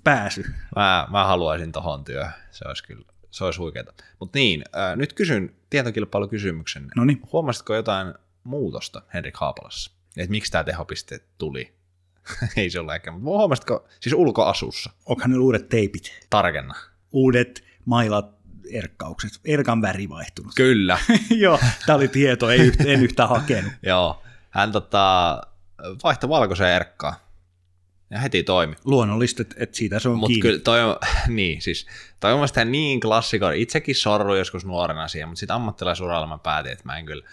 pääsy. 0.04 0.44
mä, 0.76 1.08
mä 1.12 1.26
haluaisin 1.26 1.72
tohon 1.72 2.04
työhön. 2.04 2.34
Se 2.52 2.66
olisi 2.68 2.84
kyllä, 2.84 3.06
se 3.32 3.44
olisi 3.44 3.60
huikeeta. 3.60 3.94
Mutta 4.20 4.40
niin, 4.40 4.64
äh, 4.78 4.96
nyt 4.98 5.14
kysyn 5.14 5.56
tietokilpailukysymyksen. 5.70 6.88
Noniin. 6.96 7.22
Huomasitko 7.32 7.76
jotain 7.76 8.14
muutosta 8.44 9.02
Henrik 9.14 9.38
Haapalassa? 9.38 9.92
Että 10.18 10.32
miksi 10.32 10.52
tämä 10.52 10.64
tehopiste 10.64 11.20
tuli? 11.38 11.74
Ei 12.58 12.70
se 12.70 12.80
ole 12.80 12.96
ehkä, 12.96 13.12
mutta 13.12 13.26
huomasitko, 13.26 13.88
siis 14.00 14.14
ulkoasussa, 14.14 14.92
Onkohan 15.06 15.32
ne 15.32 15.38
uudet 15.38 15.70
teipit? 15.70 16.28
tarkenna. 16.30 16.74
Uudet 17.12 17.64
mailat, 17.86 18.36
erkkaukset, 18.72 19.32
erkan 19.46 19.82
väri 19.82 20.10
vaihtunut. 20.10 20.52
Kyllä, 20.56 20.98
Joo, 21.30 21.60
tämä 21.86 21.96
oli 21.96 22.08
tieto, 22.08 22.50
ei 22.50 22.60
yht, 22.60 22.82
en 22.82 23.04
yhtään 23.04 23.30
hakenut. 23.30 23.74
joo. 23.84 24.24
Hän 24.50 24.72
tota, 24.72 25.42
vaihtoi 26.04 26.30
valkoiseen 26.30 26.76
erkkaan. 26.76 27.16
Ja 28.10 28.20
heti 28.20 28.44
toimi. 28.44 28.76
Luonnollista, 28.86 29.42
että 29.42 29.56
et 29.60 29.76
siitä 29.76 30.00
se 30.00 30.10
on 30.10 30.18
Mutta 30.18 30.28
kiinni. 30.28 30.42
kyllä 30.42 30.60
toi 30.60 30.84
on, 30.84 30.98
niin 31.28 31.62
siis, 31.62 31.88
toi 32.20 32.34
on 32.34 32.48
niin 32.66 33.00
klassikko, 33.00 33.50
itsekin 33.50 33.96
sorru 33.96 34.36
joskus 34.36 34.66
nuorena 34.66 35.08
siihen, 35.08 35.30
mutta 35.30 35.40
sitten 35.40 35.56
ammattilaisuralla 35.56 36.28
mä 36.28 36.38
päätin, 36.38 36.72
että 36.72 36.86
mä 36.86 36.98
en 36.98 37.06
kyllä, 37.06 37.28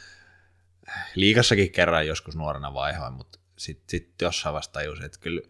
liikassakin 1.14 1.72
kerran 1.72 2.06
joskus 2.06 2.36
nuorena 2.36 2.74
vaihoin, 2.74 3.12
mutta 3.12 3.38
sitten 3.56 3.84
sit 3.90 4.22
jossain 4.22 4.54
vasta 4.54 4.72
tajusin, 4.72 5.04
että 5.04 5.18
kyllä 5.20 5.40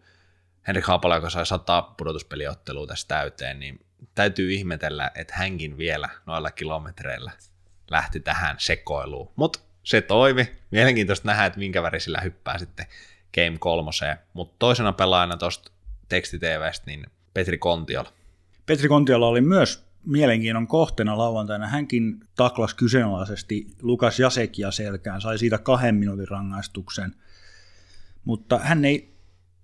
Henrik 0.67 0.85
Haapala, 0.85 1.15
joka 1.15 1.29
sai 1.29 1.45
sata 1.45 1.81
pudotuspeliottelua 1.81 2.87
tässä 2.87 3.07
täyteen, 3.07 3.59
niin 3.59 3.85
täytyy 4.15 4.53
ihmetellä, 4.53 5.11
että 5.15 5.33
hänkin 5.35 5.77
vielä 5.77 6.09
noilla 6.25 6.51
kilometreillä 6.51 7.31
lähti 7.91 8.19
tähän 8.19 8.55
sekoiluun. 8.59 9.31
Mutta 9.35 9.59
se 9.83 10.01
toimi. 10.01 10.51
Mielenkiintoista 10.71 11.27
nähdä, 11.27 11.45
että 11.45 11.59
minkä 11.59 11.83
värisillä 11.83 12.21
hyppää 12.21 12.57
sitten 12.57 12.85
Game 13.33 13.57
kolmoseen. 13.59 14.17
Mutta 14.33 14.55
toisena 14.59 14.93
pelaajana 14.93 15.37
tuosta 15.37 15.71
tekstitvstä, 16.09 16.85
niin 16.85 17.05
Petri 17.33 17.57
Kontiola. 17.57 18.13
Petri 18.65 18.87
Kontiola 18.87 19.27
oli 19.27 19.41
myös 19.41 19.85
mielenkiinnon 20.05 20.67
kohteena 20.67 21.17
lauantaina. 21.17 21.67
Hänkin 21.67 22.19
taklas 22.35 22.73
kyseenalaisesti 22.73 23.67
Lukas 23.81 24.19
Jasekia 24.19 24.71
selkään, 24.71 25.21
sai 25.21 25.37
siitä 25.37 25.57
kahden 25.57 25.95
minuutin 25.95 26.27
rangaistuksen, 26.27 27.15
mutta 28.25 28.59
hän 28.59 28.85
ei, 28.85 29.13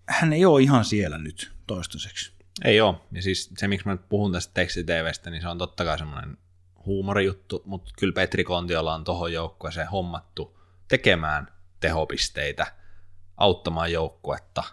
hän 0.08 0.34
ei 0.34 0.46
ole 0.46 0.62
ihan 0.62 0.86
siellä 0.86 1.18
nyt 1.18 1.52
toistaiseksi. 1.68 2.37
Ei 2.66 2.82
ole. 2.82 2.96
Ja 3.12 3.22
siis 3.22 3.50
se, 3.58 3.68
miksi 3.68 3.88
mä 3.88 3.94
nyt 3.94 4.10
puhun 4.10 4.32
tästä 4.32 4.54
tekstitvstä, 4.54 5.30
niin 5.30 5.42
se 5.42 5.48
on 5.48 5.58
totta 5.58 5.86
kai 5.86 5.98
semmoinen 5.98 6.38
huumorijuttu, 6.86 7.62
mutta 7.66 7.92
kyllä 8.00 8.14
Petri 8.14 8.44
Kontiola 8.44 8.94
on 8.94 9.04
tuohon 9.04 9.34
joukkueeseen 9.34 9.88
hommattu 9.88 10.60
tekemään 10.88 11.48
tehopisteitä, 11.80 12.68
auttamaan 13.38 13.92
joukkuetta. 13.92 14.64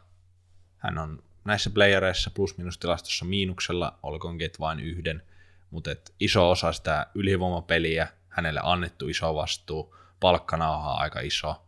Hän 0.79 0.99
on 0.99 1.23
näissä 1.45 1.71
playereissa 1.71 2.31
plus-minus-tilastossa 2.31 3.25
miinuksella, 3.25 3.99
olkoonkin 4.03 4.47
että 4.47 4.59
vain 4.59 4.81
yhden, 4.81 5.23
mutta 5.71 5.91
et 5.91 6.15
iso 6.21 6.51
osa 6.51 6.73
sitä 6.73 7.07
ylivoimapeliä, 7.15 8.09
hänelle 8.29 8.61
annettu 8.63 9.09
iso 9.09 9.35
vastuu, 9.35 9.97
palkkanauha 10.21 10.93
aika 10.93 11.21
iso. 11.21 11.67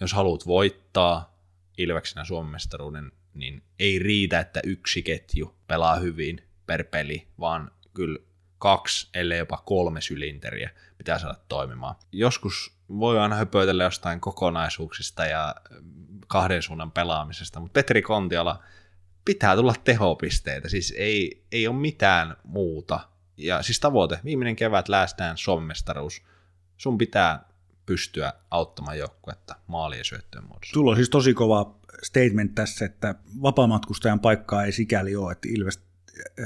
Jos 0.00 0.12
haluat 0.12 0.46
voittaa 0.46 1.36
Ilveksenä 1.78 2.24
Suomen 2.24 2.52
mestaruuden, 2.52 3.12
niin 3.34 3.62
ei 3.78 3.98
riitä, 3.98 4.40
että 4.40 4.60
yksi 4.64 5.02
ketju 5.02 5.54
pelaa 5.66 5.96
hyvin 5.96 6.42
per 6.66 6.84
peli, 6.84 7.28
vaan 7.40 7.70
kyllä 7.94 8.18
kaksi, 8.58 9.08
ellei 9.14 9.38
jopa 9.38 9.62
kolme 9.66 10.00
sylinteriä 10.00 10.70
pitää 10.98 11.18
saada 11.18 11.38
toimimaan. 11.48 11.94
Joskus 12.12 12.72
voi 12.88 13.18
aina 13.18 13.36
höpöitellä 13.36 13.84
jostain 13.84 14.20
kokonaisuuksista 14.20 15.24
ja 15.24 15.54
kahden 16.26 16.62
suunnan 16.62 16.92
pelaamisesta, 16.92 17.60
mutta 17.60 17.72
Petri 17.72 18.02
Kontiola 18.02 18.62
pitää 19.24 19.56
tulla 19.56 19.74
tehopisteitä, 19.84 20.68
siis 20.68 20.94
ei, 20.96 21.44
ei 21.52 21.66
ole 21.68 21.76
mitään 21.76 22.36
muuta. 22.44 23.00
Ja 23.36 23.62
siis 23.62 23.80
tavoite, 23.80 24.20
viimeinen 24.24 24.56
kevät 24.56 24.88
Last 24.88 25.18
Dance 25.18 25.42
Suomen 25.42 25.66
mestaruus, 25.66 26.22
sun 26.76 26.98
pitää 26.98 27.44
pystyä 27.86 28.32
auttamaan 28.50 28.98
joukkuetta 28.98 29.54
maali- 29.66 29.98
ja 29.98 30.04
syöttöön 30.04 30.44
muodossa. 30.44 30.72
Sulla 30.72 30.90
on 30.90 30.96
siis 30.96 31.10
tosi 31.10 31.34
kova 31.34 31.74
statement 32.02 32.54
tässä, 32.54 32.84
että 32.84 33.14
vapaamatkustajan 33.42 34.20
paikkaa 34.20 34.64
ei 34.64 34.72
sikäli 34.72 35.16
ole, 35.16 35.32
että 35.32 35.48
Ilves, 35.50 35.80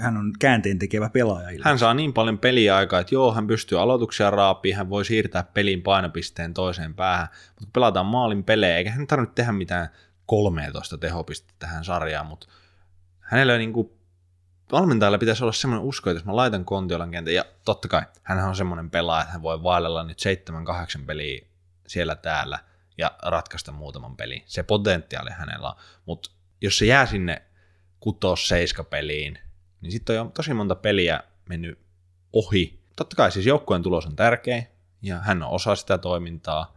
hän 0.01 0.17
on 0.17 0.33
käänteen 0.39 0.79
tekevä 0.79 1.11
pelaaja. 1.11 1.51
Ilves. 1.51 1.65
Hän 1.65 1.79
saa 1.79 1.95
niin 1.95 2.13
paljon 2.13 2.39
peliaikaa, 2.39 3.01
että 3.01 3.15
joo, 3.15 3.35
hän 3.35 3.47
pystyy 3.47 3.81
aloituksia 3.81 4.31
raapiin, 4.31 4.77
hän 4.77 4.91
voi 4.91 5.05
siirtää 5.05 5.43
pelin 5.43 5.83
painopisteen 5.83 6.55
toiseen 6.55 6.95
päähän, 6.95 7.29
mutta 7.61 7.71
pelataan 7.73 8.07
maalin 8.07 8.45
pelejä, 8.45 8.77
eikä 8.77 8.91
hän 8.91 9.07
tarvitse 9.07 9.35
tehdä 9.35 9.53
mitään 9.53 9.89
13 10.27 10.99
tehopistettä 10.99 11.55
tähän 11.59 11.85
sarjaan, 11.85 12.27
mutta 12.27 12.47
hänellä 13.21 13.59
niin 13.59 13.73
kuin 13.73 13.91
valmentajalla 14.73 15.19
pitäisi 15.19 15.45
olla 15.45 15.53
semmoinen 15.53 15.87
usko, 15.87 16.11
että 16.11 16.19
jos 16.19 16.27
mä 16.27 16.37
laitan 16.37 16.65
Kontiolan 16.65 17.11
kentän, 17.11 17.35
ja 17.35 17.45
totta 17.65 17.89
kai, 17.89 18.03
hän 18.23 18.49
on 18.49 18.57
semmoinen 18.57 18.91
pelaaja, 18.91 19.23
että 19.23 19.33
hän 19.33 19.43
voi 19.43 19.63
vaellella 19.63 20.05
nyt 20.05 20.19
7-8 21.01 21.05
peliä 21.07 21.47
siellä 21.87 22.15
täällä 22.15 22.59
ja 22.99 23.19
ratkaista 23.23 23.73
muutaman 23.73 24.17
pelin. 24.17 24.43
Se 24.47 24.63
potentiaali 24.63 25.31
hänellä 25.31 25.69
on, 25.69 25.77
mutta 26.07 26.31
jos 26.61 26.79
se 26.79 26.87
jää 26.87 27.07
sinne 27.07 27.43
kutos 28.01 28.49
peliin, 28.91 29.39
niin 29.81 29.93
sitten 29.93 30.21
on 30.21 30.33
tosi 30.33 30.55
monta 30.55 30.75
peliä 30.75 31.21
mennyt 31.49 31.79
ohi. 32.33 32.85
Totta 32.97 33.17
kai 33.17 33.33
siis 33.33 33.47
joukkueen 33.47 33.83
tulos 33.83 34.07
on 34.07 34.17
tärkeä, 34.17 34.63
ja 35.03 35.19
hän 35.19 35.43
on 35.43 35.51
osa 35.51 35.77
sitä 35.77 35.99
toimintaa. 35.99 36.77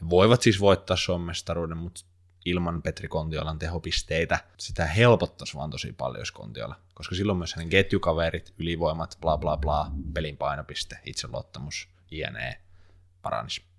He 0.00 0.10
voivat 0.10 0.42
siis 0.42 0.60
voittaa 0.60 0.96
Suomen 0.96 1.26
mestaruuden, 1.26 1.78
mutta 1.78 2.04
ilman 2.44 2.82
Petri 2.82 3.08
Kontiolan 3.08 3.58
tehopisteitä 3.58 4.38
sitä 4.56 4.86
helpottaisi 4.86 5.56
vaan 5.56 5.70
tosi 5.70 5.92
paljon, 5.92 6.20
jos 6.20 6.32
Kontiola, 6.32 6.76
koska 6.94 7.14
silloin 7.14 7.38
myös 7.38 7.54
hänen 7.54 7.68
ketjukaverit, 7.68 8.54
ylivoimat, 8.58 9.18
bla 9.20 9.38
bla 9.38 9.56
bla, 9.56 9.90
pelin 10.14 10.36
painopiste, 10.36 10.98
itseluottamus, 11.04 11.88
jne. 12.10 12.60
paranisi. 13.22 13.71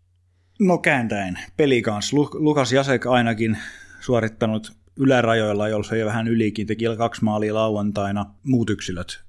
No 0.60 0.78
kääntäen 0.78 1.40
peli 1.58 1.82
kanssa. 1.82 2.18
Lu- 2.18 2.30
Lukas 2.34 2.72
Jasek 2.72 3.08
ainakin 3.08 3.58
suorittanut 4.00 4.74
ylärajoilla, 4.96 5.68
jolla 5.68 5.84
se 5.84 5.98
jo 5.98 6.06
vähän 6.06 6.28
ylikin, 6.28 6.68
teki 6.68 6.86
kaksi 6.98 7.24
maalia 7.24 7.54
lauantaina, 7.54 8.26
muut 8.44 8.70
yksilöt. 8.70 9.24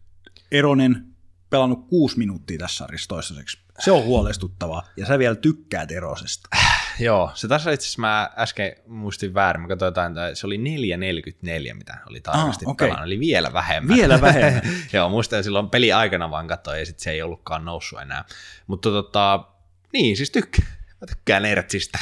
Eronen 0.52 1.06
pelannut 1.50 1.88
kuusi 1.88 2.18
minuuttia 2.18 2.58
tässä 2.58 2.76
sarjassa 2.76 3.08
toistaiseksi. 3.08 3.58
Se 3.78 3.92
on 3.92 4.04
huolestuttavaa, 4.04 4.82
ja 4.96 5.06
sä 5.06 5.18
vielä 5.18 5.34
tykkäät 5.34 5.92
Erosesta. 5.92 6.48
Joo, 6.98 7.30
se 7.34 7.48
tässä 7.48 7.72
itse 7.72 7.84
asiassa 7.84 8.00
mä 8.00 8.30
äsken 8.36 8.72
muistin 8.86 9.34
väärin, 9.34 9.62
mä 9.62 9.68
katsoin 9.68 9.86
jotain, 9.86 10.18
että 10.18 10.34
se 10.34 10.46
oli 10.46 10.56
4.44, 10.56 11.74
mitä 11.74 11.98
oli 12.06 12.20
tarkasti 12.20 12.64
ah, 12.64 12.70
okay. 12.70 12.88
pelannut, 12.88 13.06
eli 13.06 13.20
vielä 13.20 13.52
vähemmän. 13.52 13.96
Vielä 13.96 14.20
vähemmän. 14.28 14.62
Joo, 14.92 15.08
muistan 15.08 15.44
silloin 15.44 15.70
peli 15.70 15.92
aikana 15.92 16.30
vaan 16.30 16.48
katsoin, 16.48 16.78
ja 16.78 16.86
sitten 16.86 17.04
se 17.04 17.10
ei 17.10 17.22
ollutkaan 17.22 17.64
noussut 17.64 18.00
enää. 18.00 18.24
Mutta 18.66 18.90
tota, 18.90 19.44
niin, 19.92 20.16
siis 20.16 20.30
tykkää. 20.30 20.83
Mä 21.04 21.14
tykkään 21.14 21.44
Ertsistä. 21.44 21.98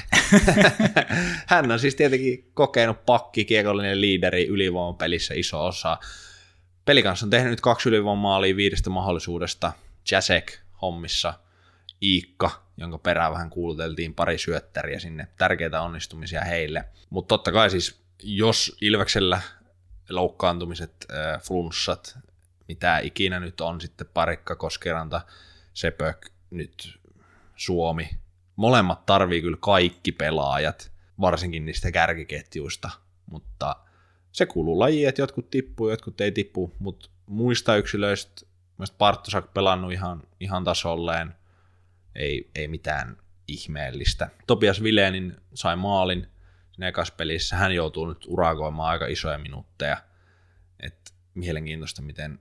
Hän 1.46 1.72
on 1.72 1.78
siis 1.78 1.94
tietenkin 1.94 2.50
kokenut 2.54 3.06
pakki, 3.06 3.44
kiekollinen 3.44 4.00
liideri 4.00 4.46
ylivoimapelissä 4.46 5.34
iso 5.34 5.66
osa. 5.66 5.98
Pelikanssa 6.84 7.26
on 7.26 7.30
tehnyt 7.30 7.50
nyt 7.50 7.60
kaksi 7.60 7.88
ylivoimamaalia 7.88 8.56
viidestä 8.56 8.90
mahdollisuudesta. 8.90 9.72
Jasek 10.10 10.58
hommissa, 10.82 11.34
Iikka, 12.02 12.64
jonka 12.76 12.98
perään 12.98 13.32
vähän 13.32 13.50
kuuluteltiin 13.50 14.14
pari 14.14 14.38
syöttäriä 14.38 14.98
sinne. 14.98 15.28
Tärkeitä 15.38 15.82
onnistumisia 15.82 16.44
heille. 16.44 16.84
Mutta 17.10 17.28
totta 17.28 17.52
kai 17.52 17.70
siis, 17.70 18.00
jos 18.22 18.76
Ilveksellä 18.80 19.40
loukkaantumiset, 20.10 21.06
äh, 21.12 21.42
flunssat, 21.42 22.18
mitä 22.68 22.98
ikinä 22.98 23.40
nyt 23.40 23.60
on, 23.60 23.80
sitten 23.80 24.06
parikka, 24.14 24.56
Koskeranta, 24.56 25.20
Sepök, 25.74 26.26
nyt 26.50 26.98
Suomi, 27.56 28.21
molemmat 28.56 29.06
tarvii 29.06 29.42
kyllä 29.42 29.56
kaikki 29.60 30.12
pelaajat, 30.12 30.92
varsinkin 31.20 31.66
niistä 31.66 31.90
kärkiketjuista, 31.90 32.90
mutta 33.26 33.76
se 34.32 34.46
kuuluu 34.46 34.78
lajiin, 34.78 35.08
että 35.08 35.22
jotkut 35.22 35.50
tippuu, 35.50 35.90
jotkut 35.90 36.20
ei 36.20 36.32
tippu, 36.32 36.72
mutta 36.78 37.10
muista 37.26 37.76
yksilöistä, 37.76 38.46
mielestäni 38.78 38.98
Parttosak 38.98 39.54
pelannut 39.54 39.92
ihan, 39.92 40.22
ihan 40.40 40.64
tasolleen, 40.64 41.34
ei, 42.14 42.50
ei 42.54 42.68
mitään 42.68 43.16
ihmeellistä. 43.48 44.28
Topias 44.46 44.82
Vilenin 44.82 45.36
sai 45.54 45.76
maalin 45.76 46.26
siinä 46.72 46.88
ekassa 46.88 47.14
pelissä, 47.16 47.56
hän 47.56 47.74
joutuu 47.74 48.08
nyt 48.08 48.24
urakoimaan 48.26 48.90
aika 48.90 49.06
isoja 49.06 49.38
minuutteja, 49.38 49.96
että 50.80 51.10
mielenkiintoista, 51.34 52.02
miten 52.02 52.38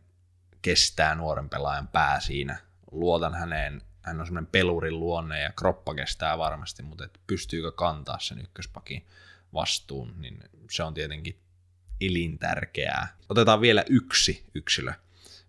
kestää 0.62 1.16
nuoren 1.16 1.50
pelaajan 1.50 1.88
pää 1.88 2.20
siinä. 2.20 2.58
Luotan 2.92 3.34
häneen 3.34 3.82
hän 4.02 4.20
on 4.20 4.26
semmoinen 4.26 4.52
pelurin 4.52 5.00
luonne 5.00 5.42
ja 5.42 5.52
kroppa 5.52 5.96
kestää 5.96 6.38
varmasti, 6.38 6.84
mutta 6.84 7.06
et 7.06 7.20
pystyykö 7.28 7.72
kantaa 7.72 8.20
sen 8.20 8.42
ykköspakin 8.42 9.06
vastuun, 9.54 10.14
niin 10.22 10.40
se 10.72 10.84
on 10.84 10.94
tietenkin 10.94 11.40
elintärkeää. 12.02 13.18
Otetaan 13.30 13.62
vielä 13.62 13.84
yksi 13.90 14.46
yksilö. 14.56 14.94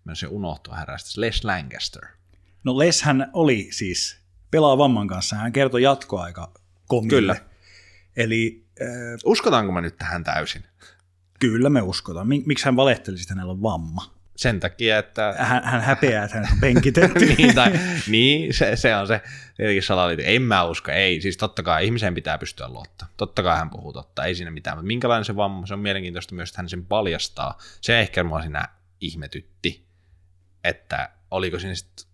Mä 0.03 0.15
se 0.15 0.27
unohtua 0.27 0.75
härästä. 0.75 1.21
Les 1.21 1.43
Lancaster. 1.43 2.05
No 2.63 2.77
Les 2.77 3.01
hän 3.01 3.29
oli 3.33 3.67
siis 3.71 4.17
pelaa 4.51 4.77
vamman 4.77 5.07
kanssa. 5.07 5.35
Hän 5.35 5.53
kertoi 5.53 5.83
jatkoaika 5.83 6.51
komille. 6.87 7.35
Kyllä. 7.35 7.35
Eli... 8.15 8.65
Äh, 8.81 8.87
Uskotaanko 9.25 9.71
me 9.71 9.81
nyt 9.81 9.97
tähän 9.97 10.23
täysin? 10.23 10.63
Kyllä 11.39 11.69
me 11.69 11.81
uskotaan. 11.81 12.27
Miksi 12.27 12.65
hän 12.65 12.75
valehteli, 12.75 13.17
että 13.21 13.33
hänellä 13.33 13.51
on 13.51 13.61
vamma? 13.61 14.15
Sen 14.35 14.59
takia, 14.59 14.97
että... 14.97 15.35
Hän, 15.37 15.63
hän 15.63 15.81
häpeää, 15.81 16.23
että 16.23 16.37
hän 16.37 16.47
on 16.51 16.59
penkitetty. 16.61 17.25
niin, 17.37 17.55
tai, 17.55 17.71
niin 18.07 18.53
se, 18.53 18.75
se, 18.75 18.95
on 18.95 19.07
se 19.07 19.21
tietenkin 19.57 19.83
salaliitto. 19.83 20.23
En 20.25 20.41
mä 20.41 20.63
usko, 20.63 20.91
ei. 20.91 21.21
Siis 21.21 21.37
totta 21.37 21.63
kai 21.63 21.85
ihmiseen 21.85 22.13
pitää 22.13 22.37
pystyä 22.37 22.69
luottaa. 22.69 23.07
Totta 23.17 23.43
kai 23.43 23.57
hän 23.57 23.69
puhuu 23.69 23.93
totta, 23.93 24.25
ei 24.25 24.35
siinä 24.35 24.51
mitään. 24.51 24.77
Mutta 24.77 24.87
minkälainen 24.87 25.25
se 25.25 25.35
vamma, 25.35 25.65
se 25.65 25.73
on 25.73 25.79
mielenkiintoista 25.79 26.35
myös, 26.35 26.49
että 26.49 26.61
hän 26.61 26.69
sen 26.69 26.85
paljastaa. 26.85 27.57
Se 27.81 27.99
ehkä 27.99 28.23
mua 28.23 28.41
siinä 28.41 28.67
ihmetytti, 29.01 29.85
että 30.63 31.09
oliko 31.31 31.59
siinä 31.59 31.75
sitten 31.75 32.05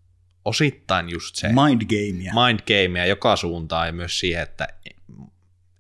osittain 0.46 1.10
just 1.10 1.36
se... 1.36 1.48
Mind 1.48 1.82
gamea. 1.86 2.34
Mind 2.46 2.60
gamea 2.60 3.06
joka 3.06 3.36
suuntaan 3.36 3.88
ja 3.88 3.94
myös 3.94 4.20
siihen, 4.20 4.44
että 4.44 4.68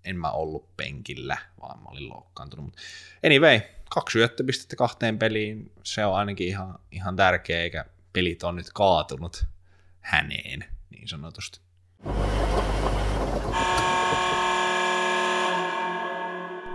en 0.03 0.15
mä 0.15 0.31
ollut 0.31 0.77
penkillä, 0.77 1.37
vaan 1.61 1.79
mä 1.79 1.89
olin 1.89 2.09
loukkaantunut. 2.09 2.73
Anyway, 3.25 3.61
kaksi 3.89 4.13
syöttöpistettä 4.13 4.75
kahteen 4.75 5.19
peliin, 5.19 5.71
se 5.83 6.05
on 6.05 6.15
ainakin 6.15 6.47
ihan, 6.47 6.79
ihan 6.91 7.15
tärkeä, 7.15 7.61
eikä 7.61 7.85
pelit 8.13 8.43
on 8.43 8.55
nyt 8.55 8.69
kaatunut 8.73 9.45
häneen, 9.99 10.65
niin 10.89 11.07
sanotusti. 11.07 11.59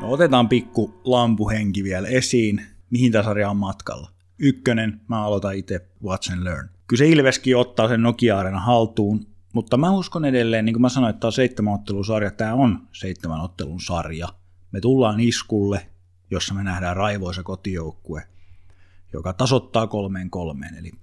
No 0.01 0.11
otetaan 0.11 0.49
pikku 0.49 1.01
lampuhenki 1.05 1.85
vielä 1.85 2.09
esiin, 2.09 2.67
mihin 2.91 3.13
tämä 3.13 3.25
sarja 3.25 3.51
on 3.51 3.57
matkalla. 3.57 4.11
Ykkönen, 4.39 5.01
mä 5.09 5.25
aloitan 5.25 5.55
itse 5.55 5.89
Watch 6.05 6.33
and 6.33 6.45
Learn. 6.45 6.69
Kyllä 6.87 6.99
se 6.99 7.09
Ilveskin 7.09 7.57
ottaa 7.57 7.89
sen 7.89 8.03
nokia 8.03 8.39
Arena 8.39 8.61
haltuun, 8.61 9.27
mutta 9.53 9.77
mä 9.77 9.91
uskon 9.91 10.25
edelleen, 10.25 10.65
niin 10.65 10.75
kuin 10.75 10.83
mä 10.83 10.89
sanoin, 10.89 11.11
että 11.11 11.21
tämä 11.21 11.29
on 11.29 11.33
seitsemän 11.33 11.75
ottelun 11.75 12.05
sarja, 12.05 12.31
tämä 12.31 12.55
on 12.55 12.89
seitsemän 12.93 13.41
ottelun 13.41 13.81
sarja. 13.81 14.29
Me 14.73 14.81
tullaan 14.81 15.21
iskulle, 15.21 15.87
jossa 16.31 16.55
me 16.55 16.63
nähdään 16.63 16.97
raivoisa 16.97 17.43
kotijoukkue, 17.43 18.23
joka 19.13 19.33
tasoittaa 19.33 19.87
kolmeen 19.87 20.31
kolmeen. 20.31 20.75
Eli 20.75 20.91
2-1 20.91 20.95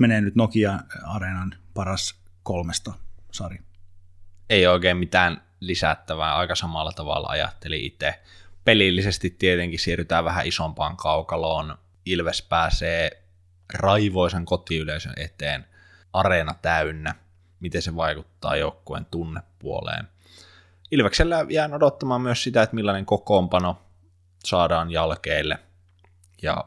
menee 0.00 0.20
nyt 0.20 0.34
Nokia-areenan 0.34 1.54
paras 1.74 2.20
kolmesta 2.42 2.92
sari. 3.32 3.58
Ei 4.50 4.66
oikein 4.66 4.96
mitään 4.96 5.42
lisättävää, 5.60 6.36
aika 6.36 6.54
samalla 6.54 6.92
tavalla 6.92 7.28
ajatteli 7.28 7.86
itse. 7.86 8.22
Pelillisesti 8.64 9.30
tietenkin 9.30 9.78
siirrytään 9.78 10.24
vähän 10.24 10.46
isompaan 10.46 10.96
kaukaloon. 10.96 11.78
Ilves 12.06 12.42
pääsee 12.42 13.22
raivoisen 13.74 14.44
kotiyleisön 14.44 15.14
eteen, 15.16 15.66
areena 16.12 16.54
täynnä, 16.62 17.14
miten 17.60 17.82
se 17.82 17.96
vaikuttaa 17.96 18.56
joukkueen 18.56 19.06
tunnepuoleen. 19.10 20.08
Ilveksellä 20.90 21.46
jään 21.48 21.74
odottamaan 21.74 22.20
myös 22.20 22.42
sitä, 22.42 22.62
että 22.62 22.76
millainen 22.76 23.06
kokoonpano 23.06 23.82
saadaan 24.44 24.90
jalkeille. 24.90 25.58
Ja 26.42 26.64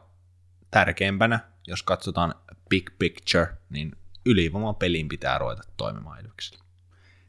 tärkeimpänä, 0.70 1.40
jos 1.66 1.82
katsotaan 1.82 2.34
big 2.68 2.90
picture, 2.98 3.48
niin 3.70 3.92
pelin 4.74 5.08
pitää 5.08 5.38
ruveta 5.38 5.62
toimimaan 5.76 6.20
Ilveksellä. 6.20 6.64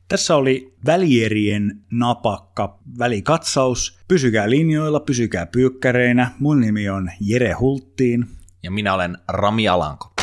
Tässä 0.07 0.35
oli 0.35 0.75
välierien 0.85 1.81
napakka 1.91 2.79
välikatsaus. 2.99 3.99
Pysykää 4.07 4.49
linjoilla, 4.49 4.99
pysykää 4.99 5.45
pyökkäreinä. 5.45 6.31
Mun 6.39 6.61
nimi 6.61 6.89
on 6.89 7.11
Jere 7.21 7.51
Hulttiin. 7.51 8.27
Ja 8.63 8.71
minä 8.71 8.93
olen 8.93 9.17
Rami 9.27 9.67
Alanko. 9.67 10.16